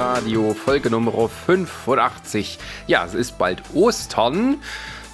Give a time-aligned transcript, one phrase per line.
[0.00, 2.58] Radio, Folge Nummer 85.
[2.86, 4.56] Ja, es ist bald Ostern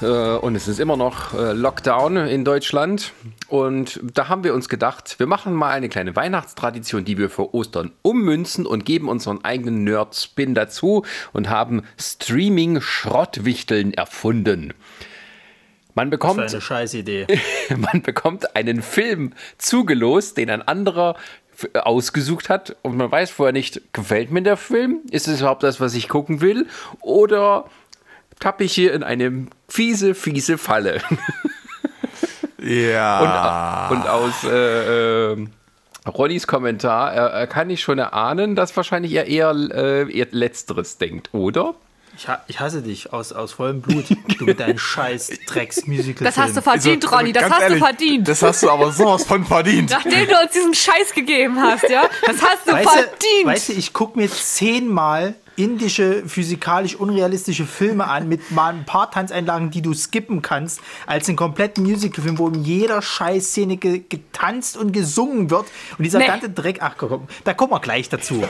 [0.01, 3.13] äh, und es ist immer noch äh, Lockdown in Deutschland.
[3.49, 7.53] Und da haben wir uns gedacht, wir machen mal eine kleine Weihnachtstradition, die wir für
[7.53, 14.73] Ostern ummünzen und geben unseren eigenen Nerd-Spin dazu und haben Streaming-Schrottwichteln erfunden.
[15.97, 17.27] Man bekommt, Das ist eine Scheißidee.
[17.77, 21.17] man bekommt einen Film zugelost, den ein anderer
[21.75, 25.01] ausgesucht hat und man weiß vorher nicht, gefällt mir der Film?
[25.11, 26.67] Ist es überhaupt das, was ich gucken will?
[27.01, 27.65] Oder
[28.41, 31.01] tappe ich hier in eine fiese, fiese Falle?
[32.67, 33.89] Ja.
[33.89, 35.47] Und, und aus äh, äh,
[36.07, 40.99] Ronnys Kommentar äh, äh, kann ich schon erahnen, dass wahrscheinlich er eher, äh, eher Letzteres
[40.99, 41.75] denkt, oder?
[42.17, 44.07] Ich, ha ich hasse dich aus, aus vollem Blut.
[44.39, 46.25] Du mit deinem scheiß Drecks-Musical.
[46.25, 48.29] Das hast du verdient, Also, Ronny, das hast ehrlich, du verdient.
[48.29, 49.91] Das hast du aber sowas von verdient.
[49.91, 52.09] Nachdem du uns diesen Scheiß gegeben hast, ja?
[52.25, 53.17] Das hast du weißt verdient.
[53.43, 58.85] Du, weißt du, ich gucke mir zehnmal indische, physikalisch unrealistische Filme an mit mal ein
[58.85, 64.03] paar Tanzeinlagen, die du skippen kannst, als einen kompletten Musicalfilm, wo in jeder Scheißszene ge
[64.07, 65.65] getanzt und gesungen wird.
[65.97, 66.27] Und dieser Nee.
[66.27, 68.45] ganze Dreck, ach komm, da kommen wir gleich dazu.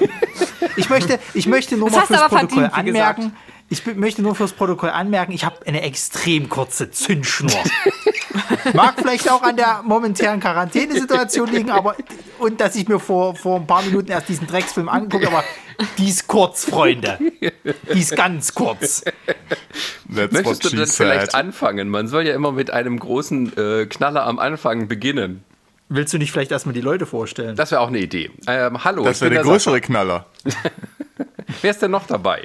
[0.77, 3.37] Ich möchte, ich möchte nur Das mal fürs Protokoll verdient, anmerken,
[3.69, 7.51] ich möchte nur fürs Protokoll anmerken, ich habe eine extrem kurze Zündschnur.
[8.75, 11.97] Mag vielleicht auch an der momentanen Quarantänesituation liegen, aber
[12.39, 15.43] und dass ich mir vor, vor ein paar Minuten erst diesen Drecksfilm angucke, aber
[15.99, 17.19] die ist kurz, Freunde.
[17.93, 19.03] Die ist ganz kurz.
[20.15, 21.89] That's Möchtest du dann vielleicht anfangen?
[21.89, 25.45] Man soll ja immer mit einem großen äh, Knaller am Anfang beginnen.
[25.89, 27.57] Willst du nicht vielleicht erstmal die Leute vorstellen?
[27.57, 28.31] Das wäre auch eine Idee.
[28.47, 30.27] Ähm, hallo, Das wäre der der größere Knaller.
[31.63, 32.43] Wer ist denn noch dabei?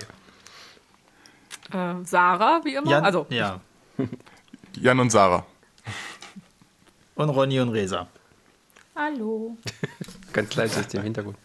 [1.72, 2.90] Äh, Sarah, wie immer.
[2.90, 3.60] Jan, also, ja.
[4.80, 5.46] Jan und Sarah.
[7.16, 8.08] Und Ronny und Resa.
[8.96, 9.58] hallo.
[10.34, 11.38] Ganz leise ist im Hintergrund.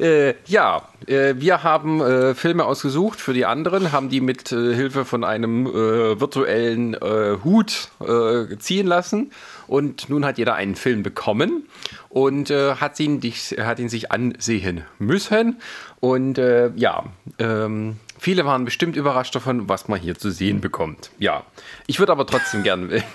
[0.00, 4.74] Äh, ja, äh, wir haben äh, Filme ausgesucht für die anderen, haben die mit äh,
[4.74, 9.32] Hilfe von einem äh, virtuellen äh, Hut äh, ziehen lassen
[9.66, 11.68] und nun hat jeder einen Film bekommen
[12.10, 15.60] und äh, hat, ihn, hat ihn sich ansehen müssen
[16.00, 17.04] und äh, ja,
[17.38, 21.10] ähm, viele waren bestimmt überrascht davon, was man hier zu sehen bekommt.
[21.18, 21.44] Ja,
[21.86, 23.02] ich würde aber trotzdem gerne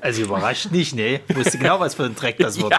[0.00, 1.20] Also überrascht nicht, ne?
[1.28, 2.74] Wusste genau, was für ein Dreck das wird.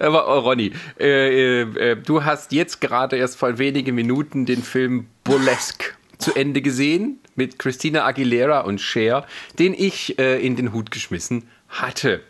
[0.00, 4.62] Aber oh, Ronny, äh, äh, äh, du hast jetzt gerade erst vor wenigen Minuten den
[4.62, 9.26] Film Burlesque zu Ende gesehen mit Christina Aguilera und Cher,
[9.58, 12.22] den ich äh, in den Hut geschmissen hatte.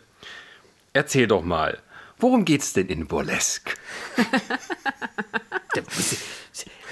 [0.93, 1.79] Erzähl doch mal,
[2.19, 3.75] worum geht's denn in Burlesque?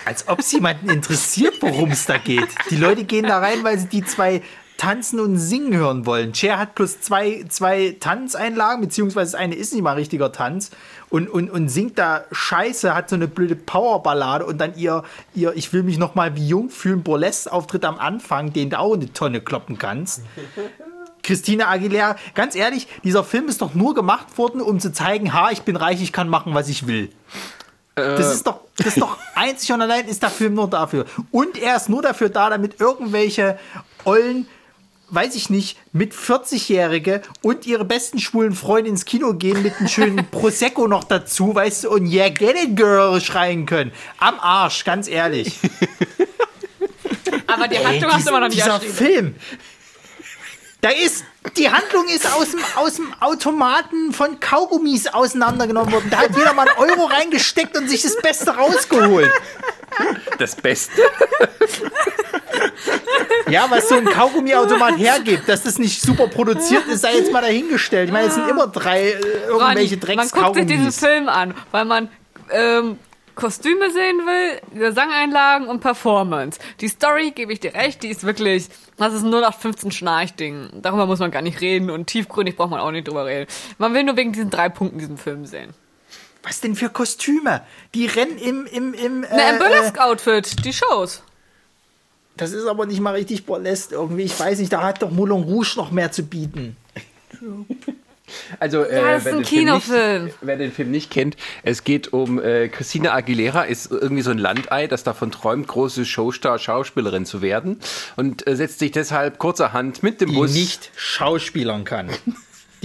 [0.05, 2.49] Als ob es jemanden interessiert, worum es da geht.
[2.71, 4.43] Die Leute gehen da rein, weil sie die zwei
[4.77, 6.35] tanzen und singen hören wollen.
[6.35, 10.71] Cher hat plus zwei, zwei Tanzeinlagen, beziehungsweise das eine ist nicht mal richtiger Tanz
[11.11, 15.55] und, und, und singt da Scheiße, hat so eine blöde Powerballade und dann ihr, ihr
[15.55, 19.03] Ich will mich noch mal wie jung fühlen, Burlesque-Auftritt am Anfang, den du auch in
[19.03, 20.23] eine Tonne kloppen kannst.
[21.23, 25.51] Christina Aguilera, ganz ehrlich, dieser Film ist doch nur gemacht worden, um zu zeigen, ha,
[25.51, 27.11] ich bin reich, ich kann machen, was ich will.
[27.95, 31.07] Das ist doch, das ist doch einzig und allein ist der Film nur dafür.
[31.31, 33.59] Und er ist nur dafür da, damit irgendwelche
[34.05, 34.49] ollen,
[35.11, 39.89] weiß ich nicht, mit 40-Jährige und ihre besten schwulen Freunde ins Kino gehen mit einem
[39.89, 43.93] schönen Prosecco noch dazu, weißt du, und Yeah, get it, girl schreien können.
[44.19, 45.61] Am Arsch, ganz ehrlich.
[47.47, 48.81] Aber die Handlung hast du immer noch nicht dieser.
[48.81, 49.37] Film.
[50.81, 51.25] Da ist,
[51.57, 56.09] die Handlung ist aus dem, aus dem Automaten von Kaugummis auseinandergenommen worden.
[56.11, 59.31] Da hat jeder mal einen Euro reingesteckt und sich das Beste rausgeholt.
[60.39, 61.03] Das Beste?
[63.49, 67.43] Ja, was so ein Kaugummiautomat hergibt, dass das nicht super produziert ist, sei jetzt mal
[67.43, 68.09] dahingestellt.
[68.09, 69.13] Ich meine, es sind immer drei äh,
[69.47, 70.93] irgendwelche Ronny, man guckt sich diesen.
[70.93, 72.09] Film an, weil man
[72.51, 72.99] ähm,
[73.35, 76.59] Kostüme sehen will, Gesangeinlagen und Performance.
[76.81, 80.69] Die Story, gebe ich dir recht, die ist wirklich, das ist ein 0815 Schnarchding.
[80.83, 83.51] Darüber muss man gar nicht reden und tiefgründig braucht man auch nicht drüber reden.
[83.79, 85.75] Man will nur wegen diesen drei Punkten diesen Film sehen.
[86.43, 87.63] Was denn für Kostüme?
[87.95, 91.23] Die rennen im, im, im, äh, Na, im Burlesque-Outfit, die Shows.
[92.37, 94.23] Das ist aber nicht mal richtig Burlesque irgendwie.
[94.23, 96.77] Ich weiß nicht, da hat doch Moulin Rouge noch mehr zu bieten.
[98.59, 100.25] Also, äh, Ja, das ist wer ein den Film Kinofilm.
[100.25, 104.31] Nicht, wer den Film nicht kennt, es geht um äh, Christina Aguilera, ist irgendwie so
[104.31, 107.79] ein Landei, das davon träumt, große Showstar, Schauspielerin zu werden
[108.17, 110.53] und äh, setzt sich deshalb kurzerhand mit dem Die Bus.
[110.55, 112.09] nicht schauspielern kann.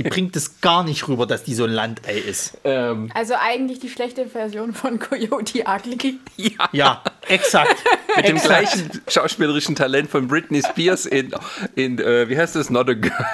[0.03, 2.57] Die bringt es gar nicht rüber, dass die so ein Landei ist.
[2.63, 6.19] Ähm, Also eigentlich die schlechte Version von Coyote Ugly.
[6.37, 7.75] ja, Ja, exakt.
[8.15, 11.33] mit dem gleichen schauspielerischen Talent von Britney Spears in,
[11.75, 13.25] in äh, wie heißt das, Not a Girl.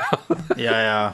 [0.57, 1.13] Ja, ja.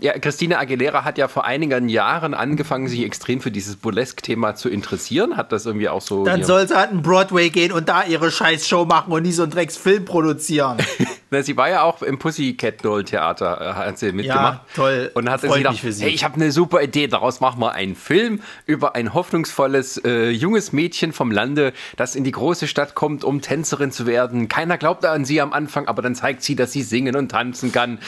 [0.00, 4.68] Ja, Christina Aguilera hat ja vor einigen Jahren angefangen, sich extrem für dieses Burlesque-Thema zu
[4.68, 5.36] interessieren.
[5.36, 6.24] Hat das irgendwie auch so.
[6.24, 9.42] Dann soll sie halt einen Broadway gehen und da ihre Scheißshow machen und nie so
[9.42, 10.78] einen Drecksfilm produzieren.
[11.32, 14.62] Na, sie war ja auch im Pussycat Doll Theater, äh, hat sie mitgemacht.
[14.74, 15.12] toll.
[15.14, 16.04] Und hat Freut sich gedacht, sie.
[16.04, 20.30] hey, ich habe eine super Idee, daraus machen wir einen Film über ein hoffnungsvolles äh,
[20.30, 24.48] junges Mädchen vom Lande, das in die große Stadt kommt, um Tänzerin zu werden.
[24.48, 27.70] Keiner glaubt an sie am Anfang, aber dann zeigt sie, dass sie singen und tanzen
[27.70, 27.98] kann.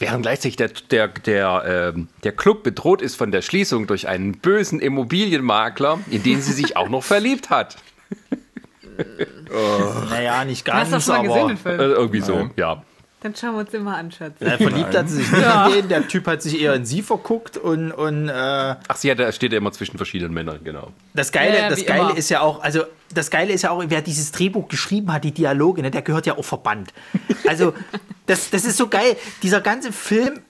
[0.00, 4.38] Während gleichzeitig der, der, der, ähm, der Club bedroht ist von der Schließung durch einen
[4.38, 7.76] bösen Immobilienmakler, in den sie sich auch noch verliebt hat.
[10.10, 11.80] Naja, nicht Hast du ganz, das schon mal gesehen, aber den Film?
[11.80, 12.82] Äh, irgendwie so, ja.
[13.20, 14.40] Dann schauen wir uns den mal an, Schatz.
[14.40, 15.88] äh, verliebt hat sie sich nicht in den.
[15.88, 19.30] Der Typ hat sich eher in sie verguckt und, und äh, Ach, sie hat, da
[19.30, 20.88] steht ja immer zwischen verschiedenen Männern, genau.
[21.14, 22.16] Das Geile, Ja, ja, das Geile immer.
[22.16, 22.82] ist ja auch, also
[23.14, 26.26] das Geile ist ja auch, wer dieses Drehbuch geschrieben hat, die Dialoge, ne, der gehört
[26.26, 26.92] ja auch verbannt.
[27.46, 27.74] Also
[28.26, 29.16] das, das ist so geil.
[29.44, 30.40] Dieser ganze Film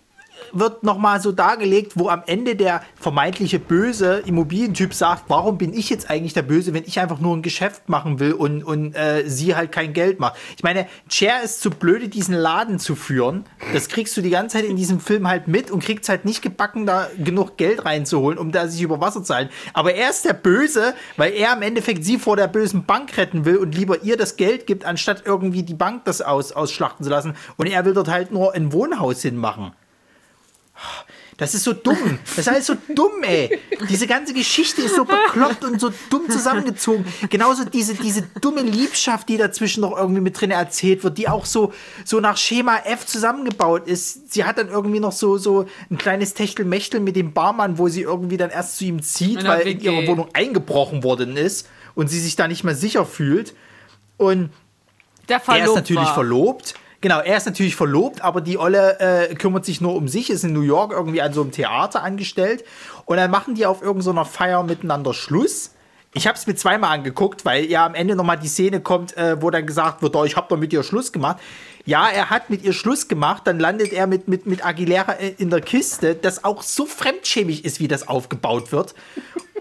[0.52, 5.90] wird nochmal so dargelegt, wo am Ende der vermeintliche böse Immobilientyp sagt, warum bin ich
[5.90, 9.24] jetzt eigentlich der Böse, wenn ich einfach nur ein Geschäft machen will und, und äh,
[9.26, 10.36] sie halt kein Geld macht.
[10.56, 13.44] Ich meine, Cher ist zu blöde, diesen Laden zu führen.
[13.72, 16.42] Das kriegst du die ganze Zeit in diesem Film halt mit und kriegst halt nicht
[16.42, 19.52] gebacken, da genug Geld reinzuholen, um da sich über Wasser zu halten.
[19.72, 23.44] Aber er ist der Böse, weil er im Endeffekt sie vor der bösen Bank retten
[23.44, 27.10] will und lieber ihr das Geld gibt, anstatt irgendwie die Bank das aus, ausschlachten zu
[27.10, 27.34] lassen.
[27.56, 29.72] Und er will dort halt nur ein Wohnhaus hinmachen.
[31.38, 32.18] Das ist so dumm.
[32.36, 33.58] Das ist alles so dumm, ey.
[33.88, 37.04] Diese ganze Geschichte ist so bekloppt und so dumm zusammengezogen.
[37.30, 41.46] Genauso diese, diese dumme Liebschaft, die dazwischen noch irgendwie mit drin erzählt wird, die auch
[41.46, 41.72] so,
[42.04, 44.32] so nach Schema F zusammengebaut ist.
[44.32, 48.02] Sie hat dann irgendwie noch so, so ein kleines Techtelmechtel mit dem Barmann, wo sie
[48.02, 52.20] irgendwie dann erst zu ihm zieht, weil in ihrer Wohnung eingebrochen worden ist und sie
[52.20, 53.54] sich da nicht mehr sicher fühlt.
[54.16, 54.50] Und
[55.28, 56.14] Der er ist natürlich war.
[56.14, 56.74] verlobt.
[57.02, 60.44] Genau, er ist natürlich verlobt, aber die Olle äh, kümmert sich nur um sich, ist
[60.44, 62.64] in New York irgendwie an so einem Theater angestellt.
[63.06, 65.72] Und dann machen die auf irgendeiner Feier miteinander Schluss.
[66.14, 69.42] Ich habe es mir zweimal angeguckt, weil ja am Ende nochmal die Szene kommt, äh,
[69.42, 71.38] wo dann gesagt wird, oh, ich habe doch mit ihr Schluss gemacht.
[71.84, 75.34] Ja, er hat mit ihr Schluss gemacht, dann landet er mit, mit, mit Aguilera äh,
[75.38, 78.94] in der Kiste, das auch so fremdschämig ist, wie das aufgebaut wird.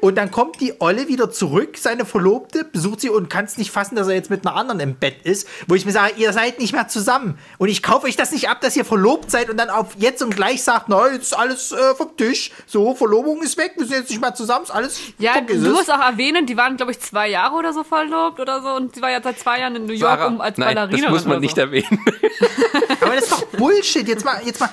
[0.02, 3.72] Und dann kommt die Olle wieder zurück, seine Verlobte, besucht sie und kann es nicht
[3.72, 5.48] fassen, dass er jetzt mit einer anderen im Bett ist.
[5.68, 7.38] Wo ich mir sage, ihr seid nicht mehr zusammen.
[7.60, 10.22] Und ich kaufe euch das nicht ab, dass ihr verlobt seid und dann auf jetzt
[10.24, 12.52] und gleich sagt, na, jetzt ist alles äh, vom Tisch.
[12.66, 15.62] So, Verlobung ist weg, wir sind jetzt nicht mehr zusammen, ist alles Ja, du es.
[15.62, 18.70] musst auch erwähnen, die waren, glaube ich, zwei Jahre oder so verlobt oder so.
[18.70, 21.02] Und sie war ja seit zwei Jahren in New York Sarah, um als nein, Ballerina.
[21.04, 21.62] das muss man oder nicht so.
[21.62, 22.04] erwähnen.
[23.02, 24.08] Aber das ist doch Bullshit.
[24.08, 24.70] Jetzt mal, jetzt mal,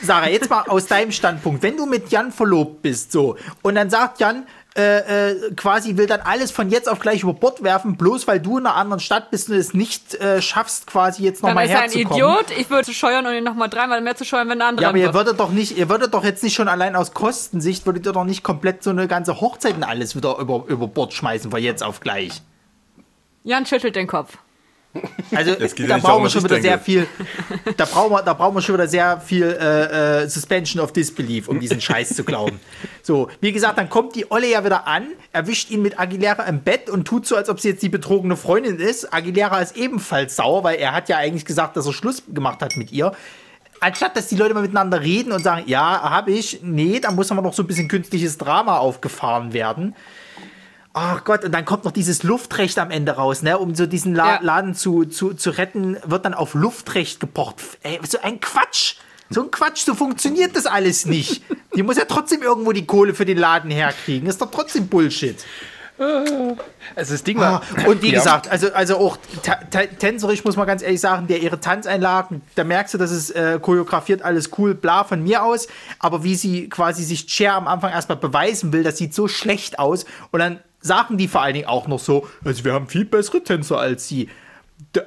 [0.00, 1.62] Sarah, jetzt mal aus deinem Standpunkt.
[1.62, 4.46] Wenn du mit Jan verlobt bist, so, und dann sagt Jan,
[4.78, 8.38] äh, äh, quasi will dann alles von jetzt auf gleich über Bord werfen, bloß weil
[8.38, 11.66] du in einer anderen Stadt bist und es nicht äh, schaffst, quasi jetzt Dann nochmal
[11.66, 12.16] ist er ein herzukommen.
[12.16, 12.50] Idiot.
[12.56, 14.98] Ich würde scheuern und ihn nochmal dreimal mehr zu scheuern, wenn der andere Ja, aber
[14.98, 18.12] ihr würdet doch nicht, ihr würdet doch jetzt nicht schon allein aus Kostensicht, würdet ihr
[18.12, 21.60] doch nicht komplett so eine ganze Hochzeit und alles wieder über, über Bord schmeißen von
[21.60, 22.40] jetzt auf gleich.
[23.42, 24.38] Jan schüttelt den Kopf.
[25.34, 27.06] Also da brauchen wir schon wieder sehr viel,
[27.76, 31.48] da brauchen wir, da brauchen wir schon wieder sehr viel äh, äh, Suspension of Disbelief,
[31.48, 32.60] um diesen Scheiß zu glauben.
[33.02, 36.60] So, wie gesagt, dann kommt die Olle ja wieder an, erwischt ihn mit Aguilera im
[36.60, 39.12] Bett und tut so, als ob sie jetzt die betrogene Freundin ist.
[39.12, 42.76] Aguilera ist ebenfalls sauer, weil er hat ja eigentlich gesagt, dass er Schluss gemacht hat
[42.76, 43.12] mit ihr.
[43.80, 47.30] Anstatt dass die Leute mal miteinander reden und sagen, ja, habe ich, nee, da muss
[47.30, 49.94] aber noch so ein bisschen künstliches Drama aufgefahren werden.
[50.94, 53.58] Ach Gott, und dann kommt noch dieses Luftrecht am Ende raus, ne?
[53.58, 54.38] Um so diesen La Ja.
[54.42, 57.56] Laden zu, zu, zu retten, wird dann auf Luftrecht gepocht.
[57.82, 58.94] Ey, so ein Quatsch!
[59.30, 61.42] So ein Quatsch, so funktioniert das alles nicht.
[61.76, 64.26] Die muss ja trotzdem irgendwo die Kohle für den Laden herkriegen.
[64.26, 65.36] Ist doch trotzdem Bullshit.
[66.94, 67.88] Also das Ding Ah, war.
[67.88, 68.18] und wie Ja.
[68.20, 69.18] gesagt, also, also auch
[69.98, 73.58] tänzerisch muss man ganz ehrlich sagen, der ihre Tanzeinlagen, da merkst du, dass es äh,
[73.60, 75.66] choreografiert, alles cool, bla von mir aus.
[75.98, 79.78] Aber wie sie quasi sich Cher am Anfang erstmal beweisen will, das sieht so schlecht
[79.78, 80.06] aus.
[80.30, 83.42] Und dann sagen die vor allen Dingen auch noch so, also wir haben viel bessere
[83.42, 84.28] Tänzer als sie.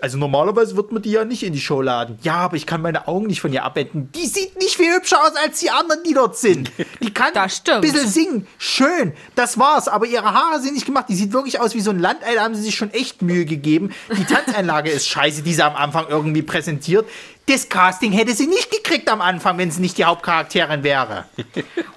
[0.01, 2.19] Also normalerweise wird man die ja nicht in die Show laden.
[2.23, 4.11] Ja, aber ich kann meine Augen nicht von ihr abwenden.
[4.13, 6.69] Die sieht nicht viel hübscher aus als die anderen, die dort sind.
[7.01, 8.47] Die kann ein bisschen singen.
[8.57, 9.87] Schön, das war's.
[9.87, 11.05] Aber ihre Haare sind nicht gemacht.
[11.07, 12.35] Die sieht wirklich aus wie so ein Landei.
[12.35, 13.93] Da haben sie sich schon echt Mühe gegeben.
[14.17, 17.07] Die Tanzeinlage ist scheiße, die sie am Anfang irgendwie präsentiert.
[17.47, 21.25] Das Casting hätte sie nicht gekriegt am Anfang, wenn sie nicht die Hauptcharakterin wäre.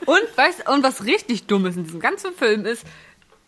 [0.07, 2.85] Und, weißt, und was richtig dumm ist in diesem ganzen Film ist,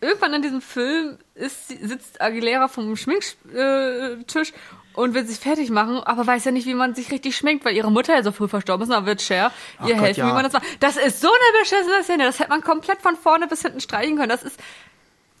[0.01, 4.53] irgendwann in diesem Film ist, sie- sitzt Aguilera vom Schminktisch
[4.93, 7.75] und will sich fertig machen, aber weiß ja nicht, wie man sich richtig schminkt, weil
[7.75, 8.89] ihre Mutter ja so früh verstorben ist.
[8.89, 9.51] Und dann wird Cher
[9.85, 10.27] ihr Gott, helfen, ja.
[10.29, 10.63] wie man das macht.
[10.79, 12.23] Das ist so eine beschissene Szene.
[12.25, 14.29] Das hätte man komplett von vorne bis hinten streichen können.
[14.29, 14.59] Das ist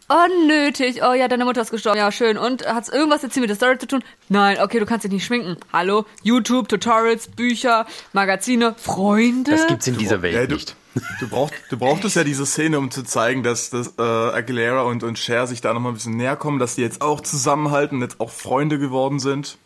[0.09, 1.01] unnötig.
[1.03, 1.97] Oh ja, deine Mutter ist gestorben.
[1.97, 2.37] Ja, schön.
[2.37, 4.03] Und hat's irgendwas jetzt hier mit der Story zu tun?
[4.29, 5.57] Nein, okay, du kannst dich nicht schminken.
[5.73, 6.05] Hallo?
[6.23, 9.51] YouTube, Tutorials, Bücher, Magazine, Freunde.
[9.51, 10.75] Das gibt's in dieser Welt nicht.
[11.19, 15.03] Du, brauch, du brauchtest ja diese Szene, um zu zeigen, dass, dass äh, Aguilera und,
[15.03, 18.19] und Cher sich da nochmal ein bisschen näher kommen, dass die jetzt auch zusammenhalten, jetzt
[18.19, 19.57] auch Freunde geworden sind.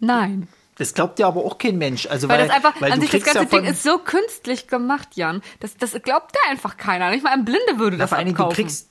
[0.00, 0.48] Nein.
[0.76, 2.06] Das glaubt ja aber auch kein Mensch.
[2.06, 3.98] Also, Weil, weil, das einfach, weil an sich das ganze ja von, Ding ist so
[3.98, 5.42] künstlich gemacht, Jan.
[5.58, 7.10] Das, das glaubt ja einfach keiner.
[7.10, 8.54] Nicht mal ein Blinde würde das Dingen, du abkaufen.
[8.54, 8.88] kriegst,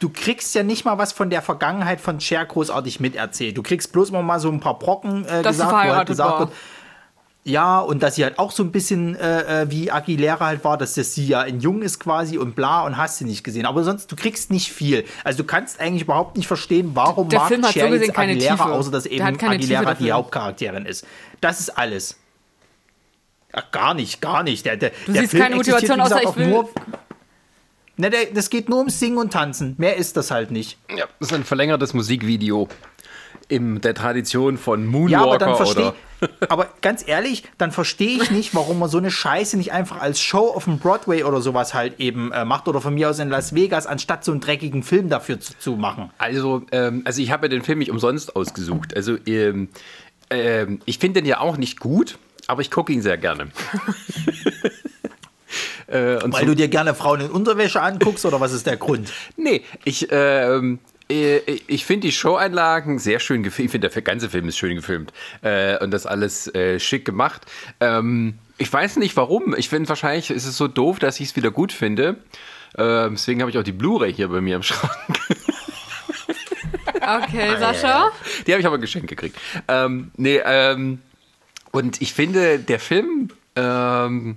[0.00, 3.56] du kriegst ja nicht mal was von der Vergangenheit von Cher großartig miterzählt.
[3.56, 6.08] Du kriegst bloß immer mal so ein paar Brocken äh, Dass gesagt, wo halt verheiratet
[6.08, 6.38] gesagt war.
[6.40, 6.52] wird,
[7.42, 10.76] ja, und dass sie halt auch so ein bisschen äh, äh, wie Aguilera halt war,
[10.76, 13.64] dass das sie ja ein Jung ist quasi und bla und hast sie nicht gesehen.
[13.64, 15.04] Aber sonst, du kriegst nicht viel.
[15.24, 18.06] Also du kannst eigentlich überhaupt nicht verstehen, warum Der mag Film hat Cher so gesehen
[18.08, 18.68] jetzt keine Aguilera, Tiefe.
[18.72, 20.12] außer dass eben Aguilera die.
[20.12, 21.06] Hauptcharakterin ist.
[21.40, 22.18] Das ist alles.
[23.54, 24.66] Ja, gar nicht, gar nicht.
[24.66, 26.68] Der, der, Du der siehst Film keine Motivation, gesagt, außer ich auch will- Nur,
[27.96, 29.74] ne, der, das geht nur ums Singen und Tanzen.
[29.78, 30.78] Mehr ist das halt nicht.
[30.94, 32.68] Ja, das ist ein verlängertes Musikvideo
[33.50, 35.94] in der Tradition von Moonwalker Ja, aber dann verstehe oder
[36.48, 40.20] aber ganz ehrlich, dann verstehe ich nicht, warum man so eine Scheiße nicht einfach als
[40.20, 43.30] Show auf dem Broadway oder sowas halt eben äh, macht oder von mir aus in
[43.30, 46.10] Las Vegas, anstatt so einen dreckigen Film dafür zu, zu machen.
[46.18, 48.94] Also, ähm, also ich habe ja den Film nicht umsonst ausgesucht.
[48.94, 49.68] Also, ähm,
[50.28, 53.44] ähm, ich finde den ja auch nicht gut, aber ich gucke ihn sehr gerne.
[55.86, 59.10] äh, Weil so- du dir gerne Frauen in Unterwäsche anguckst oder was ist der Grund?
[59.36, 63.66] Nee, ich, ähm, äh, ich finde die Showeinlagen sehr schön gefilmt.
[63.66, 65.12] Ich finde, der ganze Film ist schön gefilmt.
[65.42, 67.46] Äh, und das alles äh, schick gemacht.
[67.80, 69.54] Ähm, ich weiß nicht warum.
[69.56, 72.16] Ich finde, wahrscheinlich ist es so doof, dass ich es wieder gut finde.
[72.78, 74.92] Ähm, deswegen habe ich auch die Blu-ray hier bei mir im Schrank.
[77.00, 78.12] Okay, Sascha.
[78.46, 79.36] Die habe ich aber geschenkt gekriegt.
[79.68, 81.00] Ähm, nee, ähm,
[81.72, 84.36] und ich finde, der Film, ähm,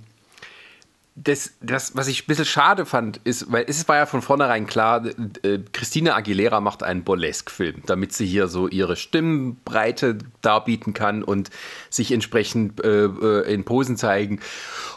[1.16, 4.66] das, das, was ich ein bisschen schade fand, ist, weil es war ja von vornherein
[4.66, 5.04] klar,
[5.42, 11.50] äh, Christina Aguilera macht einen Burlesque-Film, damit sie hier so ihre Stimmbreite darbieten kann und
[11.88, 14.40] sich entsprechend äh, äh, in Posen zeigen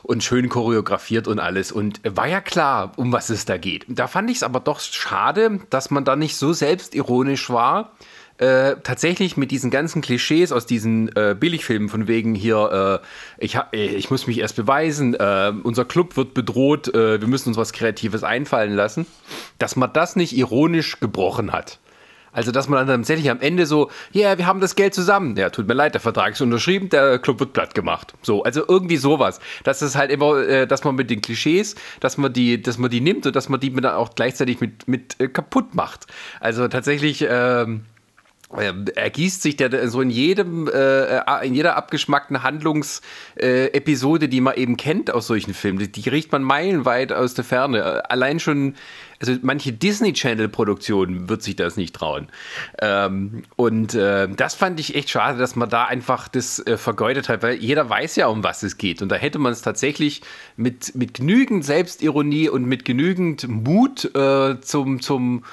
[0.02, 1.72] und schön choreografiert und alles.
[1.72, 3.86] Und war ja klar, um was es da geht.
[3.88, 7.92] Da fand ich es aber doch schade, dass man da nicht so selbstironisch war,
[8.38, 13.56] äh, tatsächlich mit diesen ganzen Klischees aus diesen äh, Billigfilmen von wegen hier, äh, ich,
[13.58, 17.58] ha- äh, ich muss mich erst beweisen, äh, unser Club wird bedroht, wir müssen uns
[17.58, 19.06] was Kreatives einfallen lassen,
[19.60, 21.80] dass man das nicht ironisch gebrochen hat.
[22.32, 25.36] Also, dass man dann tatsächlich am Ende so, ja, wir haben das Geld zusammen.
[25.38, 28.14] Ja, tut mir leid, der Vertrag ist unterschrieben, der Club wird platt gemacht.
[28.22, 29.40] So, also irgendwie sowas.
[29.64, 33.02] Das ist halt immer, dass man mit den Klischees, dass man die, dass man die
[33.02, 36.06] nimmt und dass man die dann auch gleichzeitig mit, mit kaputt macht.
[36.40, 37.86] Also tatsächlich, ähm,
[38.50, 44.78] ergießt sich der so in jedem, äh, in jeder abgeschmackten Handlungsepisode, äh, die man eben
[44.78, 45.80] kennt aus solchen Filmen.
[45.80, 47.80] Die, die riecht man meilenweit aus der Ferne.
[47.80, 48.76] Äh, Allein schon,
[49.20, 52.28] also manche Disney Channel Produktionen wird sich das nicht trauen.
[52.80, 57.30] Ähm, und äh, das fand ich echt schade, dass man da einfach das äh, vergeudet
[57.30, 59.02] hat, weil jeder weiß ja, um was es geht.
[59.02, 60.22] Und da hätte man es tatsächlich
[60.56, 65.44] mit, mit genügend Selbstironie und mit genügend Mut äh, zum, zum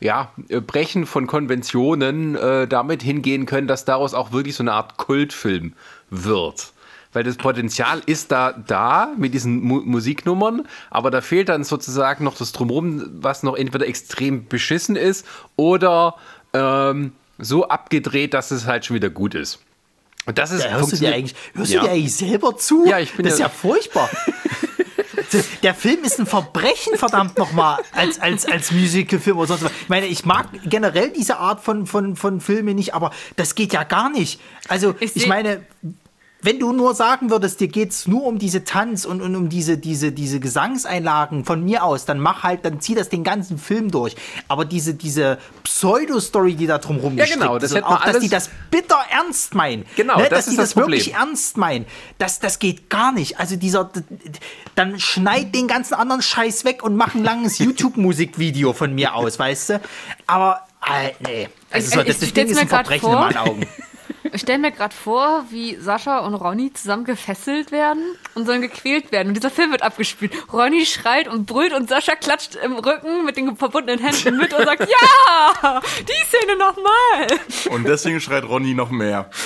[0.00, 4.72] ja, äh, Brechen von Konventionen äh, damit hingehen können, dass daraus auch wirklich so eine
[4.72, 5.72] Art Kultfilm
[6.10, 6.73] wird.
[7.14, 12.24] Weil das Potenzial ist da da mit diesen Mu Musiknummern, aber da fehlt dann sozusagen
[12.24, 15.24] noch das Drumherum, was noch entweder extrem beschissen ist
[15.56, 16.16] oder
[16.52, 19.60] ähm, so abgedreht, dass es halt schon wieder gut ist.
[20.26, 21.80] Und das ist Ja, hörst du dir eigentlich, hörst Ja.
[21.80, 22.84] du dir eigentlich selber zu?
[22.86, 24.10] Ja, ich bin das ist ja- ja furchtbar.
[25.64, 29.72] Der Film ist ein Verbrechen, verdammt nochmal, als, als, als Musicalfilm oder sonst was.
[29.82, 33.72] Ich meine, ich mag generell diese Art von, von, von Filmen nicht, aber das geht
[33.72, 34.40] ja gar nicht.
[34.68, 35.64] Also, Ich ich, meine,
[36.44, 39.78] wenn du nur sagen würdest, dir geht's nur um diese Tanz und, und um diese,
[39.78, 43.90] diese, diese Gesangseinlagen von mir aus, dann mach halt, dann zieh das den ganzen Film
[43.90, 44.14] durch.
[44.46, 48.28] Aber diese, diese Pseudo-Story, die da drumherum Ja, genau, das ist, und auch, dass die
[48.28, 49.86] das bitter ernst meinen.
[49.96, 51.86] Genau, ne, das dass ist die das das wirklich ernst meinen.
[52.18, 53.40] Das, das geht gar nicht.
[53.40, 53.90] Also dieser,
[54.74, 57.58] dann schneid den ganzen anderen Scheiß weg und mach ein langes
[58.04, 59.80] YouTube-Musikvideo von mir aus, weißt du?
[60.26, 61.48] Aber, äh, nee.
[61.70, 63.12] Also Ich- so, ich das, stell's Ding ist ein Verbrechen vor.
[63.14, 63.66] in meinen Augen.
[64.34, 68.02] Ich stelle mir gerade vor, wie Sascha und Ronny zusammen gefesselt werden
[68.34, 69.28] und sollen gequält werden.
[69.28, 70.32] Und dieser Film wird abgespielt.
[70.52, 74.64] Ronny schreit und brüllt und Sascha klatscht im Rücken mit den verbundenen Händen mit und
[74.64, 77.38] sagt, ja, die Szene nochmal.
[77.70, 79.30] Und deswegen schreit Ronny noch mehr.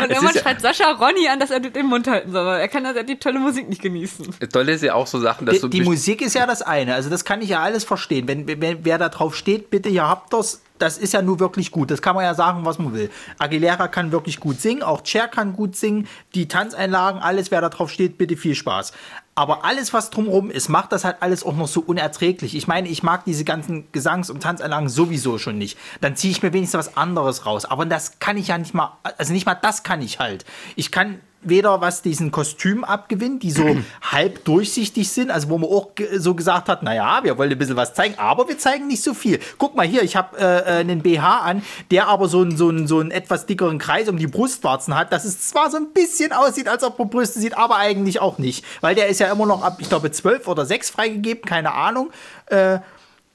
[0.00, 2.44] Und irgendwann ja- schreit Sascha Ronny an, dass er den Mund halten soll.
[2.46, 4.34] weil Er kann also die tolle Musik nicht genießen.
[4.52, 6.94] Toll ist ja auch so Sachen, dass Die, so die Musik ist ja das eine.
[6.94, 8.28] Also das kann ich ja alles verstehen.
[8.28, 10.62] Wenn, wenn wer da drauf steht, bitte, ihr habt das.
[10.78, 11.90] Das ist ja nur wirklich gut.
[11.90, 13.10] Das kann man ja sagen, was man will.
[13.38, 16.06] Aguilera kann wirklich gut singen, auch Cher kann gut singen.
[16.34, 18.92] Die Tanzeinlagen, alles, wer da drauf steht, bitte viel Spaß.
[19.38, 22.56] aber alles, was drumherum ist, macht das halt alles auch noch so unerträglich.
[22.56, 25.78] Ich meine, ich mag diese ganzen Gesangs- und Tanzanlagen sowieso schon nicht.
[26.00, 27.64] Dann ziehe ich mir wenigstens was anderes raus.
[27.64, 30.44] Aber das kann ich ja nicht mal, also nicht mal das kann ich halt.
[30.74, 33.64] Ich kann weder was diesen Kostüm abgewinnt, die so
[34.02, 37.76] halb durchsichtig sind, also wo man auch so gesagt hat, naja, wir wollen ein bisschen
[37.76, 39.38] was zeigen, aber wir zeigen nicht so viel.
[39.58, 42.68] Guck mal hier, ich habe äh, äh, einen BH an, der aber so einen, so,
[42.68, 45.92] einen, so einen etwas dickeren Kreis um die Brustwarzen hat, dass es zwar so ein
[45.92, 49.30] bisschen aussieht, als ob man Brüste sieht, aber eigentlich auch nicht, weil der ist ja
[49.30, 52.10] immer noch ab, ich glaube, 12 oder 6 freigegeben, keine Ahnung.
[52.46, 52.78] Äh,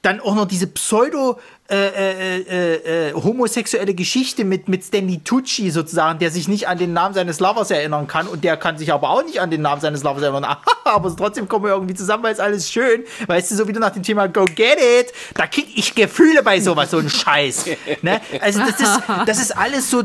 [0.04, 5.70] dann auch noch diese pseudo äh, äh, äh, äh, homosexuelle Geschichte mit, mit Stanley Tucci
[5.70, 8.92] sozusagen, der sich nicht an den Namen seines Lovers erinnern kann und der kann sich
[8.92, 10.56] aber auch nicht an den Namen seines Lovers erinnern.
[10.84, 13.04] aber trotzdem kommen wir irgendwie zusammen, weil es alles schön.
[13.26, 16.60] Weißt du, so wieder nach dem Thema Go Get It, da krieg ich Gefühle bei
[16.60, 17.64] sowas, so ein Scheiß.
[18.02, 18.20] Ne?
[18.42, 20.02] Also das ist, das ist alles so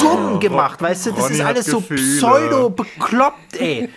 [0.00, 3.88] dumm gemacht, weißt du, das Ronny ist alles so pseudo bekloppt, ey.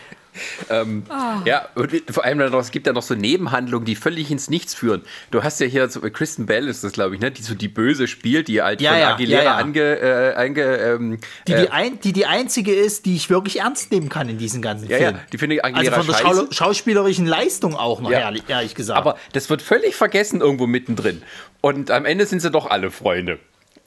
[1.45, 4.49] Ja, und vor allem dann noch, es gibt ja noch so Nebenhandlungen, die völlig ins
[4.49, 5.01] Nichts führen.
[5.31, 7.67] Du hast ja hier so, Kristen Bell ist das, glaube ich, ne, die so die
[7.67, 9.55] Böse spielt, die halt Ja, von ja, Aguilera ja, ja.
[9.57, 13.59] ange, äh, einge, ähm, Die, äh, die, ein, die die einzige ist, die ich wirklich
[13.59, 15.19] ernst nehmen kann in diesen ganzen ja, ja, Film.
[15.31, 16.47] die finde ich Also Aguilera von der scheiße.
[16.51, 18.19] Schau schauspielerischen Leistung auch noch, Ja.
[18.19, 18.97] ehrlich, ehrlich gesagt.
[18.97, 21.21] Aber das wird völlig vergessen irgendwo mittendrin.
[21.61, 23.39] Und am Ende sind sie doch alle Freunde.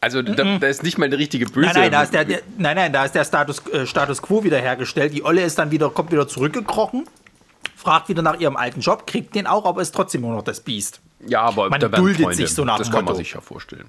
[0.02, 1.66] Also da, da ist nicht mal eine richtige Böse.
[1.68, 4.42] nein, nein, da ist der, der, nein, nein, da ist der Status, äh, Status quo
[4.42, 5.14] wiederhergestellt.
[5.14, 7.06] Die Olle ist dann wieder, kommt wieder zurückgekrochen,
[7.76, 10.60] fragt wieder nach ihrem alten Job, kriegt den auch, aber ist trotzdem immer noch das
[10.60, 11.00] Biest.
[11.26, 12.34] ja, aber man duldet Freunde.
[12.36, 13.88] sich so nach Das dem kann man sich ja vorstellen.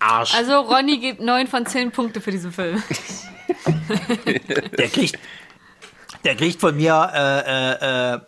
[0.00, 0.34] Arsch.
[0.34, 2.82] Also Ronny gibt 9 von 10 Punkte für diesen Film.
[4.78, 5.18] Der kriegt,
[6.24, 8.20] der kriegt von mir, äh, äh, äh,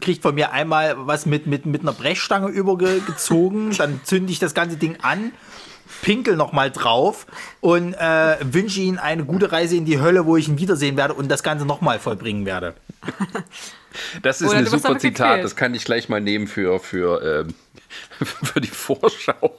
[0.00, 4.54] kriegt von mir einmal was mit, mit, mit einer Brechstange übergezogen, dann zünde ich das
[4.54, 5.32] ganze Ding an,
[6.02, 7.26] pinkel noch mal drauf
[7.60, 11.14] und äh, wünsche ihm eine gute Reise in die Hölle, wo ich ihn wiedersehen werde
[11.14, 12.74] und das Ganze noch mal vollbringen werde.
[14.22, 15.28] Das ist Oder ein super Zitat.
[15.28, 15.44] gequält.
[15.44, 17.54] Das kann ich gleich mal nehmen für, für, ähm,
[18.44, 19.58] für die Vorschau.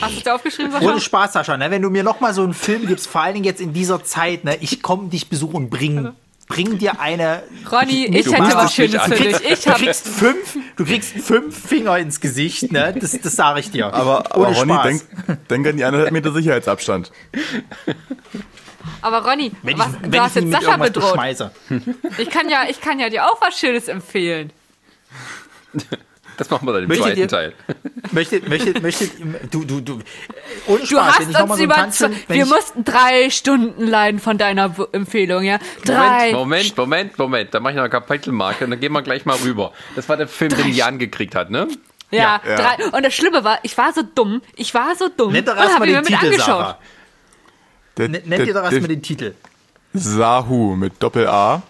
[0.00, 1.00] Hast du es dir aufgeschrieben, Ohne Sascha?
[1.00, 1.70] Spaß, Sascha, ne?
[1.70, 4.02] wenn du mir noch mal so einen Film gibst, vor allen Dingen jetzt in dieser
[4.04, 4.56] Zeit, ne?
[4.60, 6.12] ich komme dich besuchen und bring,
[6.48, 7.42] bring dir eine...
[7.70, 9.40] Ronny, ich Du hätte was Schönes für dich.
[9.50, 12.94] Ich Du kriegst fünf, du kriegst fünf Finger ins Gesicht, ne?
[12.98, 13.92] Das, das sage ich dir.
[13.92, 14.86] Aber, Ohne aber Ronny, Spaß.
[14.86, 17.12] denk, denk an die eineinhalb Meter Sicherheitsabstand.
[19.02, 21.12] aber Ronny, wenn ich, was, wenn du ich hast jetzt Sascha bedroht.
[21.12, 21.50] beschmeiße.
[22.18, 24.52] Ich kann, ja, ich kann ja dir auch was Schönes empfehlen.
[26.38, 27.52] Das machen wir dann im Möchtet zweiten ihr- Teil.
[28.12, 29.10] Möchtet, möchtet, möchtet,
[29.50, 29.98] du, du, du,
[30.66, 33.28] ohne Du Spaß, wenn ich hast noch mal uns so wenn wir ich, mussten drei
[33.28, 35.58] Stunden leiden von deiner Empfehlung, ja?
[35.84, 36.32] Drei.
[36.32, 37.54] Moment, Moment, Moment, Moment.
[37.54, 39.72] Da mache ich noch eine Kapitelmarke und dann gehen wir gleich mal rüber.
[39.96, 41.68] Das war der Film, den Jan gekriegt hat, ne?
[42.10, 42.56] Ja, Ja.
[42.56, 42.84] drei.
[42.86, 44.40] Und das Schlimme war, ich war so dumm.
[44.56, 45.32] Ich war so dumm.
[45.32, 46.46] nennt doch und hab erstmal ihn den Titel, angeschaut.
[46.46, 46.78] Sarah.
[47.98, 49.34] Der, Nennt ihr doch erstmal den Titel.
[49.92, 51.62] Sahu mit Doppel-A.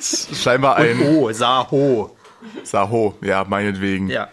[0.00, 2.16] Scheinbar ein Oh, Saho.
[2.64, 4.08] Saho, ja, meinetwegen.
[4.08, 4.28] Ja.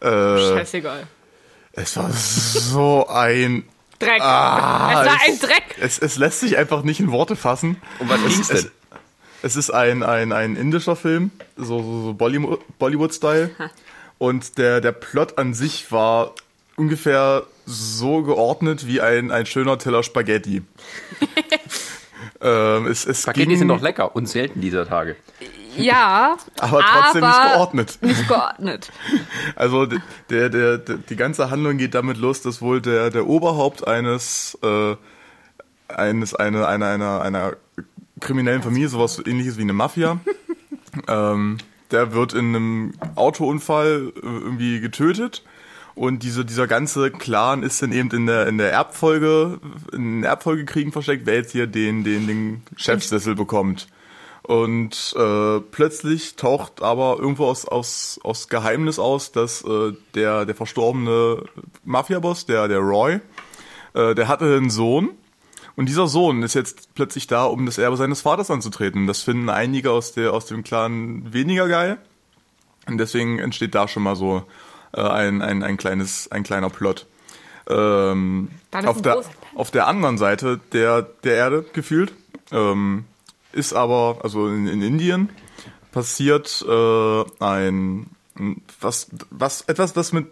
[0.00, 1.06] Äh, Scheißegal.
[1.72, 3.64] es war so ein.
[3.98, 4.20] Dreck.
[4.20, 5.76] Ah, es war ein Dreck.
[5.80, 7.80] Es, es lässt sich einfach nicht in Worte fassen.
[7.98, 8.70] Um was ging's es, denn?
[9.42, 13.50] Es ist ein, ein, ein indischer Film, so, so, so Bollywood- Bollywood-Style.
[14.18, 16.32] Und der, der Plot an sich war
[16.76, 20.62] ungefähr so geordnet wie ein, ein schöner Teller Spaghetti.
[22.40, 25.16] ähm, es, es Spaghetti ging, sind doch lecker und selten dieser Tage.
[25.76, 27.98] Ja, aber trotzdem nicht aber geordnet.
[28.02, 28.92] Nicht geordnet.
[29.54, 29.86] Also
[30.30, 34.58] der, der, der, die ganze Handlung geht damit los, dass wohl der, der Oberhaupt eines,
[34.62, 34.96] äh,
[35.88, 37.56] eines eine, einer, einer, einer
[38.20, 40.18] kriminellen Familie, sowas ähnliches wie eine Mafia,
[41.08, 41.58] ähm,
[41.90, 45.42] der wird in einem Autounfall äh, irgendwie getötet.
[45.94, 49.58] Und diese, dieser ganze Clan ist dann eben in der, in der Erbfolge,
[49.94, 53.88] in den Erbfolgekriegen versteckt, wer jetzt hier den, den, den Chefsessel bekommt.
[54.46, 60.54] Und äh, plötzlich taucht aber irgendwo aus, aus, aus Geheimnis aus, dass äh, der, der
[60.54, 61.42] verstorbene
[61.84, 63.18] Mafiaboss, der, der Roy,
[63.94, 65.10] äh, der hatte einen Sohn.
[65.74, 69.08] Und dieser Sohn ist jetzt plötzlich da, um das Erbe seines Vaters anzutreten.
[69.08, 71.98] Das finden einige aus, der, aus dem Clan weniger geil.
[72.86, 74.44] Und deswegen entsteht da schon mal so
[74.92, 77.06] äh, ein, ein, ein, kleines, ein kleiner Plot.
[77.68, 79.24] Ähm, auf, der,
[79.56, 82.12] auf der anderen Seite der, der Erde gefühlt
[82.52, 83.06] ähm,
[83.56, 85.30] ist aber, also in, in Indien,
[85.92, 88.10] passiert äh, ein,
[88.80, 90.26] was, was, etwas, das mit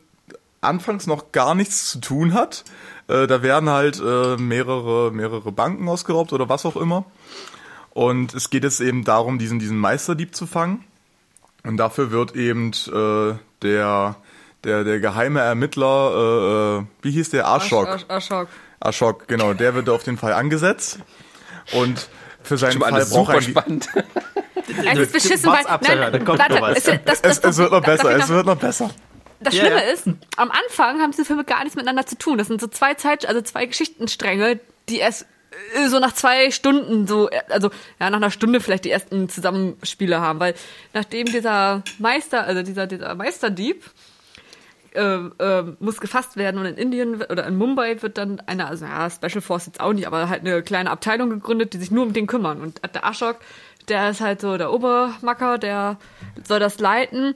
[0.60, 2.64] anfangs noch gar nichts zu tun hat.
[3.08, 7.04] Äh, da werden halt äh, mehrere, mehrere Banken ausgeraubt oder was auch immer.
[7.90, 10.84] Und es geht jetzt eben darum, diesen, diesen Meisterdieb zu fangen.
[11.62, 14.16] Und dafür wird eben äh, der,
[14.64, 17.46] der, der geheime Ermittler, äh, äh, wie hieß der?
[17.46, 17.88] Ashok.
[18.80, 20.98] Ashok, genau, der wird auf den Fall angesetzt.
[21.72, 22.08] Und
[22.44, 23.88] für seinen Fall alles braucht super er spannend.
[24.66, 25.64] Es ist beschissen, weil.
[26.24, 26.78] Kommt warte, noch was.
[26.78, 28.90] es, das, das, es, wird noch besser, es wird noch besser.
[29.40, 29.92] Das Schlimme ja.
[29.92, 32.38] ist, am Anfang haben diese Filme gar nichts miteinander zu tun.
[32.38, 35.26] Das sind so zwei Zeit, also zwei Geschichtenstränge, die erst
[35.74, 39.28] äh, so nach zwei Stunden so, äh, also ja, nach einer Stunde vielleicht die ersten
[39.28, 40.54] Zusammenspiele haben, weil
[40.94, 43.84] nachdem dieser Meister, also dieser, dieser Meisterdieb,
[44.94, 48.84] äh, äh, muss gefasst werden und in Indien oder in Mumbai wird dann eine, also
[48.84, 52.04] ja, Special Force jetzt auch nicht, aber halt eine kleine Abteilung gegründet, die sich nur
[52.04, 52.60] um den kümmern.
[52.60, 53.38] Und der Ashok,
[53.88, 55.98] der ist halt so der Obermacker, der
[56.44, 57.34] soll das leiten.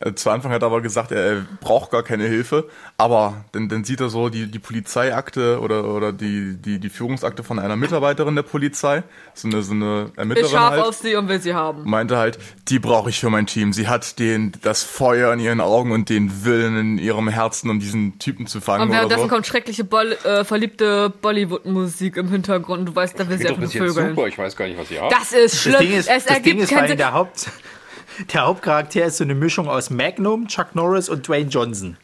[0.00, 3.84] Äh, Zu Anfang hat er aber gesagt, er, braucht gar keine Hilfe, aber dann, dann
[3.84, 8.34] sieht er so die, die Polizeiakte oder, oder die, die, die Führungsakte von einer Mitarbeiterin
[8.36, 9.02] der Polizei,
[9.34, 10.84] so eine, so eine Ermittlerin scharf halt.
[10.84, 11.88] auf sie und will sie haben.
[11.88, 13.72] meinte halt, die brauche ich für mein Team.
[13.72, 17.80] Sie hat den, das Feuer in ihren Augen und den Willen in ihrem Herzen, um
[17.80, 19.28] diesen Typen zu fangen Und währenddessen so.
[19.28, 22.88] kommt schreckliche Boll äh, verliebte Bollywood-Musik im Hintergrund.
[22.88, 24.10] Du weißt, da will sie von jetzt Vögeln.
[24.10, 25.12] super, ich weiß gar nicht, was ihr habt.
[25.12, 25.72] Das ist schlimm.
[25.74, 26.96] Das Ding ist, es das ergibt Ding ist Sinn.
[26.96, 27.50] der Haupt,
[28.32, 31.96] der Hauptcharakter ist so eine Mischung aus Magnum, Chuck Norris und Dwayne Johnson.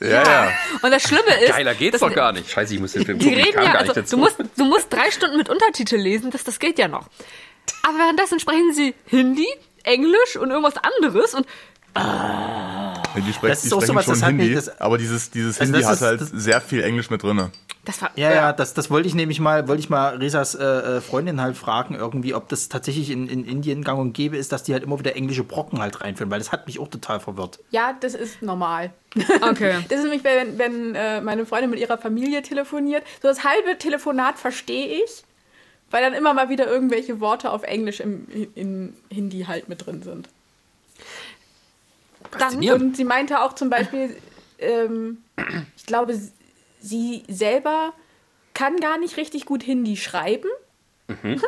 [0.00, 0.52] ja, ja.
[0.82, 2.50] Und das Schlimme ist, Geiler geht's doch gar nicht.
[2.50, 4.16] Scheiße, ich muss den Film die gucken, reden ja, gar also, nicht dazu.
[4.16, 7.08] du musst, du musst drei Stunden mit Untertitel lesen, das, das geht ja noch.
[7.82, 9.46] Aber währenddessen sprechen sie Hindi,
[9.84, 11.46] Englisch und irgendwas anderes und
[11.96, 14.98] Ja, die sprechen, Das die ist auch sprechen sowas, schon das hat Hindi, das- aber
[14.98, 17.50] dieses, dieses Also Hindi hat ist- halt das- sehr viel Englisch mit drinne.
[17.84, 20.64] das war Ja, ja, das, das wollte ich nämlich mal, wollte ich mal Resas äh,
[20.64, 24.52] äh, Freundin halt fragen, irgendwie, ob das tatsächlich in, in Indien gang und gäbe ist,
[24.52, 27.20] dass die halt immer wieder englische Brocken halt reinführen, weil das hat mich auch total
[27.20, 27.58] verwirrt.
[27.70, 28.92] Ja, das ist normal.
[29.42, 29.74] Okay.
[29.90, 33.02] Das ist nämlich, wenn, wenn äh, meine Freundin mit ihrer Familie telefoniert.
[33.20, 35.24] So das halbe Telefonat verstehe ich,
[35.90, 40.02] weil dann immer mal wieder irgendwelche Worte auf Englisch im, in Hindi halt mit drin
[40.02, 40.28] sind.
[42.38, 44.16] Dann, und sie meinte auch zum Beispiel,
[44.58, 45.18] ähm,
[45.76, 46.18] ich glaube,
[46.80, 47.92] sie selber
[48.54, 50.48] kann gar nicht richtig gut Hindi schreiben.
[51.22, 51.40] Hm.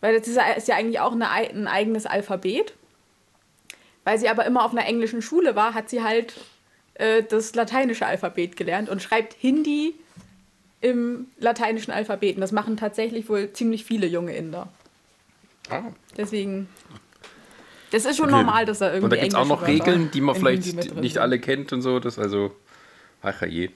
[0.00, 2.74] Weil das ist ja, eigentlich auch eine, ei- ein eigenes Alphabet.
[4.04, 6.34] Weil sie aber immer auf einer englischen Schule war, hat sie halt
[6.94, 9.94] äh, das lateinische Alphabet gelernt und schreibt Hindi
[10.80, 12.36] im lateinischen Alphabet.
[12.36, 14.68] Und das machen tatsächlich wohl ziemlich viele junge Inder.
[15.68, 15.82] Ah.
[16.16, 16.68] Deswegen.
[17.92, 18.36] Das ist schon Okay.
[18.36, 19.04] normal, dass da irgendwie.
[19.04, 21.98] Und da gibt es auch noch Regeln, die man vielleicht nicht alle kennt und so.
[22.00, 22.54] Das also,
[23.22, 23.70] ach je.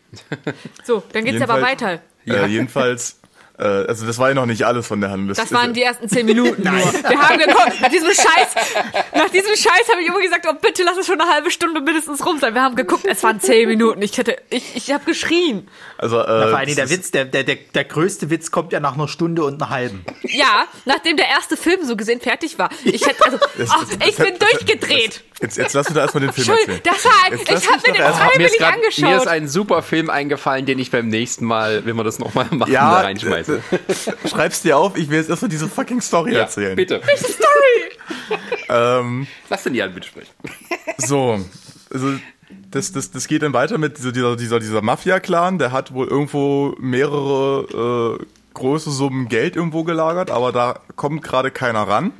[0.85, 2.03] so, dann geht's aber Jedenfalls- weiter.
[2.27, 3.21] Äh, jedenfalls,
[3.63, 5.35] also das war ja noch nicht alles von der Handlung.
[5.35, 6.73] Das waren die ersten zehn Minuten nur.
[6.73, 8.55] Wir haben geguckt, nach diesem Scheiß,
[9.15, 11.81] nach diesem Scheiß habe ich immer gesagt, oh bitte lass es schon eine halbe Stunde
[11.81, 12.55] mindestens rum sein.
[12.55, 14.03] Wir haben geguckt, es waren zehn Minuten.
[14.03, 15.69] Ich hätte, ich, ich habe geschrien.
[15.99, 18.81] Also, äh, Na, vor allem der Witz, der, der, der, der größte Witz kommt ja
[18.81, 20.05] nach einer Stunde und einer halben.
[20.23, 22.71] Ja, nachdem der erste Film so gesehen fertig war.
[22.85, 23.39] Ich hätte, also,
[23.69, 25.23] ach, ich bin durchgedreht.
[25.41, 26.81] Jetzt, jetzt lass mir da erstmal den Film erzählen.
[26.85, 29.27] das war, Jetzt ich habe mir den freiwillig grad, mir ist angeschaut.
[29.29, 32.91] ein super Film eingefallen, den ich beim nächsten Mal, wenn wir das nochmal machen, Ja,
[32.93, 33.61] da reinschmeiße.
[33.71, 36.77] äh, Schreib's dir auf, ich will jetzt erstmal diese fucking Story Ja, erzählen.
[36.77, 37.01] bitte.
[38.69, 40.31] Ähm, Lass den Jan bitte sprechen.
[40.99, 41.41] so,
[41.93, 42.13] also
[42.71, 46.09] das, das, das geht dann weiter mit dieser, dieser, dieser, dieser Mafia-Clan, der hat wohl
[46.09, 52.13] irgendwo mehrere äh, große Summen Geld irgendwo gelagert, aber da kommt gerade keiner ran.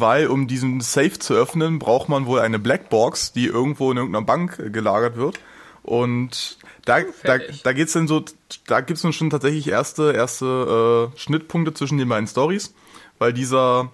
[0.00, 4.24] Weil um diesen Safe zu öffnen, braucht man wohl eine Blackbox, die irgendwo in irgendeiner
[4.24, 5.40] Bank äh, gelagert wird.
[5.82, 7.62] Und da, da, fertig.
[7.62, 8.24] da geht's dann so,
[8.66, 12.74] da gibt's dann schon tatsächlich erste, erste äh, Schnittpunkte zwischen den beiden Stories,
[13.18, 13.90] weil dieser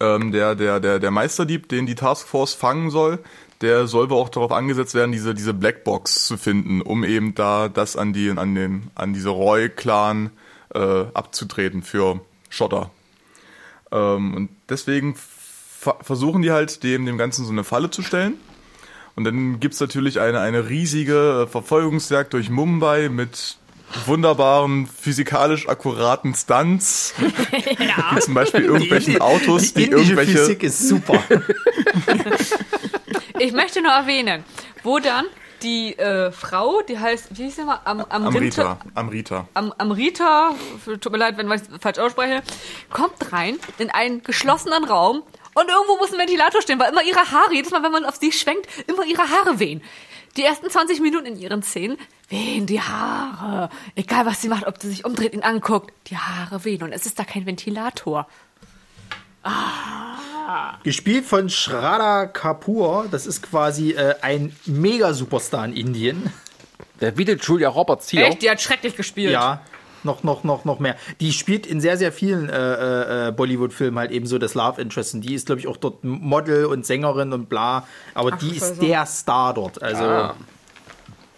[0.00, 3.18] ähm, der, der, der, der Meisterdieb, den die Taskforce fangen soll,
[3.60, 7.68] der soll wohl auch darauf angesetzt werden, diese, diese Blackbox zu finden, um eben da
[7.68, 10.30] das an die, an den, an diese Roy-Clan
[10.74, 12.90] äh, abzutreten für Schotter.
[13.94, 18.34] Ähm, und deswegen versuchen die halt dem, dem Ganzen so eine Falle zu stellen.
[19.16, 23.58] Und dann gibt's natürlich eine, eine riesige Verfolgungsjagd durch Mumbai mit
[24.06, 27.14] wunderbaren, physikalisch akkuraten Stunts.
[27.18, 30.38] Wie zum Beispiel irgendwelchen Autos, die, die irgendwelche.
[30.38, 31.22] Physik ist super.
[33.40, 34.44] Ich möchte nur erwähnen,
[34.84, 35.26] wo dann
[35.64, 37.80] die äh, Frau, die heißt, wie hieß sie mal?
[37.84, 38.78] Am, am Amrita.
[38.94, 39.48] Amrita.
[39.54, 40.54] Am, Amrita,
[41.00, 42.42] tut mir leid, wenn ich es falsch ausspreche,
[42.90, 45.22] kommt rein in einen geschlossenen Raum
[45.54, 48.16] und irgendwo muss ein Ventilator stehen, weil immer ihre Haare, jedes Mal, wenn man auf
[48.16, 49.82] sie schwenkt, immer ihre Haare wehen.
[50.36, 51.96] Die ersten 20 Minuten in ihren Szenen
[52.28, 53.70] wehen die Haare.
[53.94, 57.06] Egal was sie macht, ob sie sich umdreht, ihn anguckt, die Haare wehen und es
[57.06, 58.26] ist da kein Ventilator.
[60.82, 66.32] Gespielt von Shraddha Kapoor, das ist quasi äh, ein Mega-Superstar in Indien.
[67.00, 68.26] Der bietet Julia Roberts hier.
[68.26, 69.32] Echt, die hat schrecklich gespielt.
[69.32, 69.62] Ja,
[70.04, 70.96] noch, noch, noch, noch mehr.
[71.20, 75.14] Die spielt in sehr, sehr vielen äh, äh, Bollywood-Filmen halt eben so das Love Interest.
[75.14, 77.86] Und die ist, glaube ich, auch dort Model und Sängerin und bla.
[78.12, 78.80] Aber die ist Scheiße.
[78.80, 79.82] der Star dort.
[79.82, 80.34] Also, Ah.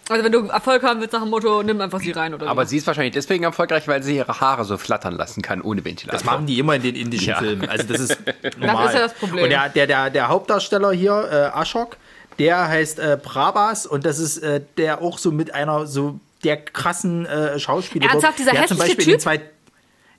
[0.09, 2.65] Also wenn du Erfolg haben willst nach dem Motto, nimm einfach sie rein oder Aber
[2.65, 2.69] so.
[2.69, 6.17] sie ist wahrscheinlich deswegen erfolgreich, weil sie ihre Haare so flattern lassen kann, ohne Ventilator.
[6.17, 7.39] Das machen die immer in den indischen Ja.
[7.39, 7.67] Filmen.
[7.67, 8.17] Also das ist
[8.59, 8.87] normal.
[8.87, 9.43] ist ja das Problem.
[9.43, 11.97] Und der, der, der, der Hauptdarsteller hier, äh, Ashok,
[12.39, 16.57] der heißt äh, Prabhas und das ist äh, der auch so mit einer so der
[16.57, 18.09] krassen äh, Schauspieler.
[18.09, 19.56] Ernsthaft, dieser der hat zum hässliche Beispiel in den Typ?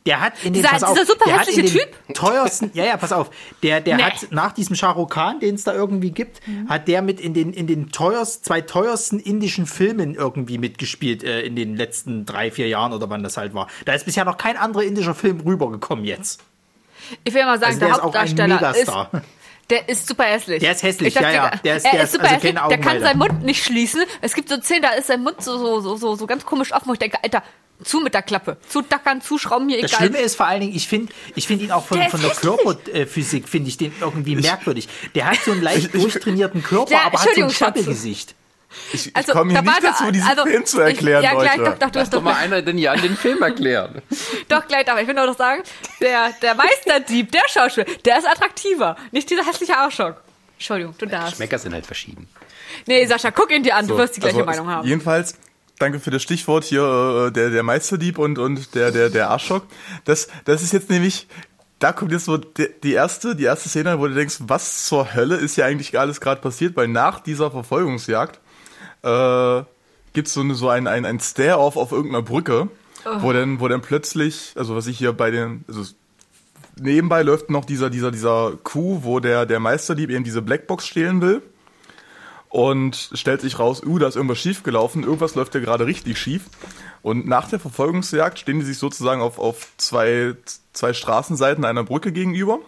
[0.07, 3.13] Der hat in den, Dieser- pass auf, dieser super hässliche den teuersten, ja, ja, pass
[3.13, 3.31] auf,
[3.63, 4.03] der, der Nee.
[4.05, 7.35] hat nach diesem Shah Rukh Khan, den es da irgendwie gibt, hat der mit in
[7.35, 12.51] den, in den teuersten, zwei teuersten indischen Filmen irgendwie mitgespielt äh, in den letzten drei,
[12.51, 13.69] vier Jahren oder wann das halt war.
[13.85, 16.41] Da ist bisher noch kein anderer indischer Film rübergekommen jetzt.
[17.25, 19.11] Ich will mal sagen, Also der der ist auch ein Hauptdarsteller ist, Megastar.
[19.71, 20.61] Der ist super hässlich.
[20.61, 21.57] Der ist hässlich, Ich dachte, ja, ja.
[21.63, 22.55] Der ist- er der ist ist super also hässlich.
[22.69, 24.03] Der kann seinen Mund nicht schließen.
[24.21, 26.73] Es gibt so Szenen, da ist sein Mund so, so, so, so, so ganz komisch
[26.73, 27.43] offen, wo ich denke, Alter,
[27.85, 28.57] zu mit der Klappe.
[28.69, 30.09] Zu dackern, zu schrauben, mir Das egal.
[30.09, 32.31] Schlimme ist vor allen Dingen, ich finde ich find ihn auch von, Der von der.
[32.31, 34.89] Körperphysik, finde ich den irgendwie merkwürdig.
[35.15, 37.95] Der hat so einen leicht durchtrainierten Körper, Ja, aber hat so ein Entschuldigung,
[38.93, 41.23] Ich, ich Also, komme hier da nicht dazu, da- diesen also, Film zu ich- erklären,
[41.25, 41.71] Ja, gleich, Leute.
[41.71, 44.03] doch, doch, du hast Doch doch, mal einer den Jan den Film erklären.
[44.49, 45.63] doch gleich, aber ich will nur noch sagen,
[46.01, 48.97] der, der Meisterdieb, der Schauspieler, der ist attraktiver.
[49.11, 50.15] Nicht dieser hässliche Arschloch.
[50.55, 51.37] Entschuldigung, du darfst.
[51.37, 52.29] Schmecker sind halt verschieden.
[52.87, 54.87] Nee, Sascha, guck ihn dir an, du wirst die gleiche Also, Meinung haben.
[54.87, 55.37] Jedenfalls,
[55.79, 59.63] danke für das Stichwort hier, äh, der, der Meisterdieb und, und der, der, der Arschloch.
[60.05, 61.27] Das, das ist jetzt nämlich,
[61.79, 65.15] da kommt jetzt so die, die erste, die erste Szene, wo du denkst, was zur
[65.15, 68.41] Hölle ist hier eigentlich alles gerade passiert, weil nach dieser Verfolgungsjagd
[69.03, 69.63] äh,
[70.13, 72.69] gibt's so, eine, so ein, ein, ein Stare-Off auf irgendeiner Brücke,
[73.21, 75.85] wo dann, wo dann plötzlich, also was ich hier bei den, also
[76.81, 81.21] nebenbei läuft noch dieser, dieser, dieser Coup, wo der, der Meisterdieb eben diese Blackbox stehlen
[81.21, 81.43] will
[82.49, 86.19] und stellt sich raus, uh, da ist irgendwas schief gelaufen, irgendwas läuft ja gerade richtig
[86.19, 86.45] schief.
[87.03, 90.35] Und nach der Verfolgungsjagd stehen die sich sozusagen auf, auf zwei,
[90.73, 92.59] zwei Straßenseiten einer Brücke gegenüber.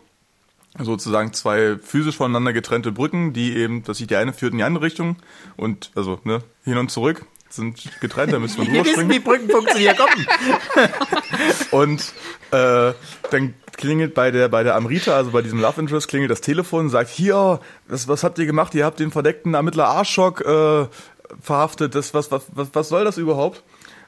[0.79, 4.65] Sozusagen zwei physisch voneinander getrennte Brücken, die eben, dass sich die eine führt in die
[4.65, 5.17] andere Richtung
[5.57, 9.25] und also ne, hin und zurück sind getrennt, da müssen wir drüber wissen, wie springen.
[9.25, 9.97] Brücken funktionieren.
[11.71, 12.13] Und
[12.53, 12.93] äh,
[13.31, 16.87] dann klingelt bei der, bei der Amrita, also bei diesem Love Interest, klingelt das Telefon
[16.87, 18.75] und sagt, hier, was, was habt ihr gemacht?
[18.75, 20.87] Ihr habt den verdeckten Ermittler Arschok äh,
[21.41, 21.95] verhaftet.
[21.95, 23.63] Das, was, was, was, was soll das überhaupt?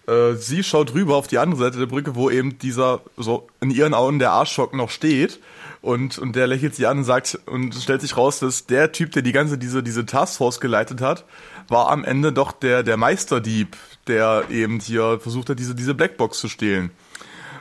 [0.06, 3.70] Äh, sie schaut rüber auf die andere Seite der Brücke, wo eben dieser, so in
[3.70, 5.40] ihren Augen der Arschok noch steht.
[5.82, 8.92] Und, und der lächelt sie an und sagt, und es stellt sich raus, dass der
[8.92, 11.24] Typ, der die ganze, diese, diese Taskforce geleitet hat,
[11.68, 16.38] war am Ende doch der, der Meisterdieb, der eben hier versucht hat, diese, diese Blackbox
[16.38, 16.90] zu stehlen.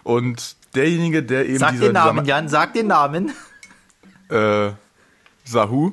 [0.04, 3.32] Und derjenige, der eben Sag dieser, den Namen, Jan, sag den Namen.
[4.30, 4.70] äh,
[5.44, 5.92] Sahu?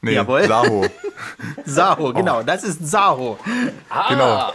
[0.00, 0.46] Nee, Jawohl.
[0.46, 0.86] Saho.
[1.66, 2.12] Saho, Oh.
[2.14, 3.38] genau, das ist Saho.
[4.08, 4.52] Genau,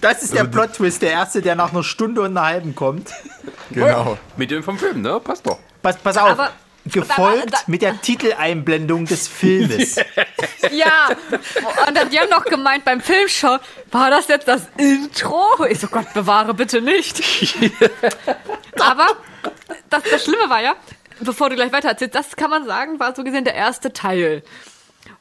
[0.00, 2.74] Das ist der Also die- Plot-Twist, der erste, der nach einer Stunde und einer halben
[2.74, 3.10] kommt.
[3.70, 4.18] genau.
[4.36, 5.20] Mit dem vom Film, ne?
[5.20, 5.58] Passt doch.
[5.94, 6.28] Pass, pass auf.
[6.30, 6.52] Aber-
[6.88, 9.96] Gefolgt da- mit der Titeleinblendung des Filmes.
[10.72, 11.08] Ja,
[11.86, 13.60] und dann die haben noch gemeint beim Filmschauen,
[13.92, 15.64] war das jetzt das Intro?
[15.68, 17.22] Ich so, Gott bewahre bitte nicht.
[18.80, 19.06] Aber
[19.90, 20.74] das, das Schlimme war ja,
[21.20, 24.42] bevor du gleich weiter erzählst, das kann man sagen, war so gesehen der erste Teil.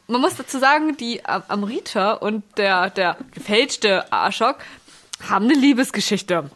[0.08, 4.58] Man muss dazu sagen, die Am- Amrita und der, der gefälschte Arschok
[5.30, 6.50] haben eine Liebesgeschichte.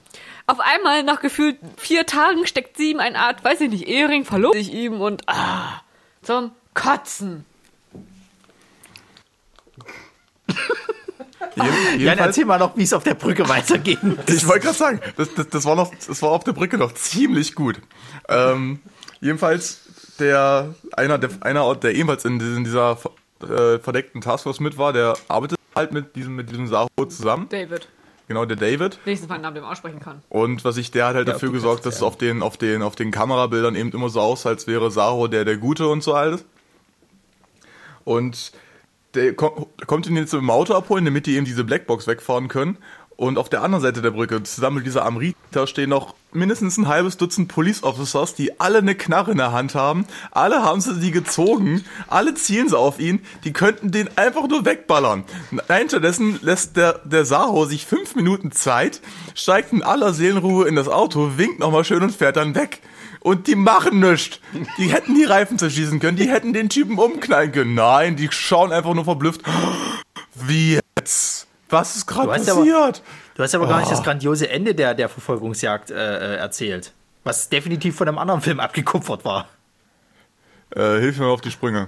[0.49, 4.25] Auf einmal, nach gefühlt vier Tagen, steckt sie ihm eine Art, weiß ich nicht, Ehering,
[4.25, 5.81] verlobt sich ihm und ah,
[6.23, 7.45] zum Kotzen.
[11.55, 13.99] Jeden, Jan, erzähl mal noch, wie es auf der Brücke weitergeht.
[14.27, 16.95] ich wollte gerade sagen, das, das, das war noch, das war auf der Brücke noch
[16.95, 17.79] ziemlich gut.
[18.27, 18.79] Ähm,
[19.21, 19.81] jedenfalls
[20.17, 22.97] der einer, der einer, der ebenfalls in, diesen- dieser
[23.43, 27.47] äh, verdeckten Taskforce mit war, der arbeitet halt mit diesem mit diesem Saho zusammen.
[27.49, 27.87] David.
[28.29, 28.99] Genau, der David.
[29.05, 30.21] Wenigstens meinen Namen, den man aussprechen kann.
[30.29, 32.83] Und was ich, der hat halt Ja, dafür gesorgt, dass es auf den, auf den,
[32.83, 36.13] auf den Kamerabildern eben immer so aussah, als wäre Saho der, der Gute und so
[36.13, 36.45] alles.
[38.03, 38.51] Und
[39.15, 42.77] der kom kommt ihn jetzt im Auto abholen, damit die eben diese Blackbox wegfahren können.
[43.19, 46.87] Und auf der anderen Seite der Brücke, zusammen mit dieser Amrita, stehen noch mindestens ein
[46.87, 50.05] halbes Dutzend Police Officers, die alle eine Knarre in der Hand haben.
[50.31, 51.83] Alle haben sie die gezogen.
[52.07, 53.19] Alle zielen sie auf ihn.
[53.43, 55.25] Die könnten den einfach nur wegballern.
[55.51, 59.01] Nein, stattdessen lässt der, der Saho sich fünf Minuten Zeit,
[59.35, 62.79] steigt in aller Seelenruhe in das Auto, winkt nochmal schön und fährt dann weg.
[63.19, 64.39] Und die machen nichts.
[64.77, 67.73] Die hätten die Reifen zerschießen können, die hätten den Typen umknallen können.
[67.73, 69.41] Nein, die schauen einfach nur verblüfft.
[70.35, 71.38] Wie jetzt?
[71.69, 73.03] Was ist gerade Du hast aber- passiert?
[73.35, 73.79] Du hast aber gar Oh.
[73.79, 76.93] nicht das grandiose Ende der, der Verfolgungsjagd äh, äh, erzählt.
[77.23, 79.47] Was definitiv von einem anderen Film abgekupfert war.
[80.75, 81.87] Äh, hilf mir auf die Sprünge.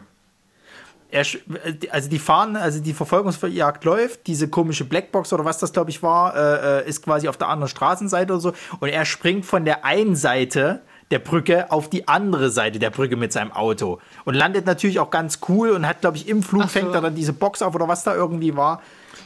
[1.11, 5.73] Er, äh, also die fahren, also die Verfolgungsjagd läuft, diese komische Blackbox oder was das
[5.73, 9.03] glaube ich war, äh, äh, ist quasi auf der anderen Straßenseite oder so und er
[9.05, 13.51] springt von der einen Seite der Brücke auf die andere Seite der Brücke mit seinem
[13.51, 16.67] Auto und landet natürlich auch ganz cool und hat glaube ich im Flug so.
[16.69, 18.81] fängt er dann diese Box auf oder was da irgendwie war.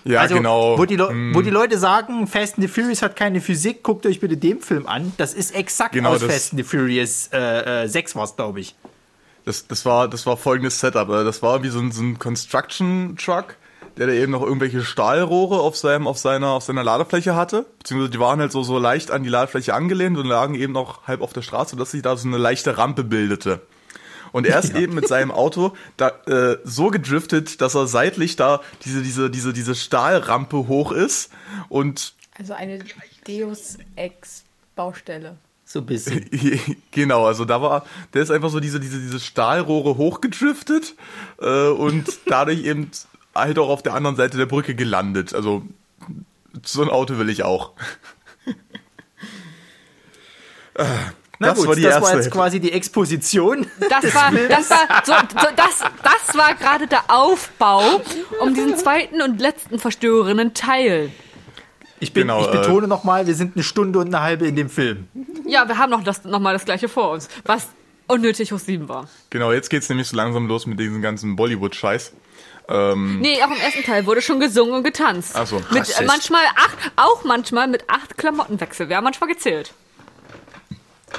[0.08, 0.78] Ja, also, genau.
[0.78, 1.34] Wo die, Hm.
[1.34, 4.62] wo die Leute sagen, Fast and the Furious hat keine Physik, guckt euch bitte den
[4.62, 5.12] Film an.
[5.18, 8.60] Das ist exakt Genau, aus Fast and the Furious äh, äh, 6 war es, glaube
[8.60, 8.76] ich.
[9.46, 11.10] Das, das, war, das war folgendes Setup.
[11.10, 13.56] äh, Das war wie so ein, so ein Construction-Truck,
[13.98, 17.66] der da eben noch irgendwelche Stahlrohre auf, seinem, auf, seiner, auf seiner Ladefläche hatte.
[17.80, 21.08] Beziehungsweise die waren halt so, so leicht an die Ladefläche angelehnt und lagen eben noch
[21.08, 23.62] halb auf der Straße, sodass sich da so eine leichte Rampe bildete.
[24.36, 28.60] Und er ist eben mit seinem Auto da, äh, so gedriftet, dass er seitlich da
[28.84, 31.32] diese, diese, diese, diese Stahlrampe hoch ist
[31.70, 32.80] und Also eine
[33.26, 34.44] Deus Ex
[34.76, 35.38] Baustelle.
[35.64, 36.30] So ein bisschen.
[36.92, 40.96] Genau, also da war, der ist einfach so diese, diese, diese Stahlrohre hochgedriftet
[41.40, 42.92] äh, und dadurch eben
[43.34, 45.34] halt auch auf der anderen Seite der Brücke gelandet.
[45.34, 45.64] Also
[46.62, 47.72] so ein Auto will ich auch.
[51.36, 52.38] Äh, Na das gut, war die das erste war jetzt Hälfte.
[52.38, 53.68] quasi die Exposition.
[53.90, 58.02] Das war, das war, so, so, das, das war gerade der Aufbau
[58.40, 61.12] um diesen zweiten und letzten verstörenden Teil.
[62.00, 64.56] Ich, bin, Genau, ich äh, betone nochmal, wir sind eine Stunde und eine halbe in
[64.56, 65.08] dem Film.
[65.46, 67.68] Ja, wir haben noch das, noch mal das gleiche vor uns, was
[68.08, 69.08] unnötig hoch sieben war.
[69.30, 72.14] Genau, jetzt geht's nämlich so langsam los mit diesem ganzen Bollywood-Scheiß.
[72.68, 75.32] Ähm, Nee, auch im ersten Teil wurde schon gesungen und getanzt.
[75.36, 75.62] Ach so.
[75.72, 78.90] Mit äh, manchmal acht, auch manchmal mit acht Klamottenwechsel.
[78.90, 79.74] Wir haben manchmal gezählt.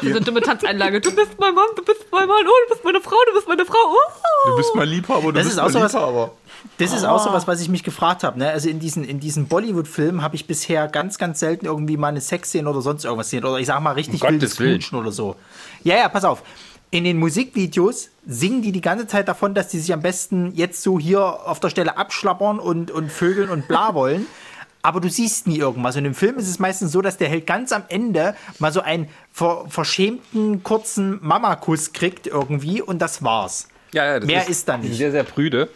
[0.03, 1.01] So eine dumme Tanzeinlage.
[1.01, 3.49] Du bist mein Mann, du bist mein Mann, oh, du bist meine Frau, du bist
[3.49, 3.77] meine Frau.
[3.89, 4.51] Oh.
[4.51, 6.33] du bist mein Liebhaber, du Das bist ist auch mein so was- Liebhaber.
[6.79, 8.39] Das ist auch so was, was ich mich gefragt habe.
[8.39, 8.49] Ne?
[8.51, 12.21] Also in diesen, in diesen Bollywood-Filmen habe ich bisher ganz, ganz selten irgendwie mal eine
[12.21, 13.45] Sexszene oder sonst irgendwas gesehen.
[13.45, 14.57] Oder ich sag mal richtig Um wildes.
[14.57, 15.37] Knutschen oder so.
[15.85, 16.43] Ja, ja, pass auf.
[16.91, 20.83] In den Musikvideos singen die die ganze Zeit davon, dass die sich am besten jetzt
[20.83, 24.27] so hier auf der Stelle abschlappern und, und vögeln und bla wollen.
[24.87, 25.97] Aber du siehst nie irgendwas.
[25.97, 28.83] Und im Film ist es meistens so, dass der Held ganz am Ende mal so
[28.83, 33.67] einen ver verschämten, kurzen Mamakuss kriegt irgendwie und das war's.
[33.93, 34.97] Ja, ja, das Mehr ist da nicht.
[34.97, 35.71] Sehr, sehr prüde.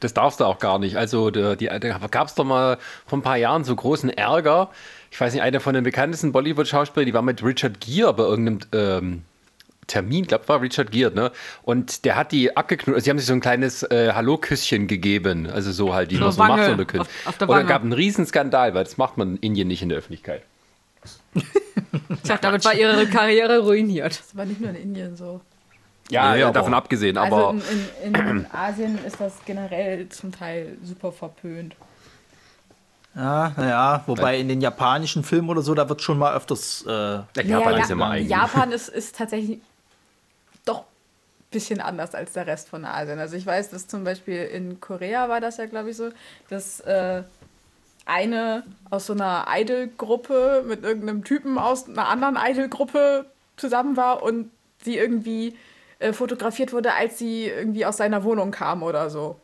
[0.00, 0.96] Das darfst du auch gar nicht.
[0.96, 4.70] Also da gab es doch mal vor ein paar Jahren so großen Ärger.
[5.10, 8.60] Ich weiß nicht, einer von den bekanntesten Bollywood-Schauspielern, die war mit Richard Gere bei irgendeinem
[8.72, 9.22] ähm,
[9.86, 11.32] Termin, glaube war Richard Gere, ne?
[11.62, 12.96] Und der hat die abgeknurrt.
[12.96, 15.48] Also sie haben sich so ein kleines äh, Hallo-Küsschen gegeben.
[15.50, 17.00] Also so halt, wie man so Wange, macht, so eine Küss.
[17.00, 17.68] auf- auf der Und es Wange.
[17.68, 20.42] gab einen Riesenskandal, weil das macht man in Indien nicht in der Öffentlichkeit.
[22.22, 24.18] Tja, damit war ihre Karriere ruiniert.
[24.20, 25.40] Das war nicht nur in Indien so.
[26.10, 27.60] Ja, ja davon abgesehen, Also aber
[28.02, 31.74] in, in, in Asien ist das generell zum Teil super verpönt.
[33.14, 36.84] Ja, naja, wobei in den japanischen Filmen oder so, da wird schon mal öfters.
[36.86, 38.28] Äh, ja, Japan ist immer eigen.
[38.28, 39.60] Japan ist, ist tatsächlich
[41.54, 43.18] bisschen anders als der Rest von Asien.
[43.18, 46.10] Also ich weiß, dass zum Beispiel in Korea war das ja, glaube ich, so,
[46.50, 47.22] dass äh,
[48.04, 54.50] eine aus so einer Idol-Gruppe mit irgendeinem Typen aus einer anderen Idol-Gruppe zusammen war und
[54.82, 55.56] sie irgendwie
[56.00, 59.36] äh, fotografiert wurde, als sie irgendwie aus seiner Wohnung kam oder so.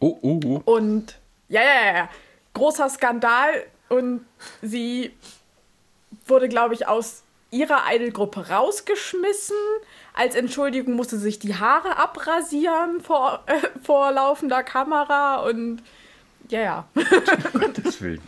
[0.00, 0.62] oh, oh, oh.
[0.64, 2.08] Und ja, ja, ja, ja.
[2.52, 4.26] Großer Skandal und
[4.60, 5.12] sie
[6.26, 9.56] wurde, glaube ich, aus ihrer Idolgruppe rausgeschmissen.
[10.14, 15.82] Als Entschuldigung musste sich die Haare abrasieren vor, äh, vor laufender Kamera und
[16.48, 16.84] ja, ja.
[17.52, 18.20] Gottes Willen.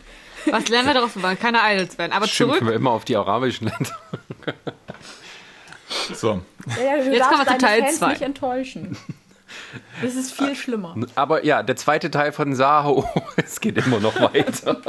[0.47, 1.15] Was lernen wir daraus?
[1.15, 2.13] Wir wollen keine Idols werden.
[2.13, 2.71] Aber Schimpfen zurück.
[2.71, 3.97] wir immer auf die arabischen Länder.
[6.15, 6.41] So.
[6.79, 8.09] ja, ja du Jetzt kommen wir zu Teil Fans zwei.
[8.09, 8.97] nicht enttäuschen.
[10.03, 10.95] Das ist viel schlimmer.
[11.15, 14.81] Aber ja, der zweite Teil von Saho, es geht immer noch weiter.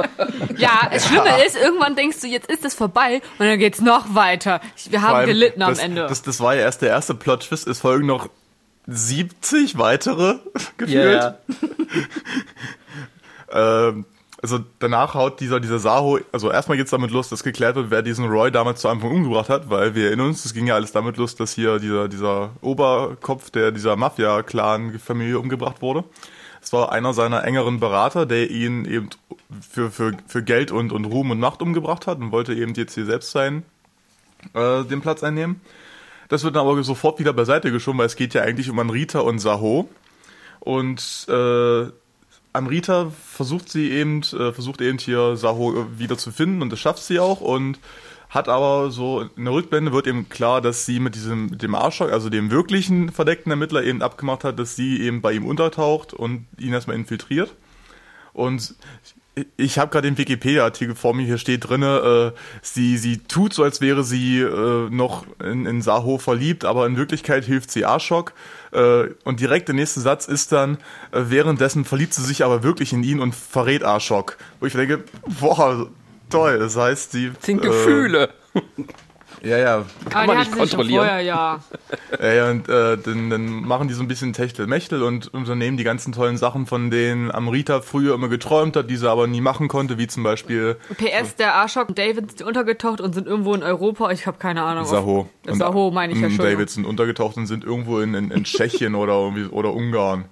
[0.57, 4.15] Ja, das Schlimme ist, irgendwann denkst du, jetzt ist es vorbei und dann geht's noch
[4.15, 4.61] weiter.
[4.89, 6.07] Wir haben allem, gelitten am das, Ende.
[6.07, 7.67] Das, das war ja erst der erste Plot-Twist.
[7.67, 8.29] Es folgen noch
[8.87, 10.39] 70 weitere
[10.77, 11.35] gefühlt.
[13.53, 14.05] Ähm,
[14.43, 18.01] also danach haut dieser, dieser Saho, also erstmal geht's damit los, dass geklärt wird, wer
[18.01, 20.91] diesen Roy damals zu Anfang umgebracht hat, weil wir erinnern uns, es ging ja alles
[20.91, 26.03] damit los, dass hier dieser, dieser Oberkopf der dieser Mafia-Clan-Familie umgebracht wurde.
[26.61, 29.09] Es war einer seiner engeren Berater, der ihn eben
[29.61, 32.95] für, für, für Geld und, und Ruhm und Macht umgebracht hat und wollte eben jetzt
[32.95, 33.63] hier selbst sein,
[34.53, 35.61] äh, den Platz einnehmen.
[36.27, 39.21] Das wird dann aber sofort wieder beiseite geschoben, weil es geht ja eigentlich um Anrita
[39.21, 39.87] und Saho.
[40.59, 41.85] Und äh,
[42.53, 47.03] Amrita versucht sie eben, äh, versucht eben hier Saho wieder zu finden und das schafft
[47.03, 47.79] sie auch und
[48.29, 51.75] hat aber so in der Rückblende wird eben klar, dass sie mit diesem mit dem
[51.75, 56.13] Arschloch, also dem wirklichen verdeckten Ermittler eben abgemacht hat, dass sie eben bei ihm untertaucht
[56.13, 57.53] und ihn erstmal infiltriert.
[58.33, 58.75] Und
[59.57, 63.63] ich habe gerade den Wikipedia-Artikel vor mir, hier steht drinne, äh, sie, sie tut so,
[63.63, 68.33] als wäre sie äh, noch in, in Saho verliebt, aber in Wirklichkeit hilft sie Ashok.
[68.73, 70.77] Äh, und direkt der nächste Satz ist dann,
[71.11, 74.37] äh, währenddessen verliebt sie sich aber wirklich in ihn und verrät Ashok.
[74.59, 75.03] Wo ich denke,
[75.39, 75.87] boah,
[76.29, 77.31] toll, das heißt, sie...
[77.31, 78.29] Das sind äh, Gefühle.
[79.43, 79.85] Ja, ja.
[80.09, 81.05] Kann Aber man nicht kontrollieren.
[81.05, 81.59] Vorher, ja.
[82.21, 85.83] Ja, ja, und äh, dann, dann machen die so ein bisschen Techtelmechtel und unternehmen die
[85.83, 89.67] ganzen tollen Sachen, von denen Amrita früher immer geträumt hat, die sie aber nie machen
[89.67, 93.63] konnte, wie zum Beispiel PS, der Arschok und David sind untergetaucht und sind irgendwo in
[93.63, 94.11] Europa.
[94.11, 94.85] Ich habe keine Ahnung.
[94.85, 95.27] Saho.
[95.43, 96.45] Das Saho meine ich ja und schon.
[96.45, 100.25] David sind untergetaucht und sind irgendwo in, in, in Tschechien oder, irgendwie, oder Ungarn.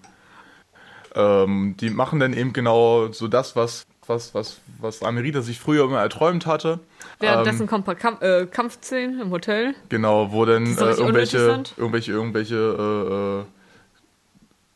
[1.16, 5.84] Ähm, die machen dann eben genau so das, was, was, was, was Amrita sich früher
[5.86, 6.80] immer erträumt hatte.
[7.22, 9.76] Währenddessen Ähm, kommt ein paar Kampf, äh, Kampfszenen im Hotel.
[9.90, 13.46] Genau, wo dann äh, irgendwelche, irgendwelche, irgendwelche äh, äh,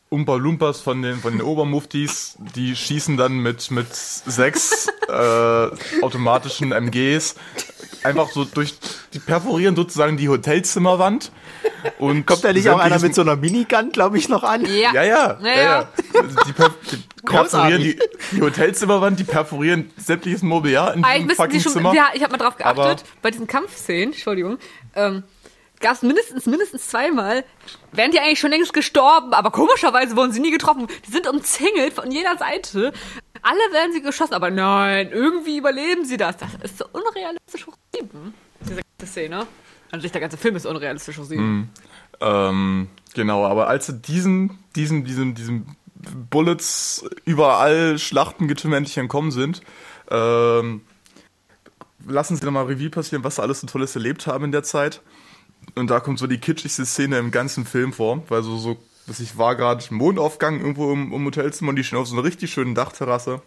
[0.08, 6.72] Umpa Lumpas von den, von den Obermuftis, die schießen dann mit, mit sechs äh, automatischen
[6.72, 7.34] MGs
[8.04, 8.74] einfach so durch,
[9.12, 11.30] die perforieren sozusagen die Hotelzimmerwand.
[11.98, 14.64] Und Kommt da nicht auch einer mit so einer Minigun, glaube ich, noch an?
[14.64, 14.92] Ja.
[14.92, 15.88] ja, ja, ja, ja.
[16.46, 17.98] Die, per die perforieren die,
[18.32, 21.94] die Hotelzimmerwand, die perforieren sämtliches Mobiliar in Eigentlich diesem müssten die fucking schon, Zimmer.
[21.94, 24.58] ja, ich habe mal drauf geachtet, Aber- bei diesen Kampfszenen, Entschuldigung,
[24.94, 25.22] ähm,
[25.80, 27.44] gab es mindestens, mindestens zweimal,
[27.92, 30.86] wären die eigentlich schon längst gestorben, aber komischerweise wurden sie nie getroffen.
[31.06, 32.92] Die sind umzingelt von jeder Seite.
[33.42, 36.36] Alle werden sie geschossen, aber nein, irgendwie überleben sie das.
[36.38, 37.66] Das ist so unrealistisch
[37.96, 39.46] hochgetrieben, diese ganze Szene.
[39.92, 41.70] An sich, der ganze Film ist unrealistisch hochgetrieben.
[42.20, 45.76] Ähm, genau, aber als sie diesen, diesen, diesen, diesen
[46.30, 49.62] Bullets überall Schlachtengetümmäntig entkommen sind,
[50.10, 50.82] ähm,
[52.06, 54.62] lassen sie dann mal Revue passieren, was sie alles so Tolles erlebt haben in der
[54.62, 55.02] Zeit.
[55.74, 58.76] Und da kommt so die kitschigste Szene im ganzen Film vor, weil so, so,
[59.06, 62.24] dass ich war gerade Mondaufgang irgendwo im, im Hotelzimmer und die stehen auf so einer
[62.24, 63.42] richtig schönen Dachterrasse.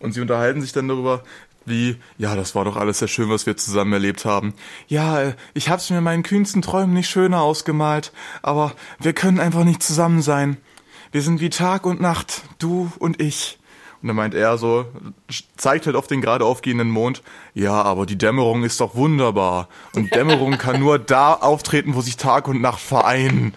[0.00, 1.22] Und sie unterhalten sich dann darüber,
[1.64, 4.54] wie, ja, das war doch alles sehr schön, was wir zusammen erlebt haben.
[4.88, 9.40] Ja, äh, ich hab's mir in meinen kühnsten Träumen nicht schöner ausgemalt, aber wir können
[9.40, 10.56] einfach nicht zusammen sein.
[11.12, 13.58] Wir sind wie Tag und Nacht, du und ich.
[14.00, 14.86] Und dann meint er so,
[15.56, 17.22] zeigt halt auf den gerade aufgehenden Mond,
[17.54, 19.68] ja, aber die Dämmerung ist doch wunderbar.
[19.94, 23.52] Und Dämmerung kann nur da auftreten, wo sich Tag und Nacht vereinen.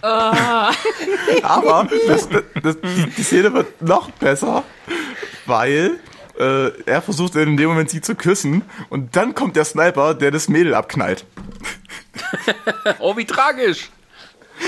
[0.02, 2.28] Aber das,
[2.62, 4.62] das, die, die Szene wird noch besser,
[5.46, 5.98] weil
[6.38, 10.30] äh, er versucht in dem Moment sie zu küssen und dann kommt der Sniper, der
[10.30, 11.24] das Mädel abknallt.
[12.98, 13.90] Oh, wie tragisch.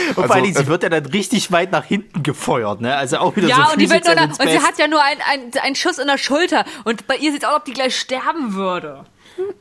[0.08, 2.94] Und vor Also, Dingen, sie äh, wird ja dann richtig weit nach hinten gefeuert, ne?
[2.96, 5.02] Also auch wieder so Ja, und, die wird nur, its und sie hat ja nur
[5.02, 6.64] einen ein Schuss in der Schulter.
[6.84, 9.04] Und bei ihr sieht es aus, als ob die gleich sterben würde.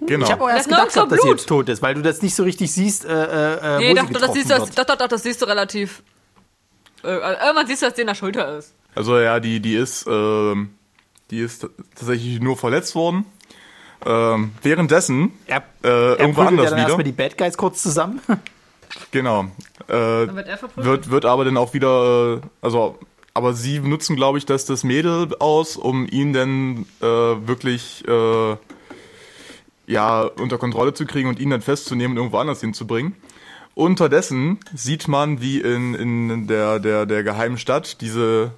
[0.02, 0.26] Genau.
[0.26, 2.02] Ich habe auch Das erst nirgends gedacht, so dass sie jetzt tot ist, weil du
[2.02, 4.56] das nicht so richtig siehst, äh, äh, Nee, wo doch, sie doch, das siehst du,
[4.56, 6.04] doch, doch, doch, das siehst du relativ.
[7.04, 8.76] Äh, also irgendwann siehst du, dass die in der Schulter ist.
[8.96, 10.76] Also ja, die, die ist, ähm,
[11.32, 13.26] die ist tatsächlich nur verletzt worden.
[14.06, 16.88] Ähm, währenddessen, Er, äh, er irgendwo prügelt ja anders dann wieder.
[16.88, 18.22] erstmal die Bad Guys kurz zusammen.
[19.12, 19.44] Genau.
[19.88, 22.98] Äh, Dann wird er wird, wird aber dann auch wieder, äh, also,
[23.36, 28.56] aber sie nutzen, glaube ich, das, das Mädel aus, um ihn dann äh, wirklich äh,
[29.86, 33.16] ja, unter Kontrolle zu kriegen und ihn dann festzunehmen und irgendwo anders hinzubringen.
[33.76, 38.52] Unterdessen sieht man, wie in, in der, der, der geheimen Stadt, diese,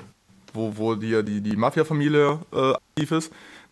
[0.54, 3.32] wo, wo die, die, die Mafia-Familie äh, aktiv ist,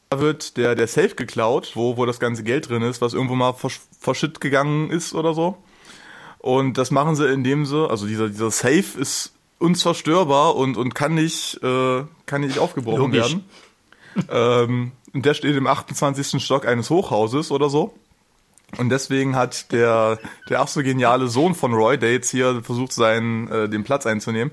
[0.10, 3.36] da wird der, der Safe geklaut, wo, wo das ganze Geld drin ist, was irgendwo
[3.36, 5.58] mal versch- verschütt gegangen ist oder so.
[6.40, 11.14] Und das machen sie, indem sie, also dieser, dieser Safe ist unzerstörbar und, und kann
[11.14, 13.34] nicht, äh, kann nicht aufgebrochen Logisch.
[13.34, 13.44] werden.
[14.32, 16.44] ähm, und der steht im 28.
[16.44, 17.94] Stock eines Hochhauses oder so.
[18.78, 22.94] Und deswegen hat der, der ach so geniale Sohn von Roy, der jetzt hier versucht,
[22.94, 24.52] seinen, äh, den Platz einzunehmen,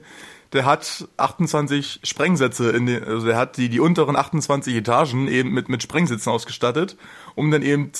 [0.52, 5.50] der hat 28 Sprengsätze in den, also der hat die, die unteren 28 Etagen eben
[5.50, 6.96] mit, mit Sprengsitzen ausgestattet,
[7.34, 7.92] um dann eben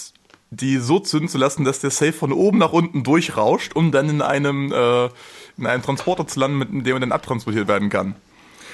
[0.51, 4.09] die so zünden zu lassen, dass der Safe von oben nach unten durchrauscht, um dann
[4.09, 5.07] in einem, äh,
[5.57, 8.15] in einem Transporter zu landen, mit dem er dann abtransportiert werden kann.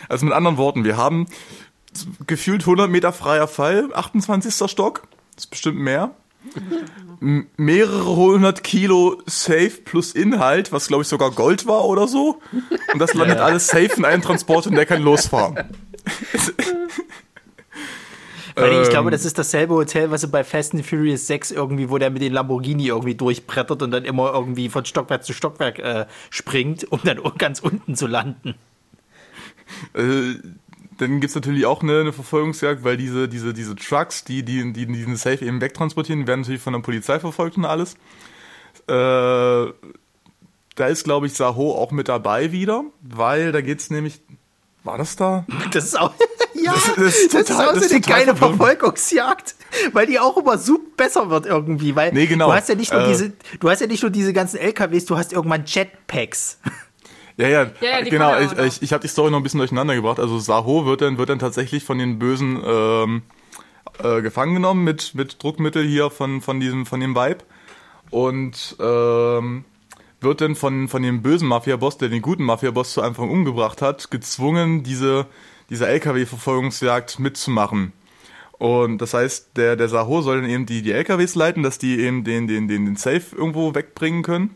[0.08, 1.26] Also mit anderen Worten, wir haben
[2.26, 4.70] gefühlt 100 Meter freier Fall, 28.
[4.70, 5.02] Stock,
[5.36, 6.14] ist bestimmt mehr.
[7.56, 12.40] Mehrere hundert Kilo Safe plus Inhalt, was glaube ich sogar Gold war oder so.
[12.92, 15.56] Und das landet alles safe in einem Transporter und der kann losfahren.
[18.54, 18.90] Weil ich Ähm.
[18.90, 22.10] glaube, das ist dasselbe Hotel, was sie bei Fast and Furious 6 irgendwie, wo der
[22.10, 26.90] mit den Lamborghini irgendwie durchbrettert und dann immer irgendwie von Stockwerk zu Stockwerk äh, springt,
[26.92, 28.54] um dann ganz unten zu landen.
[31.02, 34.86] Dann gibt's natürlich auch eine, eine Verfolgungsjagd, weil diese, diese, diese Trucks, die, die, die
[34.86, 37.94] diesen Safe eben wegtransportieren, werden natürlich von der Polizei verfolgt und alles.
[38.88, 39.72] Äh,
[40.74, 44.20] da ist, glaube ich, Saho auch mit dabei wieder, weil da geht's nämlich.
[44.84, 45.44] War das da?
[45.72, 46.12] Das ist auch,
[46.54, 48.56] ja, Das das, ist ist total- auch das so ist eine total geile verwirrend.
[48.62, 49.54] Verfolgungsjagd,
[49.92, 52.46] weil die auch immer super besser wird irgendwie, weil Nee, genau.
[52.48, 55.04] du hast ja nicht nur Äh, diese, du hast ja nicht nur diese ganzen LKWs,
[55.06, 56.58] du hast irgendwann Jetpacks.
[57.36, 58.38] Ja, ja, Ja, ja, genau.
[58.38, 60.20] Ich, ich, ich habe die Story noch ein bisschen durcheinander gebracht.
[60.20, 63.22] Also Saho wird dann, wird dann tatsächlich von den bösen ähm,
[64.02, 67.44] äh, gefangen genommen mit, mit Druckmittel hier von, von diesem, von dem Vibe.
[68.10, 69.64] Und ähm,
[70.20, 74.10] wird dann von, von dem bösen Mafia-Boss, der den guten Mafia-Boss zu Anfang umgebracht hat,
[74.10, 75.26] gezwungen, diese,
[75.70, 77.92] diese LKW-Verfolgungsjagd mitzumachen.
[78.58, 81.98] Und das heißt, der, der Saho soll dann eben die, die LKWs leiten, dass die
[81.98, 84.54] eben den, den, den, den Safe irgendwo wegbringen können.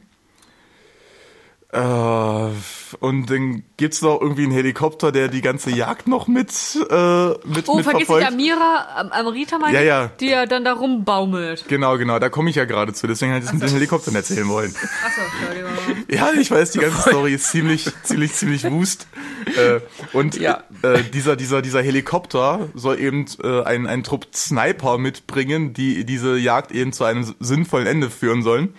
[1.77, 6.51] Äh, und dann gibt's noch irgendwie einen Helikopter, der die ganze Jagd noch mit,
[6.91, 10.11] äh, mit, Oh, mit vergiss nicht Amira, am, Amrita meine Ja, ja.
[10.21, 11.67] die ja dann da rumbaumelt.
[11.69, 14.15] Genau, genau, da komme ich ja gerade zu, deswegen hatte ich das mit den Helikoptern
[14.15, 14.75] erzählen wollen.
[15.05, 16.05] Achso, Entschuldigung.
[16.09, 19.07] Ja, ich weiß, die ganze Story ist ziemlich, ziemlich, ziemlich wust.
[19.57, 19.81] Äh,
[20.13, 20.63] und Ja.
[20.83, 26.37] äh, dieser, dieser, dieser Helikopter soll eben äh, einen, einen Trupp Sniper mitbringen, die diese
[26.39, 28.75] Jagd eben zu einem sinnvollen Ende führen sollen.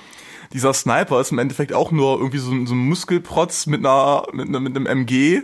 [0.54, 4.24] Dieser Sniper ist im Endeffekt auch nur irgendwie so, ein- so ein Muskelprotz mit einer,
[4.34, 5.42] mit, einer, mit einem MG,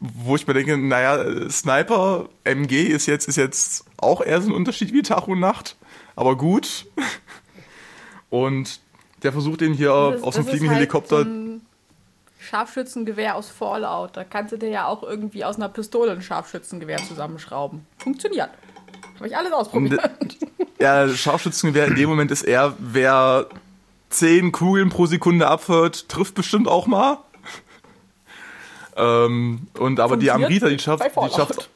[0.00, 4.54] wo ich mir denke, naja, Sniper, MG ist jetzt, ist jetzt auch eher so ein
[4.54, 5.76] Unterschied wie Tag und Nacht,
[6.16, 6.86] aber gut.
[8.30, 8.80] Und
[9.22, 11.60] der versucht den hier Das- aus dem fliegenden halt Helikopter So ein
[12.40, 14.16] Scharfschützengewehr aus Fallout.
[14.16, 17.84] Da kannst du dir ja auch irgendwie aus einer Pistole ein Scharfschützengewehr zusammenschrauben.
[17.98, 18.50] Funktioniert.
[19.16, 20.00] Habe ich alles ausprobiert.
[20.78, 23.48] Ja, Scharfschützengewehr in dem Moment ist eher, wer
[24.10, 27.18] 10 Kugeln pro Sekunde abhört, trifft bestimmt auch mal.
[28.96, 31.70] Ähm, und aber die Amrita, die schafft, die schafft,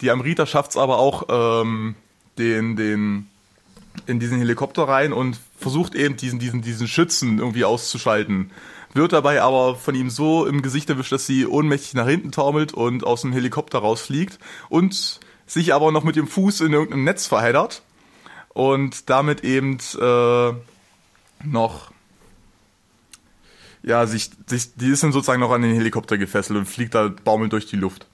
[0.00, 1.24] die Amrita schafft's aber auch,
[1.62, 1.96] ähm,
[2.38, 3.28] den, den,
[4.06, 8.50] in diesen Helikopter rein und versucht eben diesen, diesen, diesen Schützen irgendwie auszuschalten.
[8.92, 12.72] Wird dabei aber von ihm so im Gesicht erwischt, dass sie ohnmächtig nach hinten taumelt
[12.72, 14.38] und aus dem Helikopter rausfliegt
[14.68, 17.82] und sich aber noch mit dem Fuß in irgendeinem Netz verheddert
[18.50, 20.52] und damit eben äh,
[21.44, 21.90] noch
[23.82, 27.08] ja, sich, sich, die ist dann sozusagen noch an den Helikopter gefesselt und fliegt da
[27.24, 28.06] baumelt durch die Luft.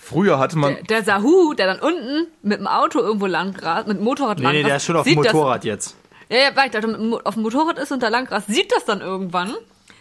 [0.00, 3.86] Früher hatte man, Der, der Sahu, der dann unten mit dem Auto irgendwo lang rast,
[3.88, 5.96] mit dem Motorrad Nee, lang nee, der ist schon auf dem sieht das- Motorrad jetzt.
[6.30, 6.50] Ja, ja,
[6.86, 9.54] mit dem Mo- auf dem Motorrad ist und da lang rast, sieht das dann irgendwann,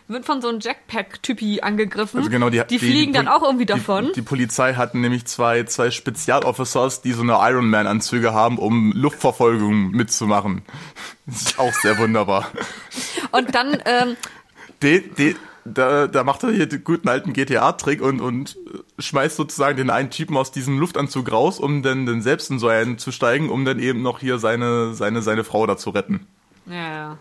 [0.08, 2.20] wird von so einem Jackpack-Typi angegriffen.
[2.20, 4.08] Also genau, die, die, fliegen dann Pol- auch irgendwie davon.
[4.08, 8.91] Die, die Polizei hatten nämlich zwei, zwei Spezialofficers, die so eine Iron Man-Anzüge haben, um
[8.93, 10.62] Luftverfolgung mitzumachen.
[11.26, 12.51] Das ist auch sehr wunderbar.
[13.32, 14.18] Und dann, ähm,
[14.82, 18.58] De, de, da, da macht er hier den guten alten GTA-Trick und, und
[18.99, 22.68] schmeißt sozusagen den einen Typen aus diesem Luftanzug raus, um dann, dann selbst in so
[22.68, 26.28] einen zu steigen, um dann eben noch hier seine, seine, seine Frau da zu retten.
[26.66, 27.18] ja, ja.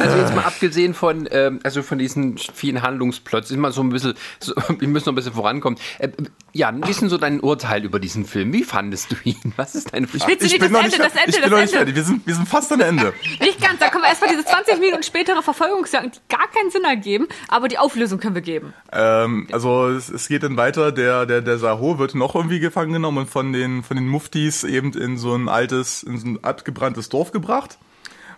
[0.00, 3.90] Also jetzt mal abgesehen von, ähm, also von diesen vielen Handlungsplots, ist mal so ein
[3.90, 5.78] bisschen, so, wir müssen noch ein bisschen vorankommen.
[5.98, 6.08] Äh,
[6.52, 8.52] Jan, wie ist denn so dein Urteil über diesen Film?
[8.52, 9.52] Wie fandest du ihn?
[9.56, 10.24] Was ist deine Frage?
[10.26, 11.76] Willst du nicht das Ende, nicht, Ende, ich bin das noch nicht Ende?
[11.76, 11.94] fertig.
[11.94, 13.12] Wir sind, wir sind fast am Ende.
[13.40, 16.84] Nicht ganz, da kommen wir erstmal diese 20 Minuten spätere Verfolgungsjagd, die gar keinen Sinn
[16.84, 18.72] ergeben, aber die Auflösung können wir geben.
[18.92, 22.92] Ähm, also es, es geht dann weiter, der, der, der Saho wird noch irgendwie gefangen
[22.92, 26.44] genommen und von den, von den Muftis eben in so ein altes, in so ein
[26.44, 27.78] abgebranntes Dorf gebracht.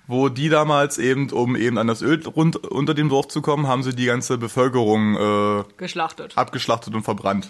[0.08, 3.68] Wo die damals eben, um eben an das Öl rund, unter dem Dorf zu kommen,
[3.68, 6.36] haben sie die ganze Bevölkerung äh, Geschlachtet.
[6.36, 7.48] abgeschlachtet und verbrannt.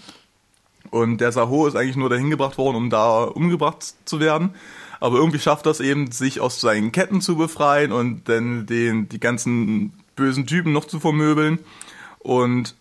[0.91, 4.55] Und der Saho ist eigentlich nur dahin gebracht worden, um da umgebracht zu werden.
[4.99, 9.19] Aber irgendwie schafft das eben, sich aus seinen Ketten zu befreien und dann den, die
[9.19, 11.59] ganzen bösen Typen noch zu vermöbeln.
[12.19, 12.75] Und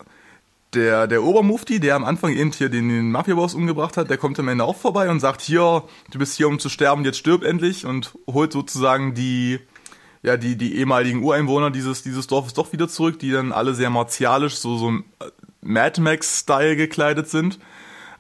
[0.75, 4.39] der, der Obermufti, der am Anfang eben hier den, den Mafia-Boss umgebracht hat, der kommt
[4.39, 7.43] am Ende auch vorbei und sagt, hier, du bist hier, um zu sterben, jetzt stirb
[7.43, 9.61] endlich und holt sozusagen die,
[10.23, 13.91] ja, die, die ehemaligen Ureinwohner dieses, dieses Dorfes doch wieder zurück, die dann alle sehr
[13.91, 15.05] martialisch, so, so im
[15.63, 17.59] Mad Max-Style gekleidet sind.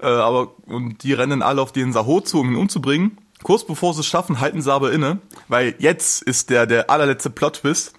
[0.01, 3.19] Äh, aber, und die rennen alle auf den Saho zu, um ihn umzubringen.
[3.43, 7.31] Kurz bevor sie es schaffen, halten sie aber inne, weil jetzt ist der, der allerletzte
[7.31, 7.93] Plot-Twist.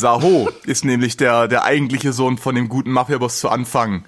[0.00, 4.04] Saho ist nämlich der, der eigentliche Sohn von dem guten Mafia-Boss zu Anfang.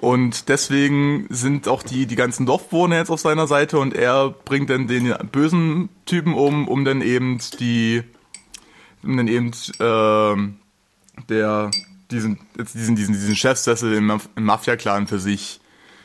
[0.00, 4.70] Und deswegen sind auch die, die ganzen Dorfbewohner jetzt auf seiner Seite und er bringt
[4.70, 8.02] dann den bösen Typen um, um dann eben die,
[9.02, 10.56] um dann eben, ähm,
[11.28, 11.70] der,
[12.10, 15.60] diesen, diesen, diesen, diesen Chefsessel im, Maf- im Mafia-Clan für sich,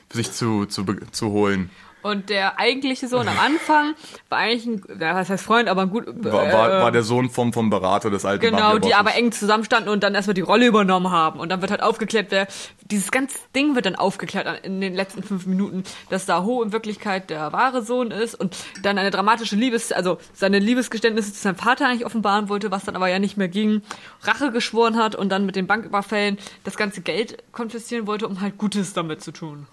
[0.10, 1.70] für sich zu, zu, zu holen.
[2.06, 3.96] Und der eigentliche Sohn am Anfang
[4.30, 6.06] war eigentlich ein, ja, was heißt Freund, aber ein gut.
[6.06, 9.32] War, war, äh, war der Sohn vom, vom Berater des alten Genau, die aber eng
[9.32, 11.40] zusammenstanden und dann erstmal die Rolle übernommen haben.
[11.40, 12.46] Und dann wird halt aufgeklärt, wer,
[12.92, 17.32] dieses ganze Ding wird dann aufgeklärt in den letzten fünf Minuten, dass Saho in Wirklichkeit
[17.32, 21.88] der wahre Sohn ist und dann eine dramatische Liebes, also seine Liebesgeständnisse zu seinem Vater
[21.88, 23.82] eigentlich offenbaren wollte, was dann aber ja nicht mehr ging,
[24.22, 28.60] Rache geschworen hat und dann mit den Banküberfällen das ganze Geld konfiszieren wollte, um halt
[28.60, 29.66] Gutes damit zu tun.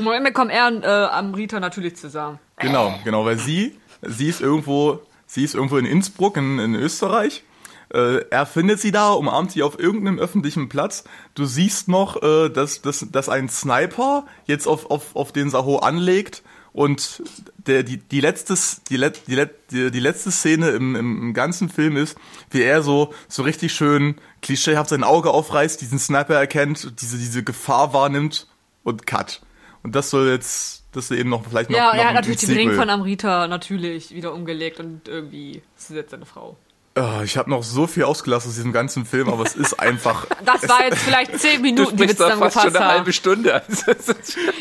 [0.00, 2.38] Und am Ende kommen er und äh, Amrita natürlich zusammen.
[2.58, 7.44] Genau, genau, weil sie, sie ist irgendwo, sie ist irgendwo in Innsbruck in, in Österreich.
[7.92, 11.04] Äh, er findet sie da, umarmt sie auf irgendeinem öffentlichen Platz.
[11.34, 15.78] Du siehst noch, äh, dass, dass, dass ein Sniper jetzt auf, auf, auf den Saho
[15.78, 16.42] anlegt
[16.72, 17.22] Und
[17.66, 18.54] der, die, die, letzte,
[18.88, 22.16] die, let- die, let- die, die letzte Szene im, im, ganzen Film ist,
[22.50, 27.42] wie er so, so richtig schön klischeehaft sein Auge aufreißt, diesen Sniper erkennt, diese, diese
[27.42, 28.46] Gefahr wahrnimmt
[28.84, 29.40] und cut.
[29.82, 32.40] Und das soll jetzt, das ist eben noch vielleicht noch, Ja, noch er hat natürlich
[32.40, 36.56] den Ring von Amrita natürlich wieder umgelegt und irgendwie ist sie jetzt seine Frau.
[36.96, 40.26] Ah, ich habe noch so viel ausgelassen aus diesem ganzen Film, aber es ist einfach.
[40.44, 42.84] Das war jetzt vielleicht zehn Du Minuten, die wir sprichst da fast schon zusammengefasst eine
[42.84, 42.94] haben.
[42.98, 43.62] halbe Stunde.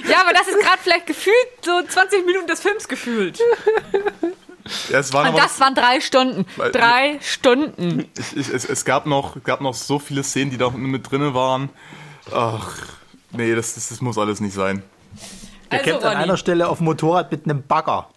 [0.07, 3.39] Ja, aber das ist gerade vielleicht gefühlt so 20 Minuten des Films gefühlt.
[4.89, 6.45] Ja, es waren Und aber, das waren drei Stunden.
[6.55, 8.05] Weil- Drei Stunden.
[8.17, 11.33] ich, ich, es, es gab noch, gab noch so viele Szenen, die da mit drinne
[11.33, 11.69] waren.
[12.31, 12.77] Ach,
[13.31, 14.83] nee, das, das, das muss alles nicht sein.
[15.71, 16.23] Der Also, kämpft an Ronny.
[16.23, 18.07] einer Stelle auf dem Motorrad mit einem Bagger.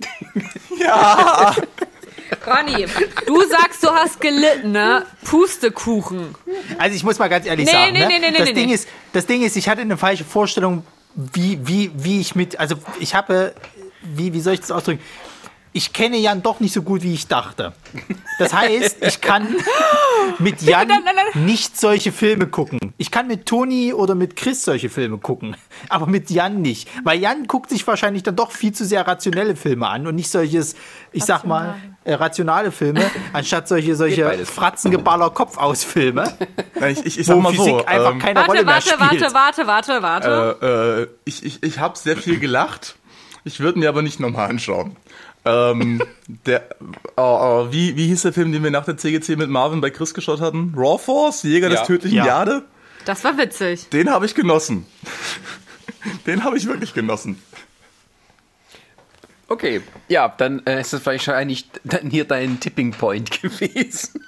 [2.46, 2.86] Ronny,
[3.26, 5.06] du sagst, du hast gelitten, ne?
[5.24, 6.34] Pustekuchen.
[6.78, 8.06] Also ich muss mal ganz ehrlich Nee, sagen, nee, ne?
[8.08, 8.74] nee, nee, das, nee, Ding nee.
[8.74, 10.84] Ist, das Ding ist, ich hatte eine falsche Vorstellung,
[11.14, 13.54] wie, wie, wie ich mit, also ich habe,
[14.02, 15.00] wie, wie soll ich das ausdrücken?
[15.76, 17.72] Ich kenne Jan doch nicht so gut, wie ich dachte.
[18.38, 19.56] Das heißt, ich kann
[20.38, 20.88] mit Jan
[21.34, 22.78] nicht solche Filme gucken.
[22.96, 25.56] Ich kann mit Toni oder mit Chris solche Filme gucken,
[25.88, 26.88] aber mit Jan nicht.
[27.02, 30.30] Weil Jan guckt sich wahrscheinlich dann doch viel zu sehr rationelle Filme an und nicht
[30.30, 30.76] solches,
[31.10, 34.46] ich sag mal, äh, rationale Filme, anstatt solche, solche.
[34.46, 36.32] Fratzengeballer Kopfausfilme.
[36.80, 37.84] Ja, Ich, ich, ich wo sag mal Physik so.
[37.84, 39.34] einfach ähm, keine Rolle Warte, mehr warte, spielt.
[39.34, 40.58] warte, warte, warte, warte.
[40.62, 42.94] Äh, äh, ich ich, ich habe sehr viel gelacht.
[43.46, 44.96] Ich würde mir aber nicht nochmal anschauen.
[45.44, 46.02] Ähm,
[46.46, 46.68] der,
[47.16, 49.90] äh, äh, wie, wie hieß der Film, den wir nach der CGC mit Marvin bei
[49.90, 50.72] Chris geschaut hatten?
[50.76, 51.76] Raw Force, Jäger Ja.
[51.78, 52.26] des tödlichen Ja.
[52.26, 52.64] Jade?
[53.04, 53.88] Das war witzig.
[53.90, 54.86] Den habe ich genossen.
[56.26, 57.40] Den habe ich wirklich genossen.
[59.48, 64.20] Okay, ja, dann äh, ist das wahrscheinlich dann hier dein Tipping Point gewesen.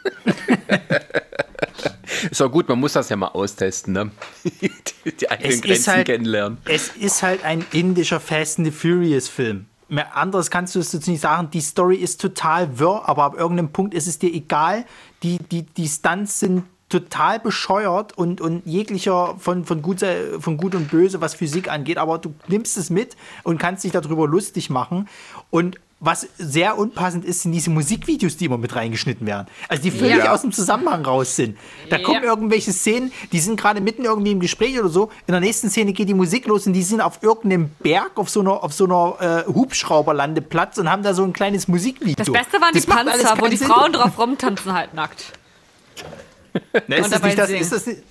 [2.30, 4.10] ist auch gut, man muss das ja mal austesten, ne?
[4.44, 4.70] die,
[5.12, 6.58] die eigenen Es ist Grenzen halt- kennenlernen.
[6.66, 9.66] Es ist halt ein indischer Fast and the Furious Film.
[9.88, 11.50] Mehr anderes kannst du es jetzt nicht sagen.
[11.50, 14.84] Die Story ist total wirr, aber ab irgendeinem Punkt ist es dir egal.
[15.22, 20.04] Die, die, die Stunts sind total bescheuert und, und jeglicher von, von, gut,
[20.38, 23.92] von gut und böse, was Physik angeht, aber du nimmst es mit und kannst dich
[23.92, 25.08] darüber lustig machen.
[25.50, 29.48] Und was sehr unpassend ist, sind diese Musikvideos, die immer mit reingeschnitten werden.
[29.68, 30.32] Also die völlig Ja.
[30.32, 31.58] aus dem Zusammenhang raus sind.
[31.90, 32.02] Da Ja.
[32.04, 35.10] kommen irgendwelche Szenen, die sind gerade mitten irgendwie im Gespräch oder so.
[35.26, 38.30] In der nächsten Szene geht die Musik los und die sind auf irgendeinem Berg, auf
[38.30, 42.14] so einer, auf so einer äh, Hubschrauberlandeplatz und haben da so ein kleines Musikvideo.
[42.16, 43.66] Das Beste waren die Das alles Panzer, wo die Sinn.
[43.68, 45.32] Frauen drauf rumtanzen halt nackt.
[46.88, 48.02] Na, ist, das nicht das, ist das nicht,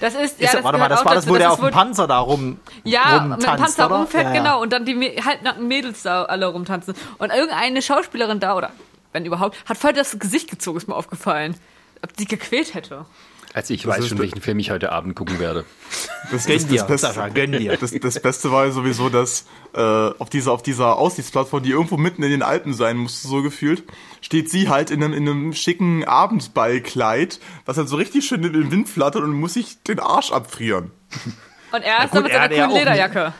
[0.00, 1.60] Das ist, ist ja, das, das warte mal, das war das, wo der ist auf
[1.60, 3.96] dem Panzer da rum Ja, mit dem rumtanzt, Panzer oder?
[3.96, 4.38] rumfährt, Ja, ja.
[4.38, 4.62] genau.
[4.62, 6.94] Und dann die halbnackten Mädels da alle rumtanzen.
[7.18, 8.70] Und irgendeine Schauspielerin da, oder
[9.12, 11.56] wenn überhaupt, hat voll das Gesicht gezogen, ist mir aufgefallen.
[12.02, 13.06] Ob sie gequält hätte.
[13.56, 15.64] Also ich weiß ist schon, welchen Film ich heute Abend gucken werde.
[16.32, 17.76] Das, Gönn dir, Beste, Sascha, gönn dir.
[17.76, 21.96] Das, das Beste war ja sowieso, dass äh, auf dieser, auf dieser Aussichtsplattform, die irgendwo
[21.96, 23.84] mitten in den Alpen sein musste, so gefühlt,
[24.22, 28.52] steht sie halt in einem, in einem schicken Abendballkleid, was halt so richtig schön in
[28.52, 30.90] den Wind flattert und muss sich den Arsch abfrieren.
[31.72, 33.32] Und er ist gut, mit er seiner hat ja coolen Lederjacke.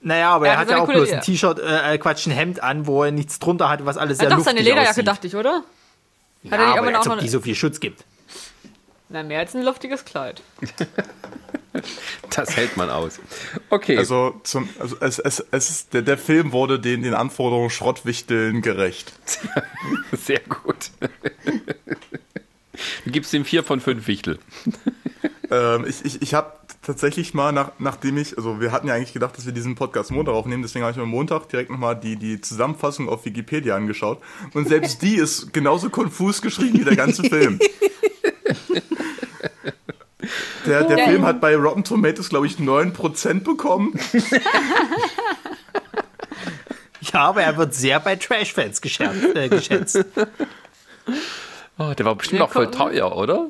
[0.00, 1.20] Naja, aber Er er hat hat ja auch bloß ein.
[1.20, 4.36] T-Shirt, äh, Quatsch, ein Hemd an, wo er nichts drunter hat, was alles Ja, sehr
[4.38, 5.06] doch, seine luftig Lederjacke, aussieht.
[5.06, 5.56] dachte ich, oder?
[5.56, 5.64] Hat
[6.44, 8.04] er Ja, nicht aber als ob noch- die so viel Schutz gibt.
[9.14, 10.42] Na, mehr als ein luftiges Kleid.
[12.30, 13.18] Das hält man aus.
[13.68, 17.68] Okay, Also, zum, also es, es, es ist, der, der Film wurde den, den Anforderungen
[17.68, 19.12] Schrottwichteln gerecht.
[20.12, 20.92] sehr gut.
[23.04, 24.38] Du gibst ihm vier von fünf Wichtel.
[25.50, 26.52] Ähm, ich ich, ich habe
[26.82, 30.12] tatsächlich mal, nach, nachdem ich, also wir hatten ja eigentlich gedacht, dass wir diesen Podcast
[30.12, 34.20] Montag aufnehmen, deswegen habe ich mir Montag direkt nochmal die, die Zusammenfassung auf Wikipedia angeschaut.
[34.54, 37.58] Und selbst die ist genauso konfus geschrieben wie der ganze Film.
[40.66, 41.04] Der, der Ja.
[41.04, 43.98] Film hat bei Rotten Tomatoes, glaube ich, 9% bekommen.
[47.12, 49.36] Ja, aber er wird sehr bei Trash-Fans geschätzt.
[49.36, 50.04] Äh, geschätzt.
[51.78, 53.48] Oh, der war bestimmt Wir auch voll teuer, oder?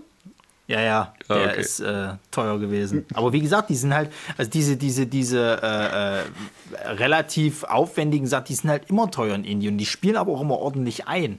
[0.66, 1.60] Ja, ja, der Ah, okay.
[1.60, 3.06] ist äh, teuer gewesen.
[3.14, 8.46] Aber wie gesagt, die sind halt, also diese, diese, diese äh, äh, relativ aufwendigen Sachen,
[8.46, 9.78] die sind halt immer teuer in Indien.
[9.78, 11.38] Die spielen aber auch immer ordentlich ein.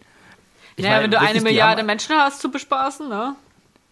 [0.78, 3.36] Ich Ja, meine, wenn du eine wirklich, die Milliarde haben- Menschen hast zu bespaßen, ne?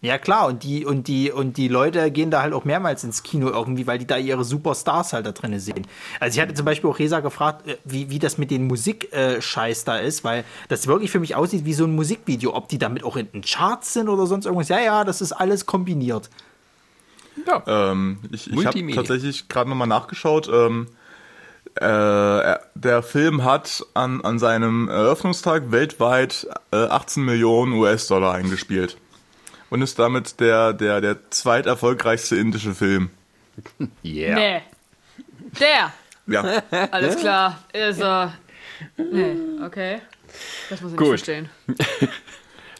[0.04, 3.22] Ja klar, und die, und die, und die Leute gehen da halt auch mehrmals ins
[3.22, 5.86] Kino irgendwie, weil die da ihre Superstars halt da drin sehen.
[6.20, 9.84] Also ich hatte zum Beispiel auch Resa gefragt, äh, wie, wie das mit den Musikscheiß
[9.84, 13.02] da ist, weil das wirklich für mich aussieht wie so ein Musikvideo, ob die damit
[13.02, 14.68] auch in den Charts sind oder sonst irgendwas.
[14.68, 16.28] Ja, ja, das ist alles kombiniert.
[17.46, 17.62] Ja.
[17.66, 20.48] Ähm, ich ich habe tatsächlich gerade nochmal nachgeschaut.
[20.52, 20.86] Ähm,
[21.80, 28.96] äh, er- der Film hat an, an seinem Eröffnungstag weltweit äh, 18 Millionen US-Dollar eingespielt.
[29.70, 33.10] Und ist damit der, der, der zweiterfolgreichste indische Film.
[34.04, 34.34] Yeah.
[34.34, 34.62] Nee.
[35.60, 35.92] Der.
[36.26, 36.62] Ja.
[36.90, 37.62] Alles klar.
[37.72, 38.34] Ist er.
[38.96, 40.00] Nee, okay.
[40.70, 41.12] Das muss ich Gut.
[41.12, 41.48] nicht verstehen.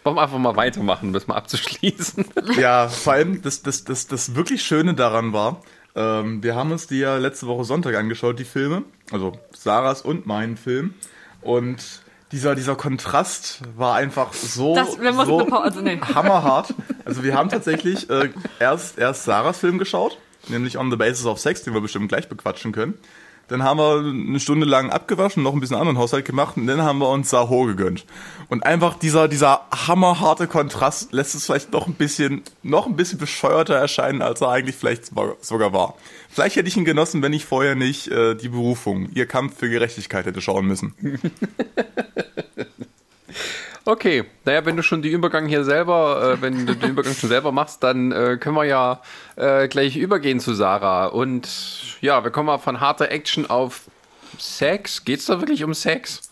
[0.05, 2.27] Wollen wir einfach mal weitermachen, um das mal abzuschließen.
[2.59, 5.63] Ja, vor allem das, das, das, das wirklich Schöne daran war,
[5.95, 8.83] ähm, wir haben uns die ja letzte Woche Sonntag angeschaut, die Filme.
[9.11, 10.95] Also Sarahs und meinen Film.
[11.41, 12.03] Und
[12.35, 16.01] dieser, dieser Kontrast war einfach so, Das- so also nee.
[16.01, 16.75] hammerhart.
[17.05, 20.19] Also wir haben tatsächlich äh, erst, erst Sarahs Film geschaut,
[20.49, 22.95] nämlich On the Basis of Sex, den wir bestimmt gleich bequatschen können.
[23.49, 26.83] Dann haben wir eine Stunde lang abgewaschen, noch ein bisschen anderen Haushalt gemacht und dann
[26.83, 28.05] haben wir uns Saho gegönnt.
[28.49, 33.19] Und einfach dieser, dieser hammerharte Kontrast lässt es vielleicht noch ein bisschen, noch ein bisschen
[33.19, 35.95] bescheuerter erscheinen, als er eigentlich vielleicht sogar war.
[36.29, 39.69] Vielleicht hätte ich ihn genossen, wenn ich vorher nicht äh, die Berufung, ihr Kampf für
[39.69, 40.95] Gerechtigkeit hätte schauen müssen.
[43.87, 47.29] Okay, naja, wenn du schon den Übergang hier selber, äh, wenn du den Übergang schon
[47.29, 49.03] selber machst, dann äh, können wir ja
[49.37, 51.07] äh, gleich übergehen zu Sarah.
[51.07, 51.49] Und
[52.01, 53.83] ja, wir kommen mal von harter Action auf
[54.39, 55.05] Sex.
[55.05, 56.23] Geht's da wirklich um Sex?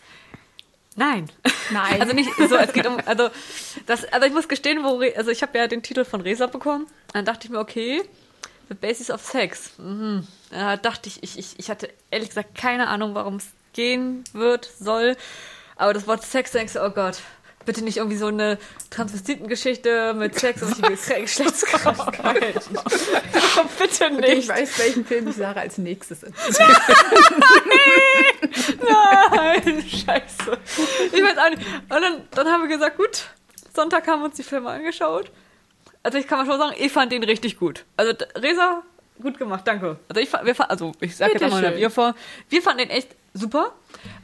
[0.97, 1.31] Nein.
[1.71, 1.97] Nein.
[2.01, 3.29] Also nicht so, es geht um, also,
[3.87, 6.47] das, also ich muss gestehen, wo, Re- also ich habe ja den Titel von Resa
[6.47, 6.87] bekommen.
[7.13, 8.03] Dann dachte ich mir, okay,
[8.69, 9.73] The Basis of Sex.
[9.79, 10.27] Mhm.
[10.51, 14.71] Da dachte ich, ich, ich, ich hatte ehrlich gesagt keine Ahnung, warum es gehen wird,
[14.79, 15.17] soll.
[15.77, 17.19] Aber das Wort Sex, denkst du, oh Gott,
[17.65, 18.59] bitte nicht irgendwie so eine
[18.91, 22.55] Transvestitengeschichte mit Sex und Geschlechtskrankheit.
[23.79, 24.49] bitte Ich nicht.
[24.49, 26.35] weiß, welchen Film ich Sarah als nächstes in.
[28.83, 30.59] Nein, scheiße.
[31.13, 31.63] Ich weiß auch nicht.
[31.89, 33.27] Und dann, dann haben wir gesagt, gut,
[33.75, 35.31] Sonntag haben wir uns die Filme angeschaut.
[36.03, 37.85] Also ich kann mal schon sagen, ich fand den richtig gut.
[37.97, 38.83] Also Resa,
[39.21, 39.99] gut gemacht, danke.
[40.09, 42.15] Also ich fand, wir also ich sage jetzt einmal wir vor,
[42.49, 43.73] wir fanden den echt super.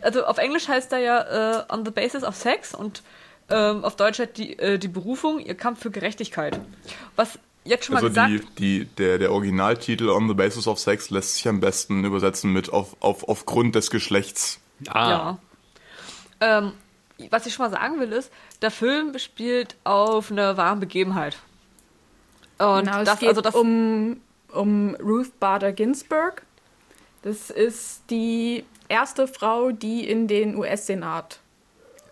[0.02, 3.02] Also auf Englisch heißt er ja äh, On the Basis of Sex und
[3.50, 6.58] ähm, auf Deutsch hat die, äh, die Berufung ihr Kampf für Gerechtigkeit.
[7.16, 10.78] Was jetzt schon mal Also gesagt die, die, der, der Originaltitel On the Basis of
[10.78, 14.60] Sex lässt sich am besten übersetzen mit auf, auf, aufgrund des Geschlechts.
[14.88, 15.38] Ah, Ja.
[16.40, 16.72] Ähm,
[17.30, 18.30] was ich schon mal sagen will, ist,
[18.62, 21.36] der Film spielt auf einer wahren Begebenheit.
[22.58, 24.20] Und Genau, es das, geht also das, um,
[24.52, 26.42] um Ruth Bader Ginsburg.
[27.22, 31.40] Das ist die erste Frau, die in den US-Senat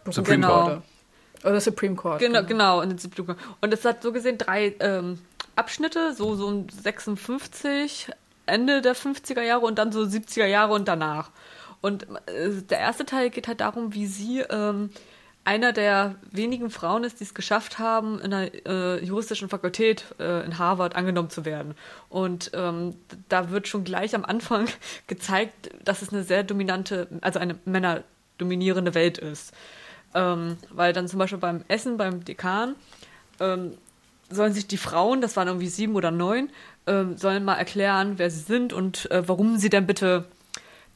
[0.02, 0.64] berufen Genau.
[0.64, 0.82] wurde.
[1.46, 2.18] Oder Supreme Court.
[2.18, 3.36] genau, genau, in den 70ern.
[3.60, 5.18] Und es hat so gesehen drei ähm,
[5.54, 8.08] Abschnitte, so, so um 56,
[8.46, 11.30] Ende der 50er Jahre und dann so 70er Jahre und danach.
[11.80, 14.90] Und äh, der erste Teil geht halt darum, wie sie ähm,
[15.46, 20.44] einer der wenigen Frauen ist, die es geschafft haben, in einer äh, juristischen Fakultät äh,
[20.44, 21.76] in Harvard angenommen zu werden.
[22.08, 22.96] Und ähm,
[23.28, 24.66] da wird schon gleich am Anfang
[25.06, 29.52] gezeigt, dass es eine sehr dominante, also eine männerdominierende Welt ist.
[30.16, 32.74] Ähm, weil dann zum Beispiel beim Essen, beim Dekan,
[33.38, 33.72] ähm,
[34.30, 36.48] sollen sich die Frauen, das waren irgendwie sieben oder neun,
[36.86, 40.24] ähm, sollen mal erklären, wer sie sind und äh, warum sie denn bitte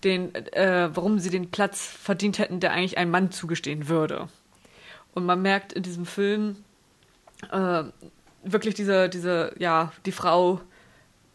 [0.04, 4.28] den, äh, warum sie den Platz verdient hätten, der eigentlich einem Mann zugestehen würde.
[5.12, 6.56] Und man merkt in diesem Film
[7.52, 7.82] äh,
[8.42, 10.62] wirklich diese, diese, ja, die Frau,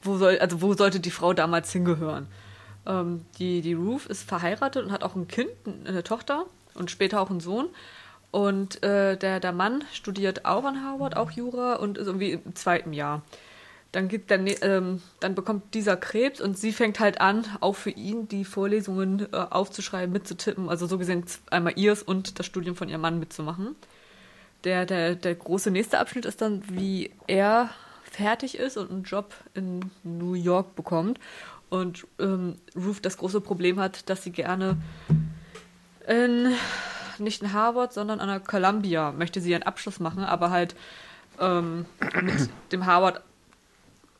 [0.02, 2.26] wo soll, also wo sollte die Frau damals hingehören?
[2.88, 5.52] Ähm, die, die Ruth ist verheiratet und hat auch ein Kind,
[5.86, 7.69] eine Tochter und später auch einen Sohn.
[8.32, 12.55] Und äh, der, der Mann studiert auch an Harvard, auch Jura und ist irgendwie im
[12.55, 13.21] zweiten Jahr.
[13.93, 17.91] Dann, gibt der, ähm, dann bekommt dieser Krebs und sie fängt halt an, auch für
[17.91, 20.67] ihn die Vorlesungen äh, aufzuschreiben, mitzutippen.
[20.67, 23.76] Also so gesehen einmal ihrs und das Studium von ihrem Mann mitzumachen.
[24.65, 27.69] Der, der, der große nächste Abschnitt ist dann, wie er
[28.03, 31.19] fertig ist und einen Job in New York bekommt.
[31.69, 34.78] Und ähm, Ruth das große Problem hat, dass sie gerne
[36.08, 36.53] in,
[37.18, 40.76] nicht in Harvard, sondern an der Columbia möchte sie ihren Abschluss machen, aber halt
[41.39, 41.86] ähm,
[42.22, 43.22] mit dem Harvard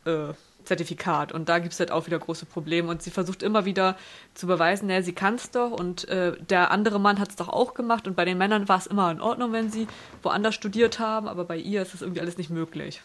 [0.06, 0.34] äh,
[0.66, 1.32] Zertifikat.
[1.32, 2.90] Und da gibt es halt auch wieder große Probleme.
[2.90, 3.96] Und sie versucht immer wieder
[4.34, 7.50] zu beweisen, naja, sie kann es doch und äh, der andere Mann hat es doch
[7.50, 8.08] auch gemacht.
[8.08, 9.88] Und bei den Männern war es immer in Ordnung, wenn sie
[10.24, 13.02] woanders studiert haben, aber bei ihr ist das irgendwie alles nicht möglich.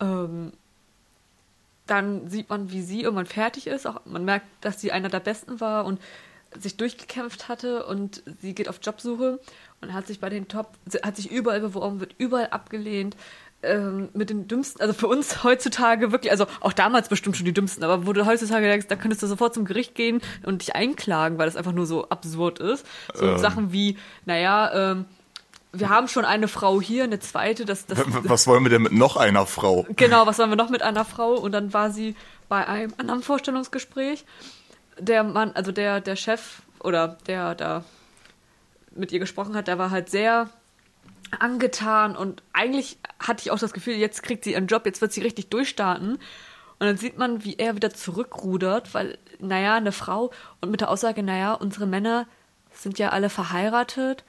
[0.00, 0.52] Ähm,
[1.86, 3.86] dann sieht man, wie sie irgendwann fertig ist.
[3.86, 6.00] Auch man merkt, dass sie einer der Besten war und
[6.58, 9.40] sich durchgekämpft hatte und sie geht auf Jobsuche
[9.80, 10.72] und hat sich bei den Top,
[11.02, 13.16] hat sich überall beworben, wird überall abgelehnt.
[13.62, 17.52] Ähm, mit den dümmsten, also für uns heutzutage wirklich, also auch damals bestimmt schon die
[17.52, 20.74] dümmsten, aber wo du heutzutage denkst, da könntest du sofort zum Gericht gehen und dich
[20.74, 22.86] einklagen, weil das einfach nur so absurd ist.
[23.12, 23.38] So Ähm.
[23.38, 25.04] Sachen wie, naja, ähm,
[25.72, 28.92] wir haben schon eine Frau hier, eine zweite, das, das, Was wollen wir denn mit
[28.92, 29.86] noch einer Frau?
[29.94, 31.34] Genau, was waren wir noch mit einer Frau?
[31.34, 32.16] Und dann war sie
[32.48, 34.24] bei einem anderen Vorstellungsgespräch.
[35.00, 37.84] Der Mann, also der, der Chef oder der da
[38.92, 40.48] mit ihr gesprochen hat, der war halt sehr
[41.38, 45.12] angetan und eigentlich hatte ich auch das Gefühl, jetzt kriegt sie ihren Job, jetzt wird
[45.12, 46.12] sie richtig durchstarten.
[46.12, 50.90] Und dann sieht man, wie er wieder zurückrudert, weil, naja, eine Frau und mit der
[50.90, 52.26] Aussage, naja, unsere Männer
[52.72, 54.24] sind ja alle verheiratet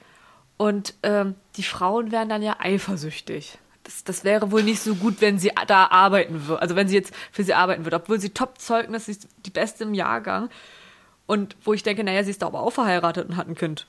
[0.58, 3.58] und ähm, die Frauen wären dann ja eifersüchtig.
[3.84, 6.62] Das, das wäre wohl nicht so gut, wenn sie da arbeiten würde.
[6.62, 7.96] Also wenn sie jetzt für sie arbeiten würde.
[7.96, 10.50] Obwohl sie Top-Zeugnis ist, die beste im Jahrgang.
[11.26, 13.86] Und wo ich denke, naja, sie ist da aber auch verheiratet und hat ein Kind.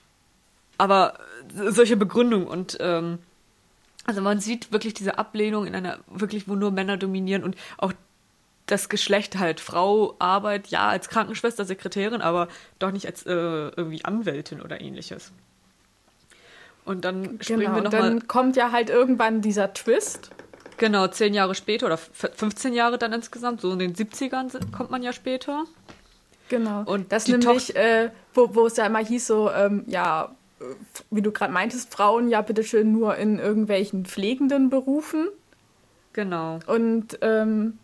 [0.77, 1.19] Aber
[1.57, 3.19] äh, solche Begründung und ähm,
[4.05, 7.93] also man sieht wirklich diese Ablehnung in einer, wirklich, wo nur Männer dominieren und auch
[8.65, 9.59] das Geschlecht halt.
[9.59, 12.47] Frau, Arbeit, ja, als Krankenschwester, Sekretärin, aber
[12.79, 15.31] doch nicht als äh, irgendwie Anwältin oder ähnliches.
[16.85, 18.01] Und dann springen Genau, wir nochmal.
[18.01, 20.31] dann kommt ja halt irgendwann dieser Twist.
[20.77, 24.71] Genau, zehn Jahre später oder f- 15 Jahre dann insgesamt, so in den 70ern sind-
[24.73, 25.63] kommt man ja später.
[26.49, 26.83] Genau.
[26.85, 30.35] Und das nämlich, äh, wo, wo es ja immer hieß, so, ähm, ja,
[31.09, 35.27] wie du gerade meintest, Frauen ja bitteschön nur in irgendwelchen pflegenden Berufen.
[36.13, 36.59] Genau.
[36.67, 37.77] Und ähm,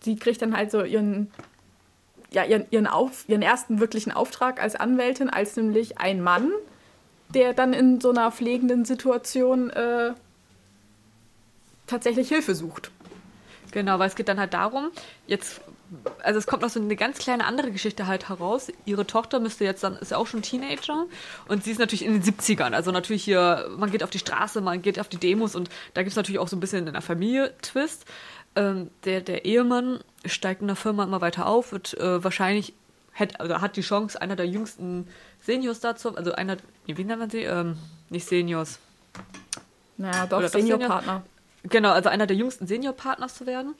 [0.00, 1.30] sie kriegt dann halt so ihren,
[2.30, 6.50] ja, ihren, ihren, Auf, ihren ersten wirklichen Auftrag als Anwältin, als nämlich ein Mann,
[7.34, 10.12] der dann in so einer pflegenden Situation äh,
[11.86, 12.90] tatsächlich Hilfe sucht.
[13.72, 14.90] Genau, weil es geht dann halt darum,
[15.26, 15.62] jetzt,
[16.22, 18.70] also es kommt noch so eine ganz kleine andere Geschichte halt heraus.
[18.84, 21.06] Ihre Tochter müsste jetzt dann, ist ja auch schon Teenager
[21.48, 22.74] und sie ist natürlich in den 70ern.
[22.74, 26.02] Also natürlich hier, man geht auf die Straße, man geht auf die Demos und da
[26.02, 28.04] gibt es natürlich auch so ein bisschen in der Familie Twist.
[28.54, 32.74] Ähm, der, der Ehemann steigt in der Firma immer weiter auf, wird äh, wahrscheinlich,
[33.14, 35.08] hat, also hat die Chance, einer der jüngsten
[35.40, 37.42] Seniors dazu, also einer, wie nennt man sie?
[37.42, 37.76] Ähm,
[38.10, 38.78] nicht Seniors.
[39.96, 41.22] Naja, doch, Seniorpartner.
[41.64, 43.74] Genau, also einer der jüngsten Seniorpartners zu werden.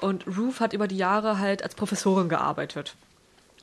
[0.00, 2.94] Und Ruth hat über die Jahre halt als Professorin gearbeitet.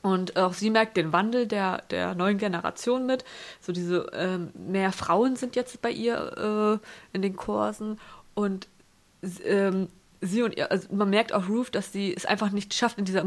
[0.03, 3.23] Und auch sie merkt den Wandel der, der neuen Generation mit.
[3.61, 6.81] So diese ähm, mehr Frauen sind jetzt bei ihr
[7.13, 7.99] äh, in den Kursen.
[8.35, 8.67] Und
[9.45, 9.87] ähm,
[10.21, 13.05] sie und ihr, also man merkt auch Ruth, dass sie es einfach nicht schafft, in
[13.05, 13.23] dieser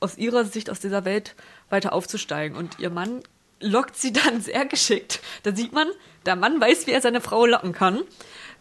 [0.00, 1.34] aus ihrer Sicht aus dieser Welt
[1.70, 2.56] weiter aufzusteigen.
[2.56, 3.22] Und ihr Mann
[3.60, 5.20] lockt sie dann sehr geschickt.
[5.42, 5.88] Da sieht man,
[6.26, 8.00] der Mann weiß, wie er seine Frau locken kann.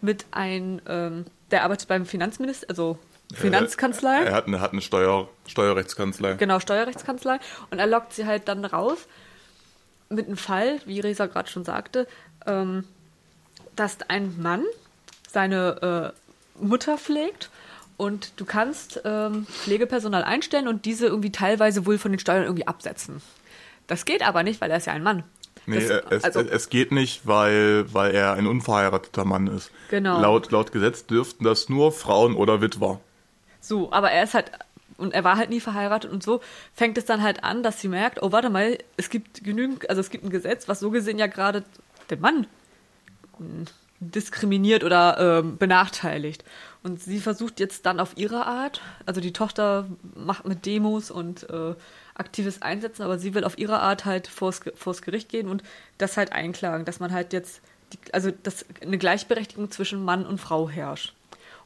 [0.01, 2.99] Mit einem, ähm, der arbeitet beim Finanzminister, also
[3.33, 4.23] Finanzkanzlei.
[4.23, 6.33] Er hat eine, hat eine Steuer, Steuerrechtskanzlei.
[6.35, 7.39] Genau, Steuerrechtskanzlei.
[7.71, 9.07] Und er lockt sie halt dann raus
[10.09, 12.07] mit einem Fall, wie Resa gerade schon sagte,
[12.45, 12.85] ähm,
[13.75, 14.63] dass ein Mann
[15.29, 17.49] seine äh, Mutter pflegt
[17.97, 22.67] und du kannst ähm, Pflegepersonal einstellen und diese irgendwie teilweise wohl von den Steuern irgendwie
[22.67, 23.21] absetzen.
[23.87, 25.23] Das geht aber nicht, weil er ist ja ein Mann.
[25.65, 29.71] Nee, Das- es, also- es geht nicht, weil, weil er ein unverheirateter Mann ist.
[29.89, 30.19] Genau.
[30.21, 32.99] Laut, laut Gesetz dürften das nur Frauen oder Witwer.
[33.59, 34.51] So, aber er ist halt,
[34.97, 36.39] und er war halt nie verheiratet und so
[36.73, 39.99] fängt es dann halt an, dass sie merkt, oh, warte mal, es gibt genügend, also
[39.99, 41.63] es gibt ein Gesetz, was so gesehen ja gerade
[42.09, 42.47] den Mann
[43.99, 46.43] diskriminiert oder ähm, benachteiligt.
[46.83, 51.49] Und sie versucht jetzt dann auf ihre Art, also die Tochter macht mit Demos und
[51.49, 51.73] äh,
[52.19, 55.63] aktives Einsetzen, aber sie will auf ihre Art halt vors, vors Gericht gehen und
[55.97, 57.61] das halt einklagen, dass man halt jetzt,
[57.93, 61.13] die, also dass eine Gleichberechtigung zwischen Mann und Frau herrscht.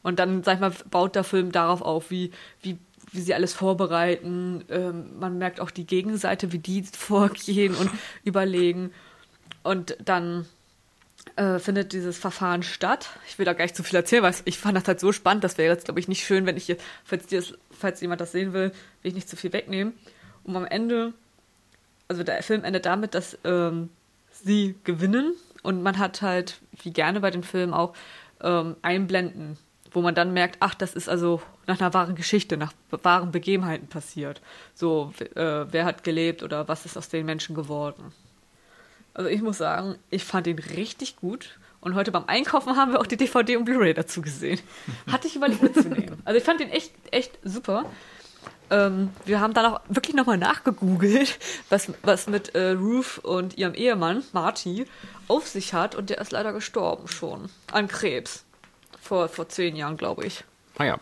[0.04, 2.32] Und dann, sag ich mal, baut der Film darauf auf, wie,
[2.62, 2.78] wie,
[3.12, 4.64] wie sie alles vorbereiten.
[4.70, 7.90] Ähm, man merkt auch die Gegenseite, wie die vorgehen und
[8.24, 8.92] überlegen.
[9.64, 10.48] Und dann
[11.36, 13.10] äh, findet dieses Verfahren statt.
[13.28, 15.44] Ich will da gar nicht zu viel erzählen, weil ich fand das halt so spannend.
[15.44, 18.32] Das wäre jetzt, glaube ich, nicht schön, wenn ich hier, falls, das, falls jemand das
[18.32, 18.72] sehen will,
[19.02, 19.94] will ich nicht zu viel wegnehmen.
[20.44, 21.14] Und am Ende,
[22.08, 23.90] also der Film endet damit, dass ähm,
[24.32, 25.34] sie gewinnen
[25.64, 27.94] und man hat halt, wie gerne bei den Filmen auch,
[28.42, 29.58] ähm, Einblenden,
[29.92, 33.88] wo man dann merkt, ach, das ist also nach einer wahren Geschichte, nach wahren Begebenheiten
[33.88, 34.42] passiert.
[34.74, 38.12] So, äh, wer hat gelebt oder was ist aus den Menschen geworden.
[39.14, 41.60] Also ich muss sagen, ich fand ihn richtig gut.
[41.82, 44.60] Und heute beim Einkaufen haben wir auch die DVD und Blu-ray dazu gesehen.
[45.12, 46.22] Hatte ich überlegt mitzunehmen.
[46.26, 47.86] Also ich fand ihn echt, echt super.
[48.70, 51.40] Ähm, wir haben dann auch wirklich nochmal nachgegoogelt,
[51.70, 54.86] was, was mit äh, Ruth und ihrem Ehemann, Marty,
[55.28, 55.96] auf sich hat.
[55.96, 57.50] Und der ist leider gestorben schon.
[57.72, 58.44] An Krebs.
[59.02, 60.44] Vor, vor zehn Jahren, glaube ich.
[60.78, 61.00] Naja,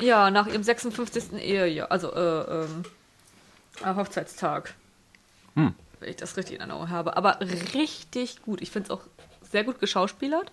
[0.00, 1.32] Ja, nach ihrem 56.
[1.34, 2.84] Ehejahr, also äh, ähm,
[3.84, 4.74] äh, Hochzeitstag.
[6.00, 7.16] Wenn ich das richtig in Erinnerung habe.
[7.16, 7.38] Aber
[7.74, 8.62] richtig gut.
[8.62, 9.02] Ich finde es auch
[9.50, 10.50] sehr gut geschauspielert.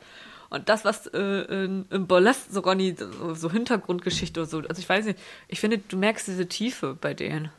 [0.53, 4.79] Und das, was äh, in, im Burlesque so Ronny, so, so Hintergrundgeschichte oder so, also
[4.79, 7.49] ich weiß nicht, ich finde, du merkst diese Tiefe bei denen,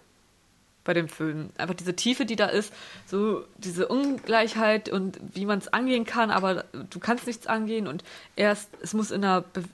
[0.85, 1.51] bei dem Film.
[1.59, 2.73] Einfach diese Tiefe, die da ist,
[3.07, 8.05] so diese Ungleichheit und wie man es angehen kann, aber du kannst nichts angehen und
[8.37, 9.65] erst, es muss in einer, Be-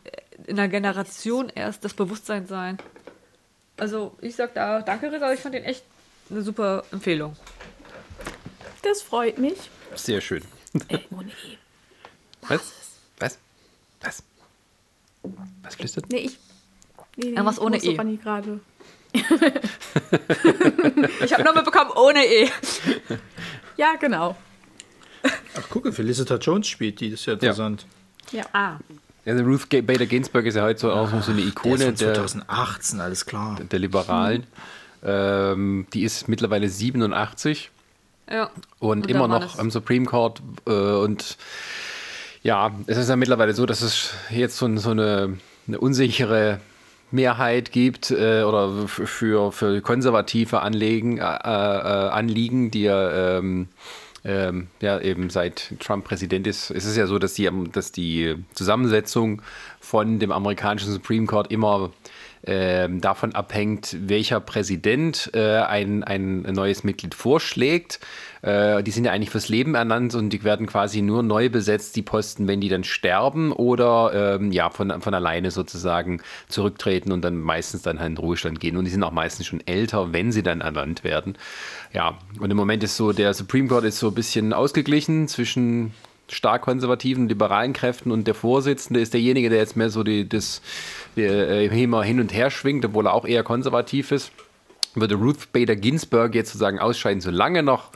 [0.46, 2.78] in einer Generation erst das Bewusstsein sein.
[3.76, 5.84] Also ich sag da, danke Rita, ich fand den echt
[6.30, 7.36] eine super Empfehlung.
[8.82, 9.58] Das freut mich.
[9.94, 10.42] sehr schön.
[10.88, 11.58] Äh, ohne E.
[12.48, 12.72] Was?
[13.20, 13.38] Was?
[14.00, 14.22] Was?
[15.62, 16.06] Was flüstert?
[16.10, 16.38] Nee, ich.
[17.16, 17.96] Nee, nee, Irgendwas ich ohne E.
[17.96, 18.60] Ronny gerade.
[21.24, 22.48] Ich habe nur mitbekommen, ohne E.
[23.76, 24.36] Ja, genau.
[25.22, 27.86] Ach, gucke, Felicita Jones spielt die, das ist ja interessant.
[28.32, 28.44] Ja.
[28.52, 28.78] Ah.
[29.26, 31.78] Also Ruth Bader Ginsburg ist ja heute so auch noch so eine Der ist Ikone
[31.92, 33.60] der, 2018, alles klar.
[33.60, 34.46] der Liberalen.
[35.02, 37.70] Ähm, die ist mittlerweile 87
[38.30, 38.50] Ja.
[38.78, 41.36] und der immer noch am Supreme Court äh, und
[42.42, 45.36] ja, es ist ja mittlerweile so, dass es jetzt so, so eine,
[45.68, 46.60] eine unsichere
[47.10, 53.68] Mehrheit gibt äh, oder für, für konservative Anliegen, äh, äh, Anliegen, die ja, ähm,
[54.24, 56.70] ähm, ja eben seit Trump Präsident ist.
[56.70, 59.42] Es ist ja so, dass die, dass die Zusammensetzung
[59.80, 61.90] von dem amerikanischen Supreme Court immer
[62.44, 68.00] ähm, davon abhängt, welcher Präsident äh, ein, ein neues Mitglied vorschlägt.
[68.42, 71.96] Äh, die sind ja eigentlich fürs Leben ernannt und die werden quasi nur neu besetzt,
[71.96, 77.22] die Posten, wenn die dann sterben oder ähm, ja, von, von alleine sozusagen zurücktreten und
[77.22, 78.76] dann meistens dann halt in Ruhestand gehen.
[78.76, 81.36] Und die sind auch meistens schon älter, wenn sie dann ernannt werden.
[81.92, 85.92] Ja, und im Moment ist so, der Supreme Court ist so ein bisschen ausgeglichen zwischen
[86.28, 90.62] stark konservativen, liberalen Kräften und der Vorsitzende ist derjenige, der jetzt mehr so die, das
[91.16, 94.30] äh, immer hin und her schwingt, obwohl er auch eher konservativ ist.
[94.94, 97.90] Würde Ruth Bader Ginsburg jetzt sozusagen ausscheiden, solange noch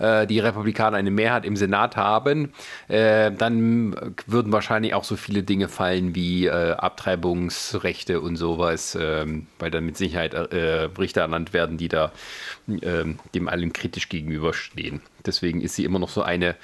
[0.00, 2.52] äh, die Republikaner eine Mehrheit im Senat haben,
[2.88, 9.46] äh, dann würden wahrscheinlich auch so viele Dinge fallen wie äh, Abtreibungsrechte und sowas, ähm,
[9.58, 12.12] weil dann mit Sicherheit Richter ernannt werden, die da
[12.82, 15.00] ähm, dem allem kritisch gegenüberstehen.
[15.24, 16.56] Deswegen ist sie immer noch so eine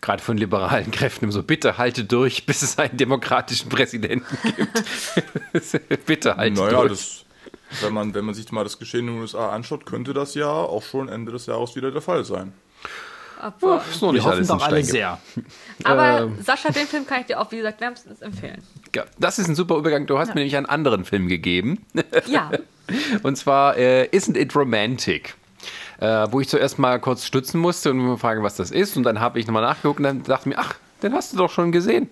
[0.00, 4.26] gerade von liberalen Kräften so, bitte halte durch, bis es einen demokratischen Präsidenten
[4.56, 6.06] gibt.
[6.06, 6.90] bitte halte naja, durch.
[6.90, 7.24] das,
[7.82, 10.50] wenn, man, wenn man sich mal das Geschehen in den USA anschaut, könnte das ja
[10.50, 12.52] auch schon Ende des Jahres wieder der Fall sein.
[13.90, 15.18] Ist noch Wir nicht hoffen doch alle sehr.
[15.84, 16.38] Aber Ähm.
[16.42, 18.62] Sascha, den Film kann ich dir auch, wie gesagt, wärmstens empfehlen.
[18.94, 20.06] Ja, Das ist ein super Übergang.
[20.06, 21.84] Du hast mir nämlich einen anderen Film gegeben.
[22.26, 22.50] Ja.
[23.22, 25.34] Und zwar äh, Isn't It Romantic?
[26.00, 28.96] Äh, wo ich zuerst mal kurz stutzen musste und mir fragen, was das ist.
[28.96, 31.36] Und dann habe ich nochmal nachgeguckt und dann dachte ich mir, ach, den hast du
[31.36, 32.08] doch schon gesehen.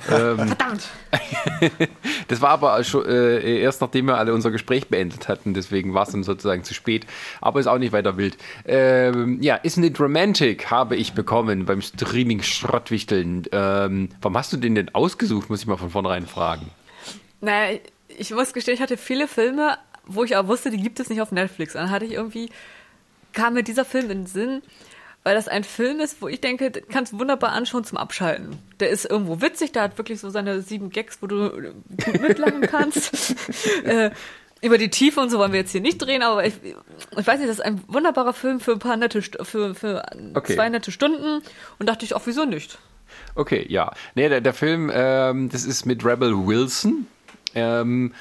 [0.00, 0.88] Verdammt.
[2.28, 6.04] Das war aber schon, äh, erst nachdem wir alle unser Gespräch beendet hatten, deswegen war
[6.04, 7.06] es dann sozusagen zu spät.
[7.40, 8.36] Aber ist auch nicht weiter wild.
[8.64, 13.44] Ähm, ja, Isn't It Romantic habe ich bekommen beim Streaming Schrottwichteln.
[13.52, 16.70] Ähm, warum hast du den denn ausgesucht, muss ich mal von vornherein fragen.
[17.40, 17.78] Naja,
[18.08, 21.20] ich muss gestehen, ich hatte viele Filme, wo ich aber wusste, die gibt es nicht
[21.20, 21.72] auf Netflix.
[21.72, 22.50] Dann hatte ich irgendwie,
[23.32, 24.62] kam mir dieser Film in den Sinn,
[25.22, 28.58] weil das ein Film ist, wo ich denke, den kannst du wunderbar anschauen zum Abschalten.
[28.80, 31.72] Der ist irgendwo witzig, der hat wirklich so seine sieben Gags, wo du äh,
[32.04, 33.36] gut mitlachen kannst.
[33.84, 34.10] äh,
[34.62, 37.38] über die Tiefe und so wollen wir jetzt hier nicht drehen, aber ich, ich weiß
[37.38, 40.04] nicht, das ist ein wunderbarer Film für ein paar nette, für, für
[40.34, 40.54] Okay.
[40.54, 41.42] zwei nette Stunden
[41.78, 42.78] und dachte ich, auch wieso nicht?
[43.34, 43.92] Okay, ja.
[44.14, 47.06] Nee, der, der Film, ähm, das ist mit Rebel Wilson
[47.54, 48.12] ähm,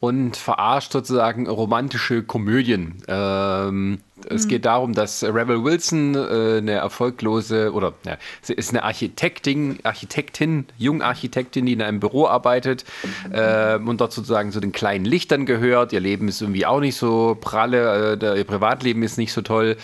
[0.00, 3.02] und verarscht sozusagen romantische Komödien.
[3.08, 8.82] Ähm, Es geht darum, dass Rebel Wilson äh, eine erfolglose oder ja, sie ist eine
[8.82, 12.84] Architektin, Architektin, Jungarchitektin, die in einem Büro arbeitet
[13.32, 15.92] ähm, und dort sozusagen zu den kleinen Lichtern gehört.
[15.92, 19.76] Ihr Leben ist irgendwie auch nicht so pralle, äh, ihr Privatleben ist nicht so toll.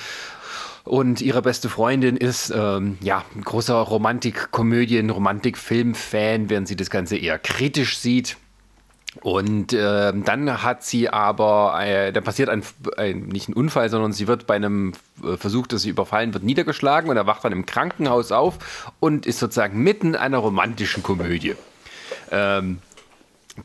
[0.85, 7.17] Und ihre beste Freundin ist ähm, ja ein großer Romantik-Komödien, Romantik-Film-Fan, während sie das Ganze
[7.17, 8.37] eher kritisch sieht.
[9.23, 12.63] Und ähm, dann hat sie aber, äh, da passiert ein,
[12.97, 14.93] ein, nicht ein Unfall, sondern sie wird bei einem
[15.25, 19.27] äh, Versuch, dass sie überfallen wird, niedergeschlagen und er wacht dann im Krankenhaus auf und
[19.27, 21.57] ist sozusagen mitten in einer romantischen Komödie.
[22.31, 22.79] Ähm,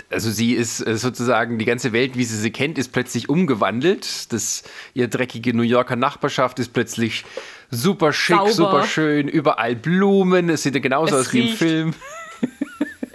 [0.10, 4.34] also sie ist äh, sozusagen, die ganze Welt, wie sie sie kennt, ist plötzlich umgewandelt.
[4.34, 4.64] Das,
[4.96, 7.24] ihre dreckige New Yorker Nachbarschaft ist plötzlich
[7.70, 8.54] super schick, Sauber.
[8.54, 11.58] super schön, überall Blumen, es sieht ja genauso Es aus wie im riecht.
[11.58, 11.94] Film.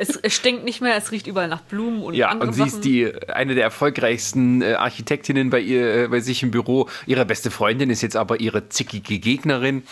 [0.01, 2.71] Es, es stinkt nicht mehr, es riecht überall nach Blumen und Ja, und sie ist
[2.71, 2.83] Sachen.
[2.83, 6.89] die eine der erfolgreichsten äh, Architektinnen bei ihr, äh, bei sich im Büro.
[7.07, 9.83] Ihre beste Freundin ist jetzt aber ihre zickige Gegnerin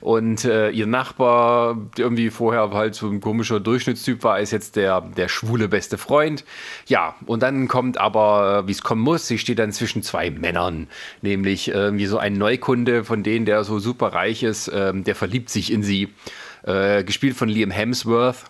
[0.00, 4.76] und äh, ihr Nachbar, der irgendwie vorher halt so ein komischer Durchschnittstyp war, ist jetzt
[4.76, 6.46] der der schwule beste Freund.
[6.86, 10.30] Ja, und dann kommt aber, äh, wie es kommen muss, sie steht dann zwischen zwei
[10.30, 10.88] Männern,
[11.20, 15.50] nämlich irgendwie so ein Neukunde von denen, der so super reich ist, ähm, der verliebt
[15.50, 16.08] sich in sie,
[16.62, 18.44] äh, gespielt von Liam Hemsworth.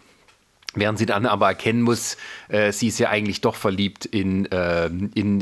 [0.78, 2.16] Während sie dann aber erkennen muss,
[2.48, 5.40] äh, sie ist ja eigentlich doch verliebt in, ähm, in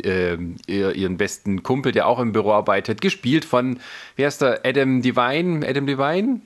[0.67, 3.79] ihr, ihren besten Kumpel, der auch im Büro arbeitet, gespielt von,
[4.17, 5.67] wie heißt der, Adam Devine?
[5.67, 6.41] Adam Devine?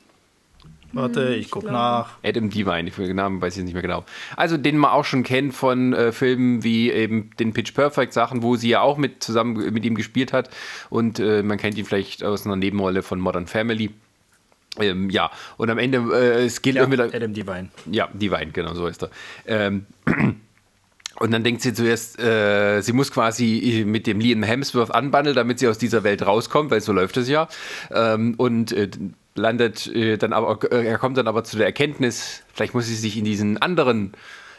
[0.92, 2.16] Warte, ich guck nach.
[2.24, 4.04] Adam Devine, ich den Namen weiß ich nicht mehr genau.
[4.36, 8.42] Also den man auch schon kennt von äh, Filmen wie eben den Pitch Perfect Sachen,
[8.42, 10.50] wo sie ja auch mit zusammen mit ihm gespielt hat
[10.88, 13.90] und äh, man kennt ihn vielleicht aus einer Nebenrolle von Modern Family.
[14.78, 17.68] Ähm, ja, und am Ende, äh, es geht Ja, irgendwie da- Adam Devine.
[17.90, 19.10] ja, Divine, genau so ist er.
[19.46, 19.86] Ähm,
[21.18, 25.58] Und dann denkt sie zuerst, äh, sie muss quasi mit dem Liam Hemsworth anbandeln, damit
[25.58, 27.46] sie aus dieser Welt rauskommt, weil so läuft es ja.
[27.92, 28.88] Ähm, und äh,
[29.34, 32.94] landet äh, dann aber, äh, er kommt dann aber zu der Erkenntnis, vielleicht muss sie
[32.94, 34.12] sich in diesen anderen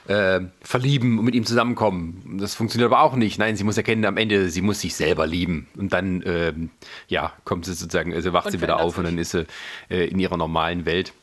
[0.07, 2.37] äh, verlieben und mit ihm zusammenkommen.
[2.39, 3.37] Das funktioniert aber auch nicht.
[3.37, 5.67] Nein, sie muss erkennen, am Ende, sie muss sich selber lieben.
[5.77, 6.69] Und dann, ähm,
[7.07, 9.45] ja, kommt sie sozusagen, also wacht Und sie wieder auf und dann ist sie
[9.89, 11.13] äh, in ihrer normalen Welt.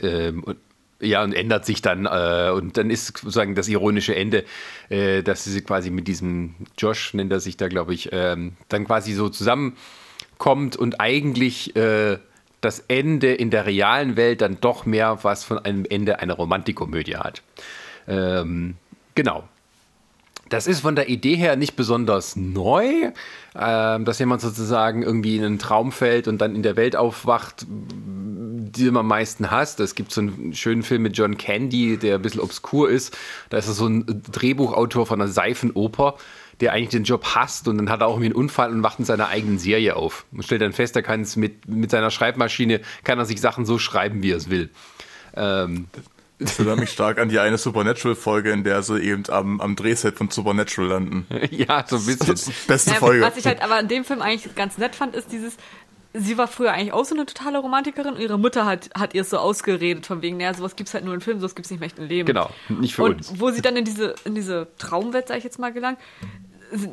[0.00, 0.58] Ähm, und,
[1.00, 2.06] ja, und ändert sich dann.
[2.06, 4.44] Äh, und dann ist sozusagen das ironische Ende,
[4.88, 8.86] äh, dass sie quasi mit diesem Josh, nennt er sich da, glaube ich, ähm, dann
[8.86, 12.18] quasi so zusammenkommt und eigentlich äh,
[12.62, 17.16] das Ende in der realen Welt dann doch mehr was von einem Ende einer Romantikkomödie
[17.16, 17.42] hat.
[18.06, 18.76] Ähm,
[19.14, 19.44] genau.
[20.48, 23.12] Das ist von der Idee her nicht besonders neu,
[23.58, 27.64] ähm, dass jemand sozusagen irgendwie in einen Traum fällt und dann in der Welt aufwacht,
[27.68, 29.80] die man am meisten hasst.
[29.80, 33.16] Es gibt so einen schönen Film mit John Candy, der ein bisschen obskur ist.
[33.48, 36.16] Da ist er so ein Drehbuchautor von einer Seifenoper,
[36.60, 38.98] der eigentlich den Job hasst und dann hat er auch irgendwie einen Unfall und macht
[38.98, 40.26] in seiner eigenen Serie auf.
[40.32, 43.64] Und stellt dann fest, er kann es mit, mit seiner Schreibmaschine, kann er sich Sachen
[43.64, 44.70] so schreiben, wie er es will.
[45.34, 45.86] Ähm,
[46.44, 50.16] Das erinnert mich stark an die eine Supernatural-Folge, in der sie eben am, am Drehset
[50.16, 51.26] von Supernatural landen.
[51.50, 52.26] ja, so ein bisschen.
[52.26, 53.22] Das ist die beste Ja, Folge.
[53.24, 55.56] was ich halt aber in dem Film eigentlich ganz nett fand, ist dieses,
[56.14, 59.24] sie war früher eigentlich auch so eine totale Romantikerin und ihre Mutter hat, hat ihr
[59.24, 61.84] so ausgeredet, von wegen, naja, sowas gibt's halt nur in Filmen, sowas gibt's nicht im
[61.84, 62.26] echten Leben.
[62.26, 63.40] Genau, nicht für und uns.
[63.40, 65.98] wo sie dann in diese, in diese Traumwelt, sag ich jetzt mal, gelangt,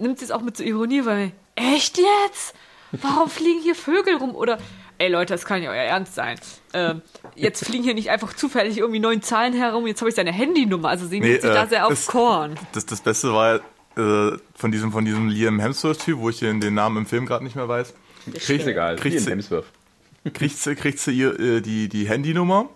[0.02, 2.54] nimmt sie es auch mit so Ironie, weil, echt jetzt?
[2.92, 4.36] Warum fliegen hier Vögel rum?
[4.36, 4.58] Oder,
[5.00, 6.40] ey Leute, das kann ja euer Ernst sein.
[6.74, 7.02] Ähm,
[7.36, 10.90] jetzt fliegen hier nicht einfach zufällig irgendwie neun Zahlen herum, jetzt habe ich seine Handynummer.
[10.90, 12.58] Also sie Nee, nimmt sich da äh, sehr auf es- Korn.
[12.74, 13.56] Das, das Beste war
[13.98, 17.44] äh, von diesem, von diesem Liam Hemsworth-Typ, wo ich den, den Namen im Film gerade
[17.44, 17.94] nicht mehr weiß.
[18.36, 18.96] Kriegst egal.
[18.98, 19.66] Kriegt sie- Hemsworth.
[20.34, 22.70] kriegt sie, kriegt sie ihr, äh, die, die Handynummer,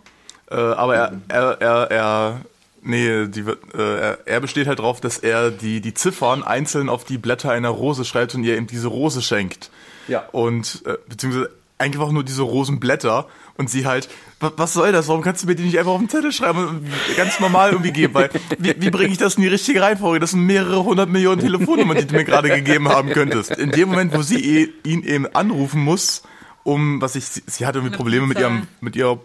[0.49, 2.41] äh, aber er, er, er, er
[2.81, 7.03] nee, die, äh, er, er besteht halt drauf, dass er die, die Ziffern einzeln auf
[7.03, 9.69] die Blätter einer Rose schreibt und ihr eben diese Rose schenkt.
[10.07, 10.27] Ja.
[10.31, 11.49] Und, äh, beziehungsweise
[11.83, 13.27] einfach nur diese Rosenblätter
[13.57, 14.09] und sie halt,
[14.39, 15.07] "Wa- was soll das?
[15.07, 16.85] Warum kannst du mir die nicht einfach auf den Zettel schreiben und
[17.17, 18.13] ganz normal irgendwie geben?
[18.15, 20.19] Weil, wie, wie bringe ich das in die richtige Reihenfolge?
[20.19, 23.51] Das sind mehrere hundert Millionen Telefonnummern, die du mir gerade gegeben haben könntest.
[23.57, 26.23] In dem Moment, wo sie eh- ihn eben anrufen muss,
[26.63, 29.19] um, was ich, sie, sie hat irgendwie Probleme mit ihrem, mit ihrer,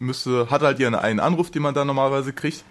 [0.00, 2.64] müsste, hat halt ihren einen Anruf, den man da normalerweise kriegt.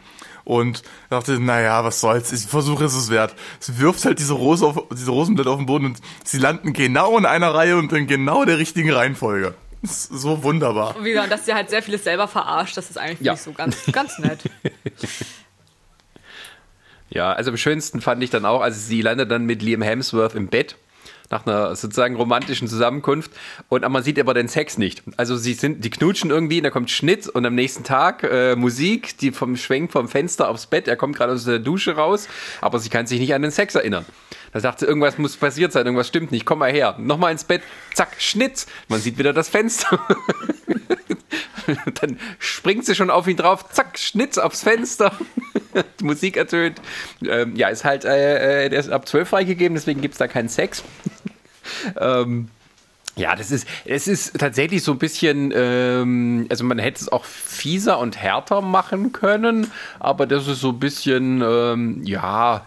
[0.50, 0.82] Und
[1.12, 3.36] dachte, naja, was soll's, ich versuche es es wert.
[3.60, 7.20] Sie wirft halt diese Rose auf, diese Rosenblätter auf den Boden und sie landen genau
[7.20, 9.54] in einer Reihe und in genau der richtigen Reihenfolge.
[9.84, 10.96] Ist so wunderbar.
[10.96, 13.34] Und wieder, dass sie halt sehr vieles selber verarscht, das ist eigentlich Ja.
[13.34, 14.40] nicht so ganz, ganz nett.
[17.12, 20.36] Ja, also am schönsten fand ich dann auch, also sie landet dann mit Liam Hemsworth
[20.36, 20.76] im Bett
[21.30, 23.32] nach einer sozusagen romantischen Zusammenkunft
[23.70, 25.04] und man sieht aber den Sex nicht.
[25.18, 29.18] Also sie sind, die knutschen irgendwie, da kommt Schnitt und am nächsten Tag äh, Musik,
[29.18, 32.28] die vom Schwenk vom Fenster aufs Bett, er kommt gerade aus der Dusche raus,
[32.62, 34.06] aber sie kann sich nicht an den Sex erinnern.
[34.52, 36.96] Da sagt sie, irgendwas muss passiert sein, irgendwas stimmt nicht, komm mal her.
[36.98, 37.62] Nochmal ins Bett,
[37.94, 40.00] zack, Schnitt, man sieht wieder das Fenster.
[42.02, 45.12] dann springt sie schon auf ihn drauf, zack, Schnitt aufs Fenster.
[46.00, 46.82] Die Musik ertönt.
[47.22, 50.28] Ähm, ja, ist halt, äh, äh, der ist ab 12 freigegeben, deswegen gibt es da
[50.28, 50.84] keinen Sex.
[52.00, 52.50] ähm,
[53.16, 57.26] ja, das ist, es ist tatsächlich so ein bisschen, ähm, also man hätte es auch
[57.26, 62.66] fieser und härter machen können, aber das ist so ein bisschen, ähm, ja,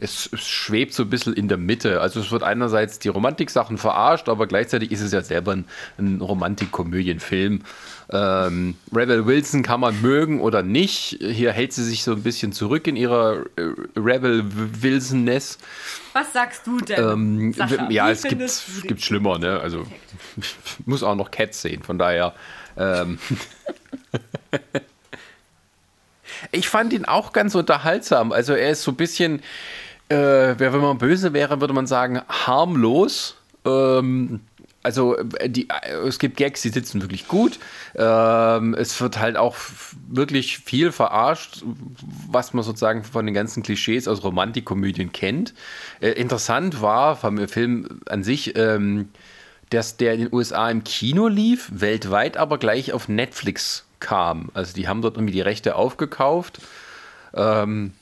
[0.00, 2.00] es, es schwebt so ein bisschen in der Mitte.
[2.00, 5.64] Also es wird einerseits die Romantik-Sachen verarscht, aber gleichzeitig ist es ja selber ein,
[5.98, 7.62] ein Romantik-Komödienfilm.
[8.10, 11.18] Ähm, Rebel Wilson kann man mögen oder nicht.
[11.20, 14.44] Hier hält sie sich so ein bisschen zurück in ihrer äh, Rebel
[14.82, 15.58] Wilson-Ness.
[16.12, 17.02] Was sagst du denn?
[17.02, 19.58] Ähm, Sascha, ja, es gibt, es gibt schlimmer, ne?
[19.60, 19.86] Also
[20.36, 20.54] ich
[20.86, 22.34] muss auch noch Cats sehen, von daher.
[22.76, 23.18] Ähm,
[26.52, 28.32] ich fand ihn auch ganz unterhaltsam.
[28.32, 29.40] Also er ist so ein bisschen,
[30.08, 33.36] äh, wenn man böse wäre, würde man sagen, harmlos.
[33.64, 34.40] Ähm,
[34.84, 37.58] also äh, die, äh, es gibt Gags, die sitzen wirklich gut.
[37.96, 39.56] Ähm, es wird halt auch
[40.08, 41.64] wirklich viel verarscht,
[42.30, 45.54] was man sozusagen von den ganzen Klischees aus Romantikkomödien kennt.
[46.00, 49.08] Äh, interessant war vom Film an sich, ähm,
[49.70, 54.50] dass der in den USA im Kino lief, weltweit aber gleich auf Netflix kam.
[54.54, 56.60] Also die haben dort irgendwie die Rechte aufgekauft.
[57.34, 57.92] Ähm,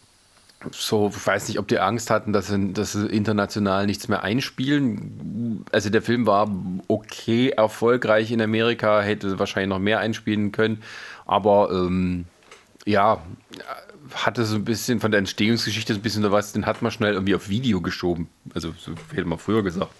[0.71, 4.23] so, ich weiß nicht, ob die Angst hatten, dass sie, dass sie international nichts mehr
[4.23, 5.65] einspielen.
[5.73, 6.51] Also der Film war
[6.89, 10.83] okay erfolgreich in Amerika, hätte wahrscheinlich noch mehr einspielen können.
[11.27, 12.27] Aber ähm,
[12.85, 13.23] ja,
[14.15, 17.15] hatte so ein bisschen von der Entstehungsgeschichte so ein bisschen was, den hat man schnell
[17.15, 18.29] irgendwie auf Video geschoben.
[18.55, 19.93] Also so hätte man früher gesagt.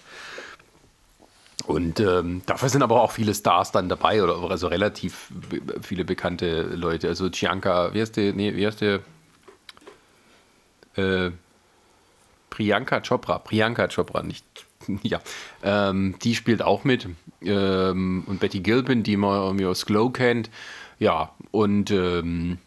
[1.65, 5.31] Und ähm, dafür sind aber auch viele Stars dann dabei, oder also relativ
[5.81, 7.07] viele bekannte Leute.
[7.07, 8.99] Also Chianca, wie heißt der, nee, wie heißt der?
[10.95, 11.31] Äh,
[12.49, 14.45] Priyanka Chopra, Priyanka Chopra, nicht,
[15.03, 15.21] ja,
[15.63, 17.07] ähm, die spielt auch mit.
[17.41, 20.49] Ähm, und Betty Gilpin, die man irgendwie aus Glow kennt.
[20.99, 22.59] Ja, und ähm,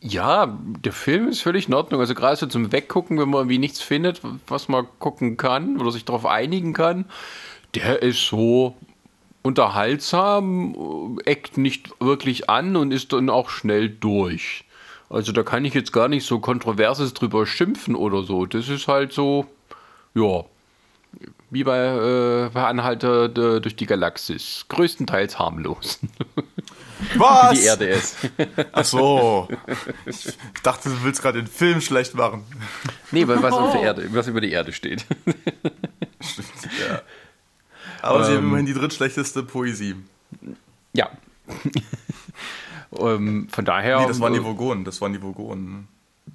[0.00, 2.00] ja, der Film ist völlig in Ordnung.
[2.00, 5.92] Also gerade so zum Weggucken, wenn man irgendwie nichts findet, was man gucken kann oder
[5.92, 7.06] sich darauf einigen kann,
[7.74, 8.74] der ist so
[9.42, 14.64] unterhaltsam, äh, eckt nicht wirklich an und ist dann auch schnell durch.
[15.08, 18.46] Also da kann ich jetzt gar nicht so kontroverses drüber schimpfen oder so.
[18.46, 19.46] Das ist halt so,
[20.14, 20.44] ja,
[21.50, 24.66] wie bei, äh, bei Anhalter de, durch die Galaxis.
[24.68, 26.00] Größtenteils harmlos.
[27.16, 27.52] Was?
[27.52, 28.16] Wie die Erde ist.
[28.72, 29.48] Ach so.
[30.06, 30.26] Ich
[30.62, 32.42] dachte, du willst gerade den Film schlecht machen.
[33.12, 33.40] Nee, was,
[33.72, 35.04] der Erde, was über die Erde steht.
[36.88, 37.02] Ja.
[38.02, 38.44] Aber sie haben Ähm.
[38.48, 39.94] immerhin die drittschlechteste Poesie.
[40.92, 41.10] Ja.
[42.98, 44.00] Ähm, von daher.
[44.00, 44.84] Nee, das waren die äh, Vogonen.
[44.84, 45.88] Das waren die Vogonen.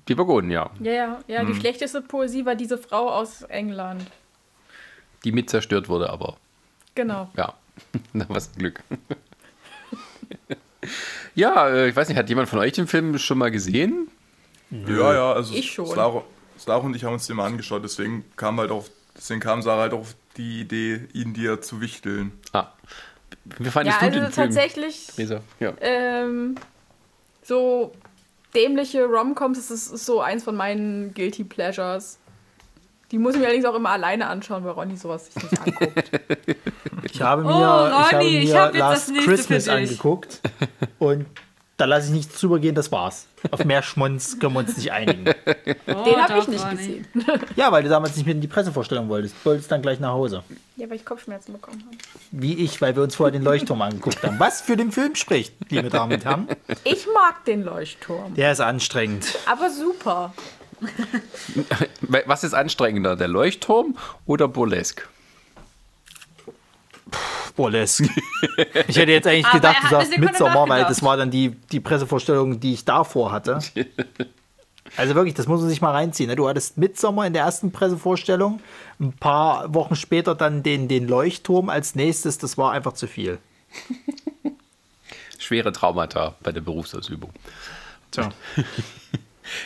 [0.07, 0.69] die Burgunden, ja.
[0.80, 1.40] Ja, ja, ja.
[1.41, 1.48] Hm.
[1.53, 4.03] Die schlechteste Poesie war diese Frau aus England.
[5.23, 6.38] Die mit zerstört wurde, aber
[6.95, 7.30] Genau.
[7.38, 7.53] ja.
[8.14, 8.82] Na, was ein Glück.
[11.36, 14.07] ja, äh, ich weiß nicht, hat jemand von euch den Film schon mal gesehen?
[14.69, 15.86] Ja, ja, also Ich schon.
[15.86, 16.23] Slara,
[16.57, 19.82] Slara und ich haben uns den mal angeschaut, deswegen kam halt auf, deswegen kam Sarah
[19.84, 22.32] halt auf die Idee, ihn dir zu wichteln.
[22.53, 22.68] Ah.
[23.58, 24.45] Wie Ja, fandest also du den Film?
[24.48, 25.41] tatsächlich Lisa?
[25.60, 25.74] Ja.
[25.82, 26.56] ähm,
[27.44, 27.91] so
[28.56, 32.18] dämliche Romcoms, das ist, ist so eins von meinen Guilty Pleasures.
[33.12, 36.12] Die muss ich mir allerdings auch immer alleine anschauen, weil Ronny sowas sich nicht anguckt.
[37.03, 39.68] Ich habe mir, Oh, ich habe Ronny, mir ich hab jetzt Last das nächste Christmas
[39.68, 40.40] angeguckt
[40.99, 41.26] und
[41.82, 43.26] da lasse ich nichts drüber gehen, das war's.
[43.49, 45.26] Auf mehr Schmonz können wir uns nicht einigen.
[45.88, 47.08] Oh, Den habe ich nicht gesehen.
[47.56, 49.34] Ja, weil du damals nicht mit in die Pressevorstellung wolltest.
[49.41, 50.44] Du wolltest dann gleich nach Hause.
[50.76, 51.98] Ja, weil ich Kopfschmerzen bekommen habe.
[52.32, 54.40] Wie ich, weil wir uns vorher den Leuchtturm angeguckt haben.
[54.40, 56.48] Was für den Film spricht, liebe Damen und Herren.
[56.84, 58.36] Ich mag den Leuchtturm.
[58.36, 59.40] Der ist anstrengend.
[59.48, 60.36] Aber super.
[62.26, 63.98] Was ist anstrengender, der Leuchtturm
[64.28, 65.03] oder Burlesque?
[67.62, 68.10] Burlesque.
[68.88, 72.60] Ich hätte jetzt eigentlich gedacht, du sagst Midsommar, weil das war dann die, die Pressevorstellung,
[72.60, 73.60] die ich davor hatte.
[74.98, 76.30] Also wirklich, das muss man sich mal reinziehen.
[76.30, 76.36] Ne?
[76.36, 78.60] Du hattest Midsommar in der ersten Pressevorstellung,
[79.00, 82.40] ein paar Wochen später dann den, den Leuchtturm als nächstes.
[82.40, 83.38] Das war einfach zu viel.
[85.40, 87.30] Schwere Traumata bei der Berufsausübung.
[88.12, 88.32] Tja.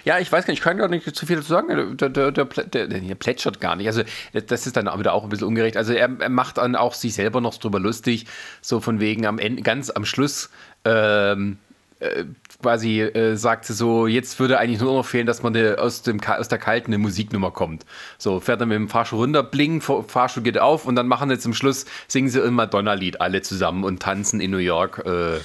[0.03, 1.68] Ja, ich weiß gar nicht, ich kann gar nicht zu viel dazu sagen.
[1.97, 3.88] Der, der, der, der, der plätschert gar nicht.
[3.88, 4.03] Also,
[4.34, 5.77] das ist dann wieder auch ein bisschen ungerecht.
[5.77, 8.26] Also, er, er macht dann auch sich selber noch drüber lustig,
[8.61, 10.49] so von wegen am Ende, ganz am Schluss.
[10.84, 11.57] Ähm,
[11.99, 12.26] äh,
[12.61, 16.19] quasi äh, sagte so, jetzt würde eigentlich nur noch fehlen, dass man de, aus, dem,
[16.23, 17.86] aus der kalten eine Musiknummer kommt.
[18.18, 21.30] So, fährt dann mit dem Fahrstuhl runter, bling, Fahr- Fahrstuhl geht auf und dann machen
[21.30, 25.03] sie zum Schluss, singen sie ein Madonna-Lied alle zusammen und tanzen in New York.
[25.06, 25.40] Äh,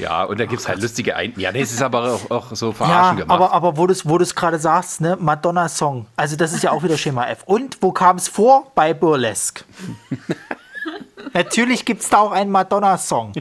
[0.00, 1.32] ja, und da gibt es halt lustige Ein...
[1.36, 3.34] Ja, das ist aber auch, auch so Ja, verarschen gemacht.
[3.34, 6.06] aber, aber wo du es wo du's gerade sagst, ne, Madonna-Song.
[6.16, 7.42] Also das ist ja auch wieder Schema F.
[7.44, 8.70] Und wo kam es vor?
[8.74, 9.64] Bei Burlesque.
[11.34, 13.32] Natürlich gibt es da auch einen Madonna-Song.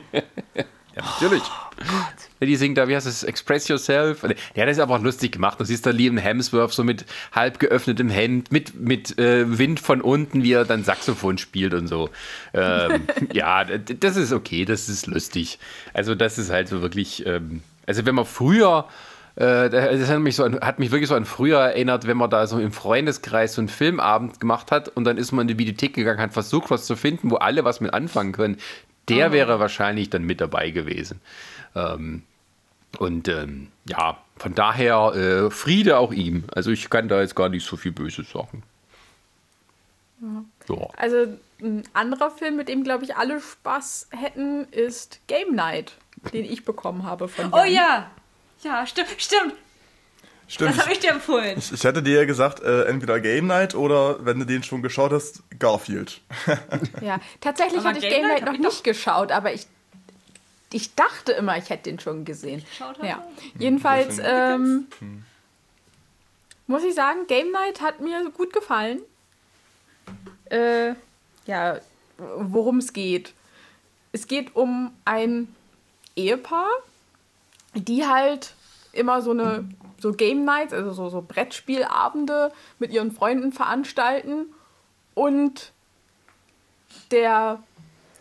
[0.96, 1.44] Ja, natürlich.
[2.40, 4.24] Ja, die singt da, wie heißt es, Express Yourself.
[4.56, 5.60] Ja, das ist aber auch lustig gemacht.
[5.60, 10.02] Du siehst da Liam Hemsworth so mit halb geöffnetem Hemd, mit, mit äh, Wind von
[10.02, 12.10] unten, wie er dann Saxophon spielt und so.
[12.54, 15.60] Ähm, ja, das ist okay, das ist lustig.
[15.94, 18.88] Also das ist halt so wirklich, ähm, also wenn man früher,
[19.36, 22.30] äh, das hat mich, so an, hat mich wirklich so an früher erinnert, wenn man
[22.30, 25.58] da so im Freundeskreis so einen Filmabend gemacht hat und dann ist man in die
[25.58, 28.58] Videothek gegangen, hat versucht, was zu finden, wo alle was mit anfangen können.
[29.10, 31.20] Der wäre wahrscheinlich dann mit dabei gewesen.
[31.76, 32.24] Ähm,
[33.00, 36.44] und ähm, ja, von daher äh, Friede auch ihm.
[36.54, 38.64] Also ich kann da jetzt gar nicht so viel Böses sagen.
[40.70, 40.88] Ja.
[40.98, 45.98] Also ein anderer Film, mit dem, glaube ich, alle Spaß hätten, ist Game Night,
[46.34, 47.74] den ich bekommen habe von Oh Jan.
[47.74, 48.12] ja.
[48.64, 49.54] Ja, stimmt, stimmt.
[50.52, 50.72] Stimmt.
[50.72, 51.58] Das habe ich dir empfohlen.
[51.58, 54.82] Ich, ich hätte dir ja gesagt, äh, entweder Game Night oder, wenn du den schon
[54.82, 56.20] geschaut hast, Garfield.
[57.02, 59.66] Ja, tatsächlich Aber hatte ich Game Game Night noch ich nicht geschaut, aber ich,
[60.74, 62.66] ich dachte immer, ich hätte den schon gesehen.
[63.02, 63.26] Ja,
[63.58, 64.26] jedenfalls schön.
[64.26, 64.88] ähm,
[66.68, 69.00] muss ich sagen, Game Night hat mir gut gefallen.
[70.50, 70.96] Äh,
[71.46, 71.80] ja,
[72.18, 73.34] worum es geht.
[74.12, 75.48] Es geht um ein
[76.18, 76.70] Ehepaar,
[77.74, 78.54] die halt
[78.92, 79.66] immer so eine
[80.02, 84.48] so Game Nights, also so, so Brettspielabende mit ihren Freunden veranstalten
[85.14, 85.72] und
[87.12, 87.62] der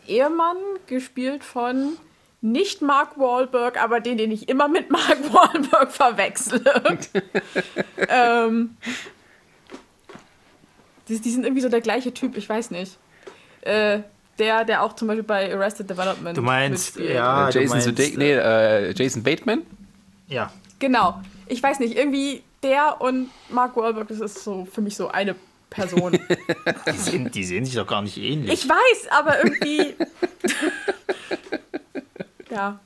[0.07, 1.97] Ehemann, gespielt von
[2.43, 6.63] nicht Mark Wahlberg, aber den, den ich immer mit Mark Wahlberg verwechsle.
[8.09, 8.77] ähm,
[11.09, 12.99] die, die sind irgendwie so der gleiche Typ, ich weiß nicht.
[13.63, 14.01] Äh,
[14.39, 17.87] der, der auch zum Beispiel bei Arrested Development Du meinst, ja, Äh, du Jason, meinst,
[17.87, 19.63] Sudeikis, nee, äh, Jason Bateman?
[20.29, 20.51] ja.
[20.79, 21.21] Genau.
[21.51, 25.35] Ich weiß nicht, irgendwie der und Mark Wahlberg, das ist so für mich so eine
[25.69, 26.13] Person.
[26.87, 28.53] Die sehen, die sehen sich doch gar nicht ähnlich.
[28.53, 29.95] Ich weiß, aber irgendwie.
[32.51, 32.81] ja.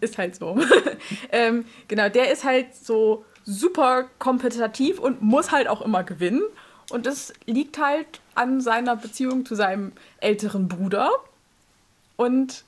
[0.00, 0.58] Ist halt so.
[1.32, 6.42] ähm, genau, der ist halt so super kompetitiv und muss halt auch immer gewinnen.
[6.90, 11.10] Und das liegt halt an seiner Beziehung zu seinem älteren Bruder.
[12.16, 12.64] Und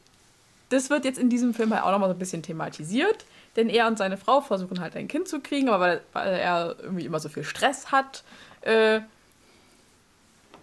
[0.70, 3.26] das wird jetzt in diesem Film halt auch nochmal so ein bisschen thematisiert.
[3.56, 6.76] Denn er und seine Frau versuchen halt ein Kind zu kriegen, aber weil, weil er
[6.82, 8.24] irgendwie immer so viel Stress hat,
[8.62, 9.00] äh,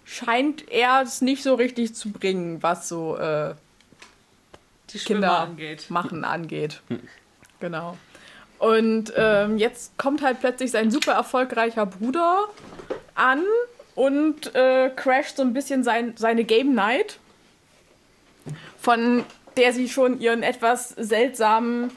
[0.05, 3.55] scheint er es nicht so richtig zu bringen, was so äh,
[4.91, 5.89] Die Kinder angeht.
[5.89, 6.81] machen angeht.
[7.61, 7.97] Genau.
[8.59, 12.47] Und ähm, jetzt kommt halt plötzlich sein super erfolgreicher Bruder
[13.15, 13.43] an
[13.95, 17.19] und äh, crasht so ein bisschen sein, seine Game Night,
[18.79, 19.23] von
[19.57, 21.91] der sie schon ihren etwas seltsamen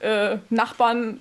[0.00, 1.20] äh, Nachbarn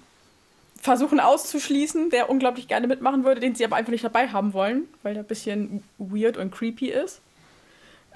[0.81, 4.87] versuchen auszuschließen, der unglaublich gerne mitmachen würde, den sie aber einfach nicht dabei haben wollen,
[5.03, 7.21] weil der ein bisschen weird und creepy ist.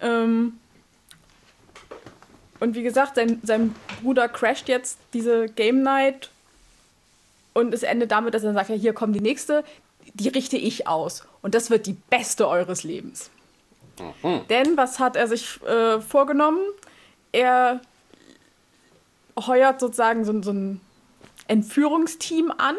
[0.02, 0.60] Ähm,
[2.60, 6.30] und wie gesagt, sein, sein Bruder crasht jetzt diese Game Night
[7.54, 9.64] und es endet damit, dass er sagt, ja, hier kommt die nächste,
[10.14, 11.24] die richte ich aus.
[11.42, 13.30] Und das wird die beste eures Lebens.
[14.50, 16.62] Denn was hat er sich äh, vorgenommen?
[17.32, 17.82] Er
[19.48, 20.82] heuert sozusagen so, so ein
[21.48, 22.76] Entführungsteam an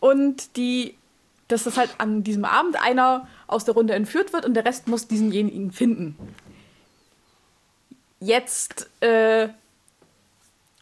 [0.00, 0.96] und die,
[1.48, 4.86] dass das halt an diesem Abend einer aus der Runde entführt wird und der Rest
[4.88, 6.16] muss diesenjenigen finden.
[8.20, 9.48] Jetzt äh,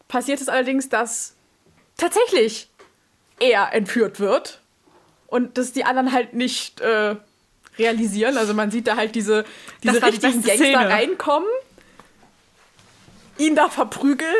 [0.07, 1.35] passiert es allerdings, dass
[1.97, 2.69] tatsächlich
[3.39, 4.61] er entführt wird
[5.27, 7.15] und dass die anderen halt nicht äh,
[7.77, 8.37] realisieren.
[8.37, 9.45] Also man sieht da halt diese,
[9.83, 11.49] diese die richtigen beste Gangster reinkommen,
[13.37, 14.33] ihn da verprügeln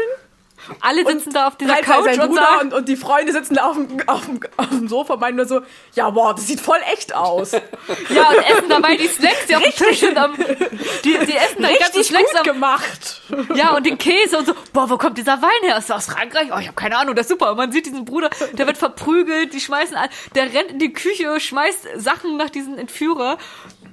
[0.79, 3.55] Alle sitzen da auf dieser Couch sein und Bruder sagen, und, und die Freunde sitzen
[3.55, 5.59] da auf dem, auf dem, auf dem Sofa und meinen nur so,
[5.93, 7.51] ja, boah, das sieht voll echt aus.
[7.51, 10.17] ja, und essen dabei die Snacks, die auf dem Tisch sind.
[10.17, 13.21] Am, die, die essen da die ganzen Richtig Snacks gut am, gemacht.
[13.55, 14.53] Ja, und den Käse und so.
[14.71, 15.77] Boah, wo kommt dieser Wein her?
[15.77, 16.49] Ist das aus Frankreich?
[16.55, 17.51] Oh, ich habe keine Ahnung, das ist super.
[17.51, 20.93] Und man sieht diesen Bruder, der wird verprügelt, die schmeißen an, der rennt in die
[20.93, 23.37] Küche, schmeißt Sachen nach diesen Entführer.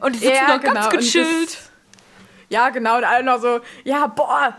[0.01, 1.49] Und die sitzen Ja, da genau, ganz und gechillt.
[1.49, 1.71] das-
[2.49, 4.57] Ja, genau, und alle noch so, ja, boah,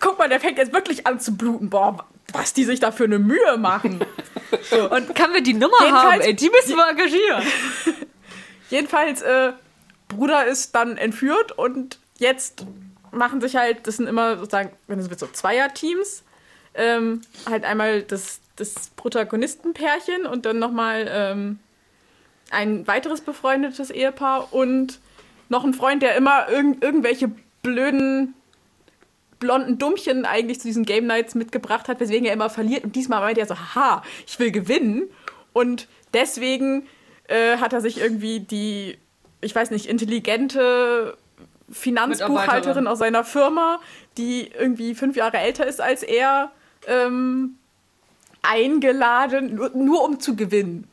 [0.00, 1.70] guck mal, der fängt jetzt wirklich an zu bluten.
[1.70, 4.00] Boah, was die sich da für eine Mühe machen.
[4.90, 6.34] Und kann wir die Nummer Jedenfalls- haben, ey?
[6.34, 7.42] Die müssen wir engagieren.
[8.70, 9.52] Jedenfalls, äh,
[10.08, 12.64] Bruder ist dann entführt und jetzt
[13.10, 16.22] machen sich halt, das sind immer sozusagen, wenn es wird so Zweierteams,
[16.74, 21.58] ähm, halt einmal das, das Protagonistenpärchen und dann nochmal ähm,
[22.50, 25.00] ein weiteres befreundetes Ehepaar und
[25.48, 27.30] noch ein Freund, der immer irgend, irgendwelche
[27.62, 28.34] blöden
[29.38, 32.84] blonden Dummchen eigentlich zu diesen Game Nights mitgebracht hat, weswegen er immer verliert.
[32.84, 35.04] Und diesmal meint er so, haha, ich will gewinnen.
[35.52, 36.86] Und deswegen
[37.28, 38.98] äh, hat er sich irgendwie die,
[39.40, 41.16] ich weiß nicht, intelligente
[41.70, 43.80] Finanzbuchhalterin aus seiner Firma,
[44.16, 46.50] die irgendwie fünf Jahre älter ist als er,
[46.86, 47.56] ähm,
[48.42, 50.88] eingeladen, nur, nur um zu gewinnen.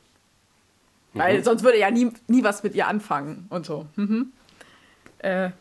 [1.14, 3.86] Weil sonst würde er ja nie, nie was mit ihr anfangen und so.
[3.96, 4.32] Mhm.
[5.20, 5.52] Äh,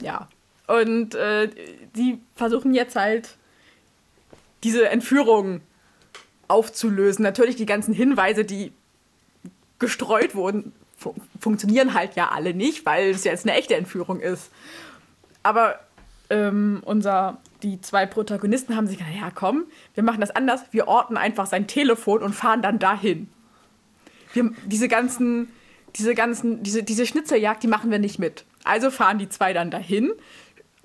[0.00, 0.28] ja.
[0.72, 1.50] Und äh,
[1.96, 3.36] die versuchen jetzt halt
[4.64, 5.60] diese Entführung
[6.48, 7.22] aufzulösen.
[7.22, 8.72] Natürlich die ganzen Hinweise, die
[9.78, 14.50] gestreut wurden, fu funktionieren halt ja alle nicht, weil es jetzt eine echte Entführung ist.
[15.42, 15.78] Aber
[16.30, 20.62] ähm, unser, die zwei Protagonisten haben sich gedacht, ja komm, wir machen das anders.
[20.70, 23.28] Wir orten einfach sein Telefon und fahren dann dahin.
[24.32, 25.50] Wir, diese ganzen,
[25.96, 28.46] diese ganzen, diese, diese Schnitzeljagd, die machen wir nicht mit.
[28.64, 30.12] Also fahren die zwei dann dahin,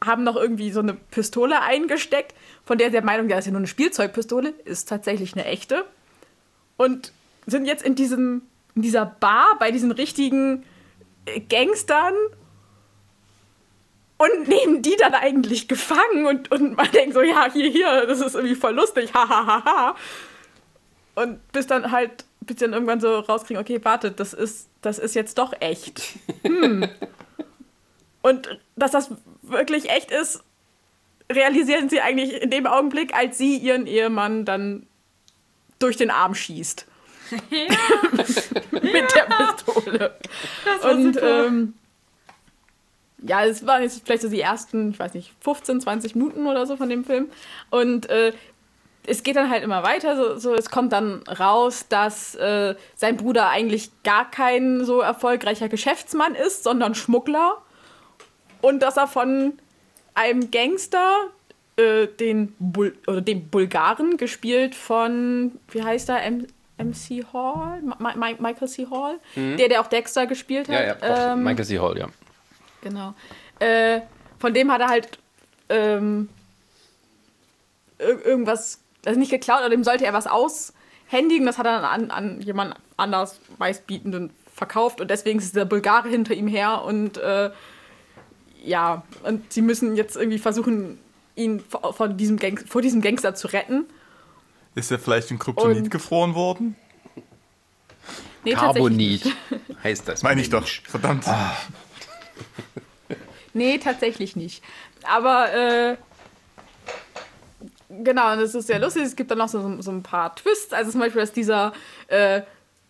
[0.03, 3.51] haben noch irgendwie so eine Pistole eingesteckt, von der der Meinung, ja, das ist ja
[3.51, 5.85] nur eine Spielzeugpistole, ist tatsächlich eine echte.
[6.77, 7.11] Und
[7.47, 8.43] sind jetzt in diesem,
[8.75, 10.63] in dieser Bar bei diesen richtigen
[11.25, 12.13] äh, Gangstern
[14.17, 18.19] und nehmen die dann eigentlich gefangen und, und man denkt so, ja, hier, hier, das
[18.19, 19.95] ist irgendwie voll lustig, ha, ha, ha, ha.
[21.15, 25.15] Und bis dann halt, bis dann irgendwann so rauskriegen, okay, warte, das ist, das ist
[25.15, 26.01] jetzt doch echt.
[26.43, 26.87] Hm.
[28.21, 29.09] Und dass das
[29.49, 30.43] wirklich echt ist,
[31.31, 34.87] realisieren sie eigentlich in dem Augenblick, als sie ihren Ehemann dann
[35.79, 36.85] durch den Arm schießt.
[38.71, 40.15] Mit der Pistole.
[40.89, 41.73] Und ähm,
[43.19, 46.65] ja, es waren jetzt vielleicht so die ersten, ich weiß nicht, 15, 20 Minuten oder
[46.65, 47.29] so von dem Film.
[47.69, 48.31] Und äh,
[49.05, 50.15] es geht dann halt immer weiter.
[50.15, 55.69] So, so, es kommt dann raus, dass äh, sein Bruder eigentlich gar kein so erfolgreicher
[55.69, 57.57] Geschäftsmann ist, sondern Schmuggler.
[58.61, 59.53] Und dass er von
[60.13, 61.27] einem Gangster
[61.77, 66.47] äh, den, Bul oder den Bulgaren, gespielt von, wie heißt er, M
[66.79, 67.81] MC Hall?
[67.81, 68.87] Ma Ma Michael C.
[68.89, 69.19] Hall?
[69.35, 70.75] Der, der auch Dexter gespielt hat.
[70.75, 71.79] Ja, ja, Ähm, Michael C.
[71.79, 72.07] Hall, ja.
[72.81, 73.15] Genau.
[73.59, 74.01] Äh,
[74.37, 75.17] von dem hat er halt
[75.69, 76.29] ähm,
[77.99, 81.47] ir irgendwas, also nicht geklaut, aber dem sollte er was aushändigen.
[81.47, 86.09] Das hat er dann an, an jemand anders Meistbietenden verkauft und deswegen ist der Bulgare
[86.09, 87.51] hinter ihm her und äh,
[88.63, 90.99] ja, und sie müssen jetzt irgendwie versuchen,
[91.35, 93.85] ihn vor, von diesem Gang vor diesem Gangster zu retten.
[94.75, 96.75] Ist er vielleicht in Kryptonit Und- gefroren worden?
[98.43, 99.35] Nee, tatsächlich Carbonit
[99.83, 100.23] heißt das.
[100.23, 100.65] Meine ich doch.
[100.65, 101.25] Verdammt.
[103.53, 104.63] Nee, tatsächlich nicht.
[105.03, 105.97] Aber äh,
[107.89, 109.03] genau, und das ist sehr lustig.
[109.03, 110.73] Es gibt dann noch so, so ein paar Twists.
[110.73, 111.73] Also zum Beispiel, dass dieser
[112.07, 112.41] äh,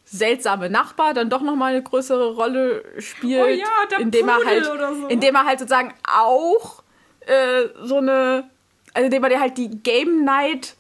[0.10, 3.44] seltsame Nachbar dann doch nochmal eine größere Rolle spielt.
[3.44, 5.08] Oh ja, indem er halt, so.
[5.08, 6.82] Indem er halt sozusagen auch
[7.26, 8.50] äh, so eine,
[8.94, 10.76] also indem er dir halt die Game Night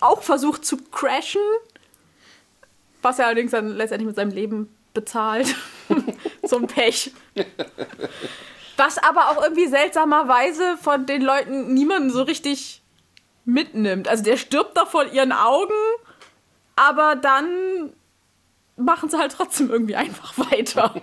[0.00, 1.40] auch versucht zu crashen.
[3.00, 5.54] Was er allerdings dann letztendlich mit seinem Leben bezahlt.
[6.42, 7.10] so ein Pech.
[8.76, 12.82] Was aber auch irgendwie seltsamerweise von den Leuten niemanden so richtig
[13.44, 14.08] mitnimmt.
[14.08, 15.74] Also der stirbt doch vor ihren Augen,
[16.76, 17.92] aber dann
[18.76, 20.94] machen sie halt trotzdem irgendwie einfach weiter.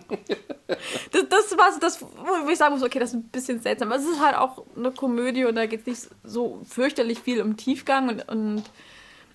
[1.11, 3.91] Das, das war so das, wo ich sagen muss, okay, das ist ein bisschen seltsam.
[3.91, 7.41] Aber es ist halt auch eine Komödie und da geht es nicht so fürchterlich viel
[7.41, 8.64] um Tiefgang und, und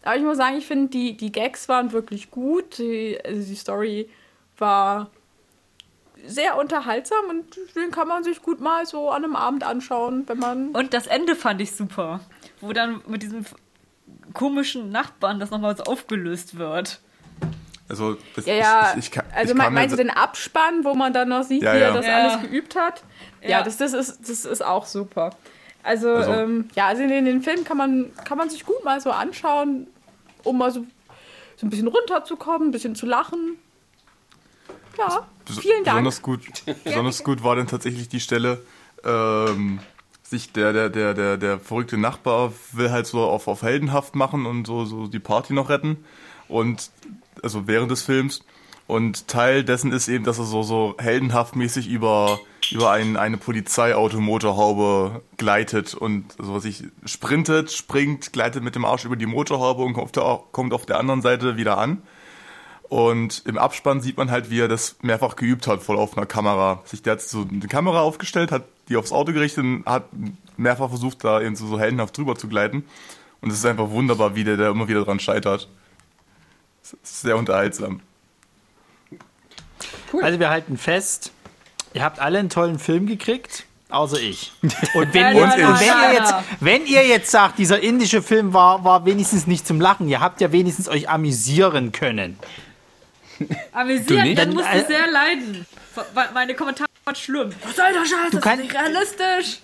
[0.06, 2.78] aber ich muss sagen, ich finde, die, die Gags waren wirklich gut.
[2.78, 4.08] Die, also die Story
[4.56, 5.10] war
[6.24, 10.38] sehr unterhaltsam und den kann man sich gut mal so an einem Abend anschauen, wenn
[10.38, 10.68] man.
[10.68, 12.20] Und das Ende fand ich super.
[12.60, 13.44] Wo dann mit diesem
[14.36, 17.00] komischen Nachbarn das nochmal so aufgelöst wird.
[17.88, 18.90] Also, das, Ja, ja.
[18.92, 21.28] ich, ich, kann, also ich me- kann mir meinst du den Abspann, wo man dann
[21.28, 21.94] noch sieht, Ja, wie er ja.
[21.94, 22.16] das Ja.
[22.18, 23.02] alles geübt hat?
[23.42, 23.62] Ja, Ja.
[23.62, 25.30] das, das, ist, das ist auch super.
[25.82, 29.00] Also, Also- ähm, ja, also den, den Film kann man, kann man sich gut mal
[29.00, 29.86] so anschauen,
[30.42, 30.84] um mal so,
[31.56, 33.56] so ein bisschen runterzukommen, ein bisschen zu lachen.
[34.98, 35.26] Ja,
[35.60, 35.96] vielen Dank.
[35.98, 36.40] Besonders gut,
[36.84, 38.64] besonders gut war dann tatsächlich die Stelle,
[39.04, 39.78] ähm,
[40.28, 44.46] sich der, der, der, der, der verrückte Nachbar will halt so auf, auf heldenhaft machen
[44.46, 46.04] und so, so die Party noch retten.
[46.48, 46.90] Und
[47.42, 48.44] also während des Films.
[48.88, 52.38] Und Teil dessen ist eben, dass er so, so heldenhaft mäßig über,
[52.70, 59.04] über ein, eine Polizeiautomotorhaube gleitet und so was ich sprintet, springt, gleitet mit dem Arsch
[59.04, 62.02] über die Motorhaube und auf der, kommt auf der anderen Seite wieder an.
[62.88, 66.26] Und im Abspann sieht man halt, wie er das mehrfach geübt hat, voll auf einer
[66.26, 66.82] Kamera.
[66.84, 70.04] Sich der hat so eine Kamera aufgestellt, hat die aufs Auto gerichtet und hat
[70.56, 72.84] mehrfach versucht, da eben so, so heldenhaft drüber zu gleiten.
[73.40, 75.68] Und es ist einfach wunderbar, wie der, der immer wieder dran scheitert.
[77.02, 78.00] Sehr unterhaltsam.
[80.22, 81.32] Also wir halten fest,
[81.92, 84.52] ihr habt alle einen tollen Film gekriegt, außer ich.
[84.94, 88.22] Und wenn, Ja, ihr, Und und wenn, ihr jetzt, wenn ihr jetzt sagt, dieser indische
[88.22, 92.38] Film war, war wenigstens nicht zum Lachen, ihr habt ja wenigstens euch amüsieren können.
[93.72, 95.66] Amüsiert, dann Dann, musst äh, du sehr leiden.
[96.34, 97.50] Meine Kommentare waren schlimm.
[97.64, 98.30] Was soll der Scheiß?
[98.30, 99.58] Du Das kann- ist nicht realistisch.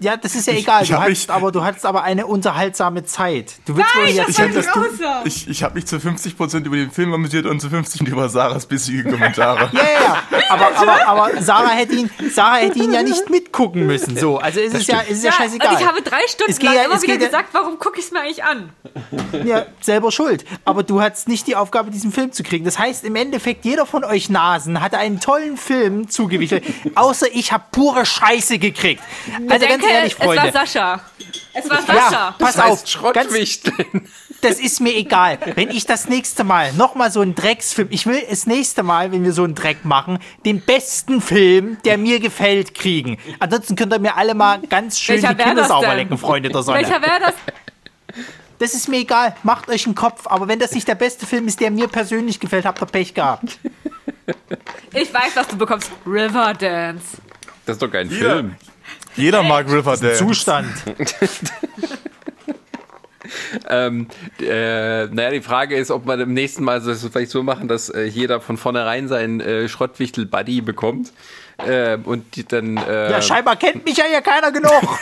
[0.00, 0.82] Ja, das ist ja egal.
[0.82, 3.54] ich Du hab hattest, mich- aber, du hattest aber eine unterhaltsame Zeit.
[3.66, 5.22] Du willst wohl Nein, jetzt das hätte das- grausam.
[5.24, 8.66] Ich, ich habe mich zu 50% über den Film amüsiert und zu 50% über Sarahs
[8.66, 9.70] bissige Kommentare.
[9.72, 10.40] Ja, ja, ja.
[10.50, 14.16] Aber, aber, aber Sarah, hätte ihn, Sarah hätte ihn ja nicht mitgucken müssen.
[14.16, 15.74] So, also ist es ja, ist es ja, Ja, scheißegal.
[15.74, 17.48] und ich habe drei Stunden Es geht lang ja- immer es wieder geht ja- gesagt,
[17.52, 18.70] warum gucke ich es mir eigentlich an?
[19.44, 20.44] ja, selber schuld.
[20.64, 22.64] Aber du hattest nicht die Aufgabe, diesen Film zu kriegen.
[22.64, 26.64] Das heißt, im Endeffekt, jeder von euch Nasen hatte einen tollen Film zugewichtet.
[26.94, 29.02] außer ich habe pure Scheiße gekriegt.
[29.48, 30.52] Also ganz ehrlich, Es war Freunde.
[30.52, 31.00] Sascha.
[31.52, 32.34] Es war Ja, Sascha.
[32.38, 32.70] pass Das auf.
[32.70, 34.08] heißt Ganz, Schrottwichteln.
[34.40, 35.38] das ist mir egal.
[35.54, 39.24] Wenn ich das nächste Mal nochmal so einen Drecksfilm, ich will das nächste Mal, wenn
[39.24, 43.18] wir so einen Dreck machen, den besten Film, der mir gefällt, kriegen.
[43.38, 46.48] Ansonsten könnt ihr mir alle mal ganz schön Welcher die Kinder das sauber lecken, Freunde
[46.50, 46.78] der Sonne.
[46.78, 47.34] Welcher wäre das?
[48.60, 49.34] Das ist mir egal.
[49.42, 50.26] Macht euch einen Kopf.
[50.26, 53.12] Aber wenn das nicht der beste Film ist, der mir persönlich gefällt, habt ihr Pech
[53.12, 53.58] gehabt.
[54.92, 55.90] Ich weiß, was du bekommst.
[56.06, 57.18] Riverdance.
[57.66, 58.54] Das ist doch kein Jeder, Film.
[59.16, 60.14] Jeder mag Riverdale.
[60.14, 60.68] Zustand.
[63.68, 64.08] Ähm,
[64.40, 67.88] äh, naja, die Frage ist, ob man im nächsten Mal das vielleicht so machen, dass
[67.88, 71.12] äh, jeder von vornherein seinen äh, Schrottwichtel-Buddy bekommt.
[71.58, 72.76] Äh, und die dann.
[72.76, 74.72] Äh, Ja, scheinbar kennt mich ja hier keiner genug.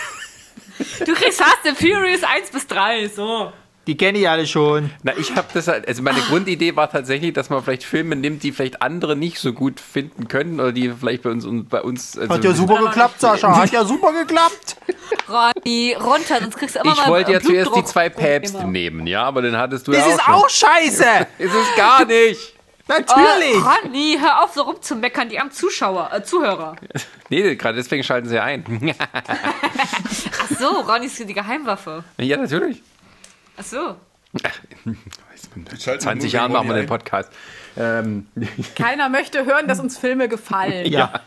[1.06, 3.52] Du kriegst Fast and Furious 1 bis 3, so.
[3.88, 4.90] Die kenne ich alle schon.
[5.02, 8.44] Na, ich habe das halt, also meine Grundidee war tatsächlich, dass man vielleicht Filme nimmt,
[8.44, 11.82] die vielleicht andere nicht so gut finden können oder die vielleicht bei uns und bei
[11.82, 12.16] uns.
[12.16, 13.56] Also, Hat ja super geklappt, Sascha.
[13.56, 14.76] Hat ja super geklappt.
[15.28, 19.06] Ronny, runter, sonst kriegst du immer Ich mal wollte ja zuerst die zwei Päpste nehmen,
[19.08, 20.34] ja, aber dann hattest du Das ja auch ist schon.
[20.34, 21.26] auch scheiße.
[21.38, 22.54] Ist es gar nicht.
[22.88, 23.56] Natürlich!
[23.56, 26.76] Oh, Ronny, hör auf, so rumzumeckern, die armen Zuschauer, äh, Zuhörer.
[27.30, 28.64] Nee, gerade deswegen schalten sie ein.
[28.98, 32.04] Ach so, Ronny ist die Geheimwaffe.
[32.18, 32.82] ja, natürlich.
[33.56, 33.96] Ach so.
[35.78, 37.30] schalten 20 nur Jahren machen wir den Podcast.
[37.76, 38.28] Ähm,
[38.76, 40.86] Keiner möchte hören, dass uns Filme gefallen.
[40.86, 41.20] Ja.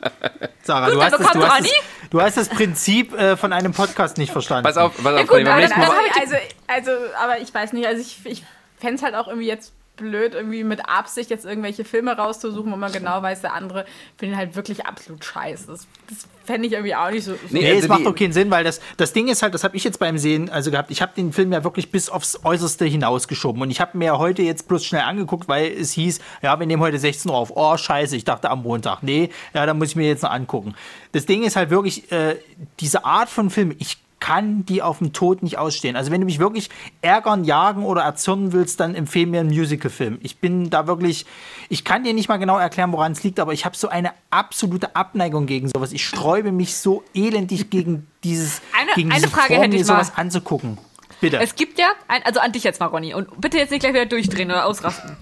[0.64, 1.74] Sarah, Gut, du, hast das, du, bekommt hast das,
[2.10, 4.64] du hast das Prinzip äh, von einem Podcast nicht verstanden.
[4.64, 5.28] pass auf, pass auf.
[5.28, 5.76] gut, beim aber.
[5.76, 6.36] Also, also,
[6.68, 6.92] also,
[7.22, 8.44] aber ich weiß nicht, also ich, ich
[8.80, 12.76] fände es halt auch irgendwie jetzt blöd, irgendwie mit Absicht jetzt irgendwelche Filme rauszusuchen, wo
[12.76, 13.86] man genau weiß, der andere
[14.18, 15.68] findet halt wirklich absolut scheiße.
[15.68, 17.34] Das, das fände ich irgendwie auch nicht so.
[17.34, 19.54] so Nee, Nee, also es macht doch keinen Sinn, weil das, das Ding ist halt,
[19.54, 22.10] das habe ich jetzt beim Sehen also gehabt, ich habe den Film ja wirklich bis
[22.10, 26.20] aufs Äußerste hinausgeschoben und ich habe mir heute jetzt bloß schnell angeguckt, weil es hieß,
[26.42, 27.52] ja, wir nehmen heute 16 Uhr auf.
[27.56, 29.02] Oh, scheiße, ich dachte am Montag.
[29.02, 30.76] Nee, ja, dann muss ich mir jetzt noch angucken.
[31.12, 32.36] Das Ding ist halt wirklich, äh,
[32.80, 35.96] diese Art von Film, ich kann die auf dem Tod nicht ausstehen.
[35.96, 36.70] Also wenn du mich wirklich
[37.02, 40.20] ärgern, jagen oder erzürnen willst, dann empfehle mir einen Musicalfilm.
[40.24, 41.26] Ich bin da wirklich,
[41.70, 44.12] ich kann dir nicht mal genau erklären, woran es liegt, aber ich habe so eine
[44.30, 45.92] absolute Abneigung gegen sowas.
[45.92, 49.86] Ich sträube mich so elendig gegen dieses, Eine- gegen eine diese Frage Form, hätte ich
[49.86, 50.22] sowas mal.
[50.22, 50.78] anzugucken.
[51.22, 51.40] Bitte.
[51.40, 53.94] Es gibt ja, ein, also an dich jetzt mal, Ronny, und bitte jetzt nicht gleich
[53.94, 55.16] wieder durchdrehen oder ausrasten.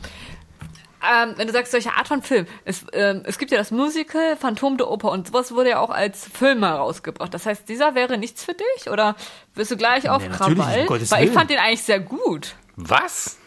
[1.03, 4.38] Ähm, wenn du sagst, solche Art von Film, es, ähm, es gibt ja das Musical
[4.38, 7.34] Phantom der Oper und sowas wurde ja auch als Film herausgebracht.
[7.34, 9.15] Das heißt, dieser wäre nichts für dich oder
[9.55, 10.88] wirst du gleich auf natürlich, um Krawall?
[11.09, 12.55] Weil ich fand den eigentlich sehr gut.
[12.75, 13.38] Was?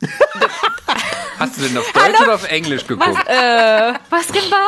[1.38, 3.26] Hast du denn auf Deutsch oder auf Englisch geguckt?
[4.08, 4.58] Basketball!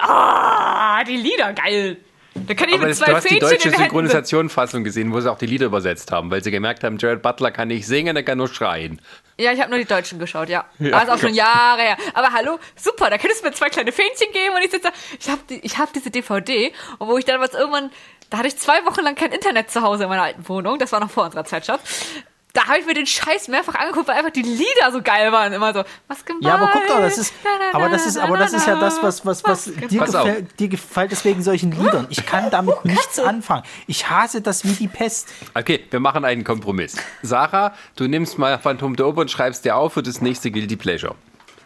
[0.00, 1.98] Ah, die Lieder, geil.
[2.46, 5.30] Da kann ich Aber mit das, zwei du hast die deutsche Synchronisationsfassung gesehen, wo sie
[5.30, 8.22] auch die Lieder übersetzt haben, weil sie gemerkt haben, Jared Butler kann nicht singen, er
[8.22, 9.00] kann nur schreien.
[9.38, 10.64] Ja, ich habe nur die Deutschen geschaut, ja.
[10.78, 11.34] Ja, ist auch schon.
[11.34, 11.96] Jahre her.
[12.14, 14.92] Aber hallo, super, da könntest du mir zwei kleine Fähnchen geben und ich sitze da,
[15.18, 17.90] ich habe die, ich hab diese DVD und wo ich dann was irgendwann,
[18.30, 20.92] da hatte ich zwei Wochen lang kein Internet zu Hause in meiner alten Wohnung, das
[20.92, 22.06] war noch vor unserer Zeit, Schatz.
[22.54, 25.52] Da habe ich mir den Scheiß mehrfach angeguckt, weil einfach die Lieder so geil waren.
[25.52, 26.42] Immer so, was gemein.
[26.42, 27.34] ja, aber guck doch, das ist,
[27.72, 31.10] aber das ist, aber das ist ja das, was, was, was dir gefällt, dir gefällt
[31.10, 32.06] deswegen solchen Liedern.
[32.10, 33.64] Ich kann damit nichts anfangen.
[33.88, 35.28] Ich hasse das wie die Pest.
[35.54, 36.96] Okay, wir machen einen Kompromiss.
[37.22, 40.76] Sarah, du nimmst mal Phantom der Oper und schreibst dir auf für das nächste Guilty
[40.76, 41.16] Pleasure.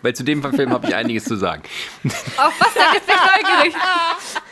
[0.00, 1.62] Weil zu dem Film habe ich einiges zu sagen.
[2.38, 3.74] Auf was bin ich neugierig.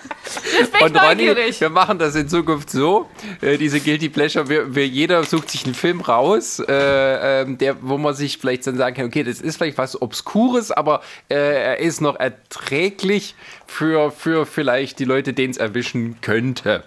[0.82, 1.60] Und Ronny, neugierig.
[1.60, 3.08] wir machen das in Zukunft so,
[3.40, 7.76] äh, diese Guilty Pleasure, wir, wir, jeder sucht sich einen Film raus, äh, ähm, der,
[7.80, 11.34] wo man sich vielleicht dann sagen kann, okay, das ist vielleicht was Obskures, aber äh,
[11.34, 13.34] er ist noch erträglich
[13.66, 16.84] für, für vielleicht die Leute, denen es erwischen könnte.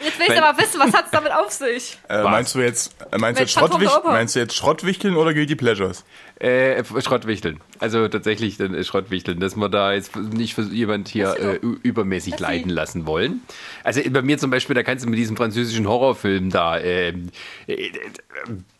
[0.00, 1.98] Jetzt will ich aber wissen, was hat's damit auf sich?
[2.08, 3.56] Äh, meinst du jetzt, äh, meinst jetzt,
[4.04, 6.04] meinst du jetzt Schrottwichteln oder Guilty Pleasures?
[6.38, 7.60] Äh, Schrottwichteln.
[7.78, 12.38] Also tatsächlich dann äh, Schrottwichteln, dass wir da jetzt nicht für jemand hier äh, übermäßig
[12.38, 13.40] leiden lassen wollen.
[13.84, 17.30] Also bei mir zum Beispiel, da kannst du mit diesem französischen Horrorfilm da, ähm,
[17.66, 17.90] äh,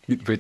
[0.07, 0.39] äh, äh,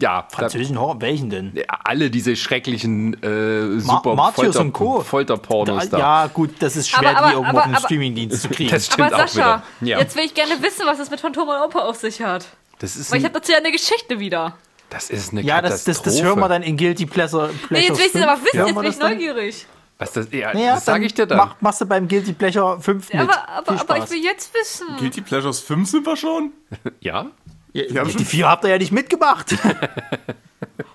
[0.00, 1.52] ja, Französischen Horror, welchen denn?
[1.68, 5.00] alle diese schrecklichen äh, super Martius Folter, und Co.
[5.02, 5.98] Folterpornos da.
[5.98, 8.70] Ja, gut, das ist schwer, Aber- aber- die irgendwo aber- auf aber- Streamingdienst zu kriegen.
[8.72, 9.90] Das stimmt Aber auch Sascha, wieder.
[9.92, 9.98] Ja.
[10.00, 12.46] jetzt will ich gerne wissen, was es mit Phantom und Oper auf sich hat.
[12.80, 14.56] das ist, Weil ich habe dazu ja eine Geschichte wieder.
[14.94, 17.50] Das ist eine ja, das, das, das hören wir dann in Guilty Pleasure.
[17.52, 19.66] Nee, Pleasure jetzt will ich es aber wissen, jetzt wir bin ich neugierig.
[19.98, 21.38] Was das, ja, Naja, das sage ich dir dann.
[21.38, 23.22] Mach, machst du beim Guilty Pleasure 5 mit.
[23.22, 24.86] Aber, aber, aber ich will jetzt wissen.
[24.98, 26.52] Guilty Pleasures 5 sind wir schon?
[27.00, 27.26] ja?
[27.72, 29.54] Wir haben die schon vier habt ihr ja nicht mitgemacht.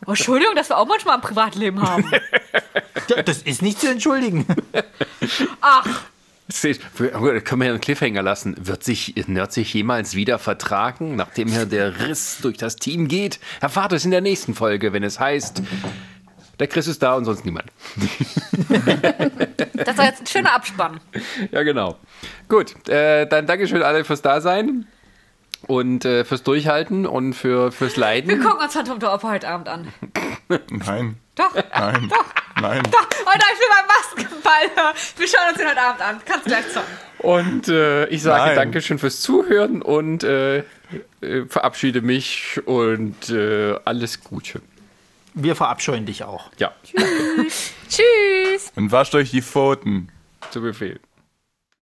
[0.06, 2.04] Oh, Entschuldigung, dass wir auch manchmal ein Privatleben haben.
[3.26, 4.48] das ist nicht zu entschuldigen.
[5.62, 5.94] Ach, wir-
[6.52, 8.56] Können wir hier einen Cliffhanger lassen?
[8.60, 13.40] Wird sich Nerd sich jemals wieder vertragen, nachdem hier der Riss durch das Team geht?
[13.62, 15.62] Erfahrt es in der nächsten Folge, wenn es heißt,
[16.60, 17.72] der Chris ist da und sonst niemand.
[19.74, 21.00] das war jetzt ein schöner Abspann.
[21.52, 21.98] Ja, genau.
[22.50, 24.86] Gut, äh, dann Dankeschön alle fürs Dasein
[25.68, 28.42] und äh, fürs Durchhalten und für, fürs Wir Leiden.
[28.42, 29.88] gucken uns Phantom der Oper heute Abend an.
[30.70, 32.12] Nein, Doch, nein,
[32.62, 32.84] nein.
[32.92, 33.08] doch.
[33.26, 34.94] Heute ich will beim Basketball.
[35.18, 36.22] Wir schauen uns den heute Abend an.
[36.26, 36.94] Kannst gleich zocken.
[37.20, 38.56] Und äh, ich sage Nein.
[38.56, 40.64] Dankeschön fürs Zuhören und äh, äh,
[41.48, 44.62] verabschiede mich und äh, alles Gute.
[45.34, 46.50] Wir verabscheuen dich auch.
[46.58, 46.74] Ja,
[47.90, 48.72] Tschüss.
[48.76, 50.10] Und wascht euch die Pfoten.
[50.52, 51.00] zu Befehl.